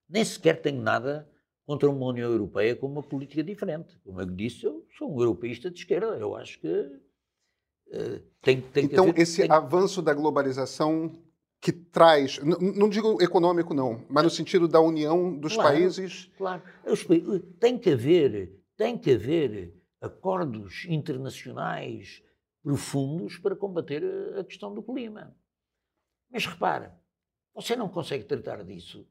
Nem 0.09 0.25
sequer 0.25 0.63
tenho 0.63 0.81
nada 0.81 1.29
contra 1.67 1.91
uma 1.91 2.07
União 2.07 2.31
Europeia 2.31 2.77
com 2.77 2.87
uma 2.87 3.03
política 3.03 3.43
diferente. 3.43 3.99
Como 4.05 4.21
eu 4.21 4.27
disse, 4.27 4.67
eu 4.67 4.87
sou 4.97 5.13
um 5.13 5.19
europeísta 5.19 5.69
de 5.69 5.81
esquerda. 5.81 6.17
Eu 6.17 6.37
acho 6.37 6.61
que 6.61 7.03
tem, 8.41 8.61
tem 8.61 8.85
então, 8.85 9.13
esse 9.17 9.43
tem... 9.43 9.51
avanço 9.51 10.03
da 10.03 10.13
globalização 10.13 11.11
que 11.61 11.73
traz, 11.73 12.39
não, 12.41 12.91
digo 12.91 13.23
econômico 13.23 13.73
não, 13.73 14.05
mas 14.09 14.25
no 14.25 14.29
sentido 14.29 14.69
da 14.69 14.81
união 14.81 15.35
dos 15.35 15.55
claro, 15.55 15.71
países. 15.71 16.31
Claro, 16.37 16.63
tem 17.59 17.79
que 17.79 17.91
haver, 17.91 18.63
tem 18.77 18.99
que 18.99 19.13
haver 19.13 19.75
acordos 19.99 20.85
internacionais 20.87 22.23
profundos 22.63 23.39
para 23.39 23.57
combater 23.57 24.05
a 24.39 24.45
questão 24.45 24.75
do 24.75 24.83
clima. 24.83 25.35
Mas 26.31 26.45
repara, 26.45 27.01
você 27.55 27.75
não 27.75 27.89
consegue 27.89 28.25
tratar 28.25 28.63
disso 28.63 29.09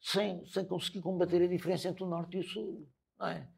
sem, 0.00 0.44
sem 0.46 0.64
conseguir 0.66 1.00
combater 1.00 1.42
a 1.42 1.48
diferença 1.48 1.88
entre 1.88 2.04
o 2.04 2.08
Norte 2.08 2.36
e 2.36 2.40
o 2.40 2.44
Sul, 2.44 2.88
não 3.18 3.26
é? 3.26 3.48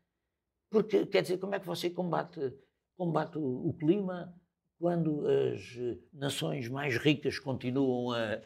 Porque, 0.70 1.04
quer 1.04 1.22
dizer, 1.22 1.38
como 1.38 1.54
é 1.54 1.60
que 1.60 1.66
você 1.66 1.90
combate, 1.90 2.54
combate 2.96 3.36
o, 3.36 3.68
o 3.68 3.74
clima 3.74 4.34
quando 4.80 5.26
as 5.28 5.78
nações 6.10 6.66
mais 6.66 6.96
ricas 6.96 7.38
continuam 7.38 8.12
a, 8.12 8.32
a, 8.32 8.42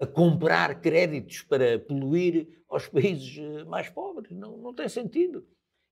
a, 0.00 0.06
comprar 0.08 0.80
créditos 0.80 1.42
para 1.42 1.78
poluir 1.78 2.64
aos 2.68 2.88
países 2.88 3.38
eh, 3.38 3.64
mais 3.64 3.88
pobres? 3.88 4.32
Não, 4.32 4.56
não 4.56 4.74
tem 4.74 4.88
sentido. 4.88 5.46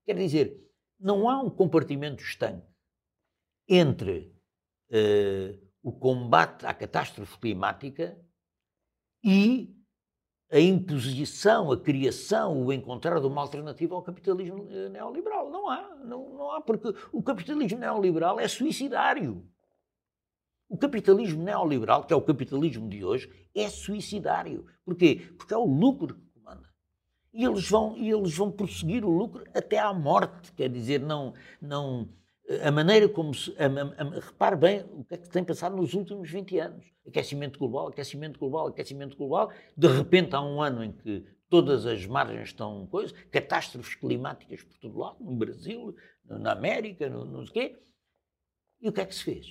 Quer 0.05 0.17
dizer, 0.17 0.61
não 0.99 1.29
há 1.29 1.41
um 1.41 1.49
compartimento 1.49 2.21
estanque 2.21 2.67
entre 3.65 4.35
uh, 4.89 5.57
o 5.81 5.93
combate 5.93 6.65
à 6.65 6.73
catástrofe 6.73 7.37
climática 7.37 8.19
e 9.23 9.73
a 10.51 10.59
imposição, 10.59 11.71
a 11.71 11.79
criação, 11.79 12.65
o 12.65 12.73
encontrar 12.73 13.19
de 13.19 13.27
uma 13.27 13.41
alternativa 13.41 13.93
ao 13.95 14.01
capitalismo 14.01 14.67
eh, 14.71 14.89
neoliberal. 14.89 15.49
Não 15.51 15.69
há, 15.69 15.95
não, 16.03 16.29
não 16.29 16.51
há, 16.51 16.61
porque 16.61 16.93
o 17.11 17.21
capitalismo 17.21 17.79
neoliberal 17.79 18.39
é 18.39 18.47
suicidário. 18.47 19.45
O 20.67 20.77
capitalismo 20.77 21.43
neoliberal, 21.43 22.03
que 22.03 22.13
é 22.13 22.15
o 22.15 22.21
capitalismo 22.21 22.89
de 22.89 23.03
hoje, 23.03 23.29
é 23.55 23.69
suicidário. 23.69 24.65
Porquê? 24.83 25.33
Porque 25.37 25.53
é 25.53 25.57
o 25.57 25.65
lucro 25.65 26.15
que 26.15 26.39
comanda. 26.39 26.67
E 27.31 27.45
eles 27.45 27.69
vão, 27.69 27.95
e 27.95 28.09
eles 28.09 28.35
vão 28.35 28.51
prosseguir 28.51 29.05
o 29.05 29.09
lucro 29.09 29.43
até 29.53 29.77
à 29.77 29.93
morte. 29.93 30.51
Quer 30.53 30.69
dizer, 30.69 30.99
não, 30.99 31.33
não, 31.61 32.09
a 32.63 32.71
maneira 32.71 33.07
como 33.07 33.33
se. 33.33 33.55
A, 33.57 33.65
a, 33.65 34.07
a, 34.07 34.19
repare 34.19 34.55
bem 34.55 34.85
o 34.91 35.03
que 35.03 35.13
é 35.13 35.17
que 35.17 35.29
tem 35.29 35.43
passado 35.43 35.75
nos 35.75 35.93
últimos 35.93 36.29
20 36.29 36.59
anos. 36.59 36.85
Aquecimento 37.07 37.59
global, 37.59 37.87
aquecimento 37.87 38.39
global, 38.39 38.67
aquecimento 38.67 39.15
global. 39.15 39.51
De 39.77 39.87
repente 39.87 40.35
há 40.35 40.41
um 40.41 40.61
ano 40.61 40.83
em 40.83 40.91
que 40.91 41.25
todas 41.47 41.85
as 41.85 42.05
margens 42.05 42.49
estão 42.49 42.87
coisas, 42.87 43.11
catástrofes 43.31 43.95
climáticas 43.95 44.63
por 44.63 44.77
todo 44.79 44.97
lado, 44.97 45.23
no 45.23 45.35
Brasil, 45.35 45.95
na 46.25 46.51
América, 46.51 47.07
no, 47.09 47.25
no 47.25 47.45
quê. 47.45 47.79
E 48.81 48.89
o 48.89 48.91
que 48.91 49.01
é 49.01 49.05
que 49.05 49.15
se 49.15 49.23
fez? 49.23 49.45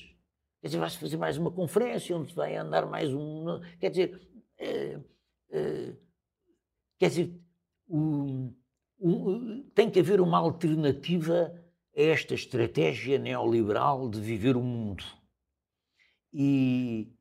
Quer 0.60 0.68
dizer, 0.68 0.78
vai-se 0.78 0.98
fazer 0.98 1.16
mais 1.16 1.36
uma 1.38 1.52
conferência 1.52 2.16
onde 2.16 2.34
vai 2.34 2.56
andar 2.56 2.86
mais 2.86 3.14
um. 3.14 3.60
Quer 3.78 3.90
dizer. 3.90 4.20
É, 4.58 4.98
é, 5.50 5.96
quer 6.98 7.08
dizer, 7.10 7.40
tem 9.72 9.88
que 9.88 10.00
haver 10.00 10.20
uma 10.20 10.38
alternativa 10.38 11.54
esta 11.94 12.34
estratégia 12.34 13.18
neoliberal 13.18 14.08
de 14.08 14.20
viver 14.20 14.56
o 14.56 14.62
mundo. 14.62 15.04
E 16.32 17.12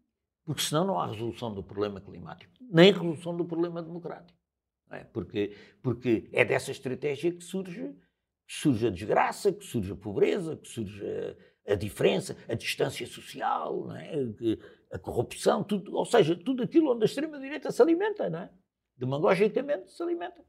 porque 0.46 0.62
senão 0.62 0.86
não 0.86 1.00
há 1.00 1.08
resolução 1.08 1.54
do 1.54 1.62
problema 1.62 2.00
climático, 2.00 2.54
nem 2.62 2.92
resolução 2.92 3.36
do 3.36 3.44
problema 3.44 3.84
democrático. 3.84 4.40
É? 4.90 5.04
Porque, 5.04 5.54
porque 5.82 6.30
é 6.32 6.46
dessa 6.46 6.72
estratégia 6.72 7.34
que 7.34 7.44
surge, 7.44 7.94
que 8.48 8.54
surge 8.54 8.88
a 8.88 8.90
desgraça, 8.90 9.52
que 9.52 9.66
surge 9.66 9.92
a 9.92 9.96
pobreza, 9.96 10.56
que 10.56 10.68
surge 10.70 11.04
a, 11.68 11.74
a 11.74 11.76
diferença, 11.76 12.38
a 12.48 12.54
distância 12.54 13.06
social, 13.06 13.92
é? 13.92 14.14
a 14.90 14.98
corrupção, 14.98 15.66
tudo, 15.66 15.94
ou 15.94 16.06
seja, 16.06 16.34
tudo 16.34 16.64
aquilo 16.64 16.94
onde 16.94 17.04
a 17.04 17.06
extrema-direita 17.06 17.70
se 17.70 17.82
alimenta, 17.82 18.30
não 18.30 18.40
é? 18.40 18.50
demagogicamente 18.96 19.92
se 19.92 20.02
alimenta. 20.02 20.44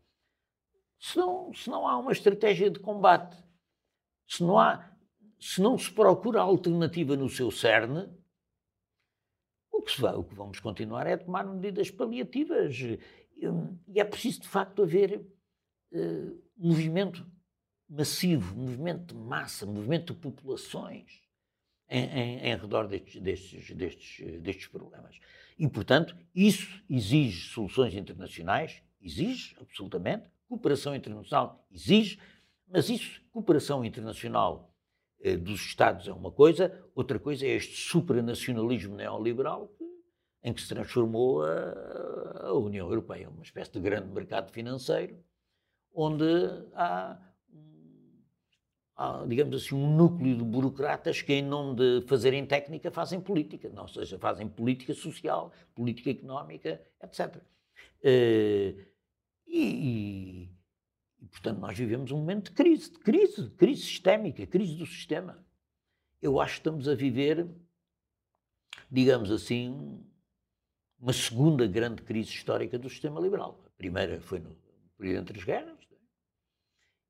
Se 0.99 1.17
não, 1.17 1.53
se 1.53 1.69
não 1.69 1.87
há 1.87 1.99
uma 1.99 2.13
estratégia 2.13 2.71
de 2.71 2.79
combate 2.79 3.37
se 4.29 4.45
não, 4.45 4.59
há, 4.59 4.89
se 5.41 5.61
não 5.61 5.79
se 5.79 5.91
procura 5.91 6.43
alternativa 6.43 7.17
no 7.17 7.29
seu 7.29 7.51
cerne, 7.51 8.07
o 9.73 9.81
que, 9.81 9.99
vai, 10.01 10.15
o 10.15 10.23
que 10.23 10.35
vamos 10.35 10.61
continuar 10.61 11.07
é 11.07 11.17
tomar 11.17 11.45
medidas 11.47 11.91
paliativas. 11.91 12.77
E 13.37 13.99
é 13.99 14.05
preciso, 14.05 14.43
de 14.43 14.49
facto, 14.49 14.83
haver 14.83 15.19
uh, 15.93 16.43
movimento 16.57 17.27
massivo, 17.89 18.55
movimento 18.55 19.15
de 19.15 19.21
massa, 19.21 19.65
movimento 19.65 20.13
de 20.13 20.21
populações 20.21 21.23
em, 21.89 22.05
em, 22.05 22.39
em 22.51 22.57
redor 22.57 22.87
destes, 22.87 23.23
destes, 23.23 23.71
destes, 23.75 24.43
destes 24.43 24.67
problemas. 24.67 25.19
E, 25.59 25.67
portanto, 25.69 26.15
isso 26.35 26.83
exige 26.91 27.49
soluções 27.49 27.95
internacionais, 27.95 28.83
exige, 29.01 29.57
absolutamente, 29.59 30.29
cooperação 30.49 30.95
internacional 30.95 31.67
exige, 31.71 32.19
mas 32.71 32.89
isso, 32.89 33.21
cooperação 33.33 33.85
internacional 33.85 34.75
eh, 35.21 35.37
dos 35.37 35.61
Estados 35.61 36.07
é 36.07 36.13
uma 36.13 36.31
coisa, 36.31 36.73
outra 36.95 37.19
coisa 37.19 37.47
é 37.47 37.51
este 37.51 37.77
supranacionalismo 37.77 38.95
neoliberal 38.95 39.69
que, 39.69 39.85
em 40.45 40.53
que 40.53 40.61
se 40.61 40.69
transformou 40.69 41.43
a, 41.43 42.47
a, 42.47 42.53
União 42.53 42.89
Europeia, 42.89 43.29
uma 43.29 43.43
espécie 43.43 43.73
de 43.73 43.81
grande 43.81 44.09
mercado 44.09 44.53
financeiro, 44.53 45.19
onde 45.93 46.25
há, 46.75 47.19
há, 48.95 49.25
digamos 49.27 49.57
assim, 49.57 49.75
um 49.75 49.97
núcleo 49.97 50.37
de 50.37 50.45
burocratas 50.45 51.23
que, 51.23 51.33
em 51.33 51.43
nome 51.43 51.77
de 51.77 52.07
fazerem 52.07 52.47
técnica, 52.47 52.91
fazem 52.91 53.21
política, 53.21 53.69
não, 53.71 53.83
ou 53.83 53.89
seja, 53.89 54.19
fazem 54.19 54.49
política 54.49 54.95
social, 54.95 55.53
política 55.75 56.11
económica, 56.11 56.81
etc. 57.03 57.43
Eh, 58.03 58.75
e, 59.47 60.58
e, 61.21 61.27
portanto, 61.27 61.59
nós 61.59 61.77
vivemos 61.77 62.13
um 62.13 62.19
momento 62.19 62.51
de 62.51 62.53
crise, 62.53 62.91
de 62.91 62.99
crise, 62.99 63.51
crise 63.51 63.83
sistémica, 63.83 64.47
crise 64.47 64.75
do 64.77 64.87
sistema. 64.87 65.45
Eu 66.23 66.41
acho 66.41 66.55
que 66.55 66.61
estamos 66.61 66.89
a 66.89 66.95
viver, 66.95 67.49
digamos 68.91 69.31
assim, 69.31 70.05
uma 70.99 71.13
segunda 71.13 71.67
grande 71.67 72.03
crise 72.03 72.31
histórica 72.31 72.79
do 72.79 72.89
sistema 72.89 73.21
liberal. 73.21 73.63
A 73.67 73.71
primeira 73.71 74.21
foi 74.21 74.39
no 74.41 74.57
período 74.97 75.21
entre 75.23 75.39
as 75.39 75.45
guerras, 75.45 75.79
é? 75.91 75.97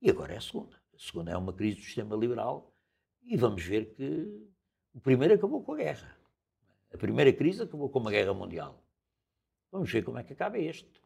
e 0.03 0.11
agora 0.11 0.35
é 0.35 0.37
a 0.37 0.41
segunda. 0.41 0.77
A 0.95 0.99
segunda 0.99 1.31
é 1.31 1.37
uma 1.37 1.53
crise 1.53 1.77
do 1.77 1.83
sistema 1.83 2.17
liberal, 2.17 2.75
e 3.23 3.37
vamos 3.37 3.63
ver 3.63 3.95
que 3.95 4.49
o 4.95 5.01
primeiro 5.01 5.35
acabou 5.35 5.63
com 5.63 5.75
a 5.75 5.77
guerra. 5.77 6.19
A 6.93 6.97
primeira 6.97 7.33
crise 7.33 7.63
acabou 7.63 7.91
com 7.91 7.99
uma 7.99 8.11
guerra 8.11 8.33
mundial. 8.33 8.83
Vamos 9.71 9.93
ver 9.93 10.03
como 10.03 10.19
é 10.19 10.25
que 10.25 10.33
acaba 10.33 10.59
este. 10.59 11.01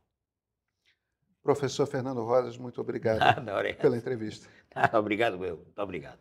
Professor 1.42 1.86
Fernando 1.86 2.22
Rosas, 2.22 2.56
muito 2.56 2.80
obrigado 2.80 3.18
Nada, 3.42 3.74
pela 3.74 3.96
entrevista. 3.96 4.48
Nada, 4.74 4.98
obrigado, 4.98 5.44
eu. 5.44 5.56
Muito 5.56 5.82
obrigado. 5.82 6.20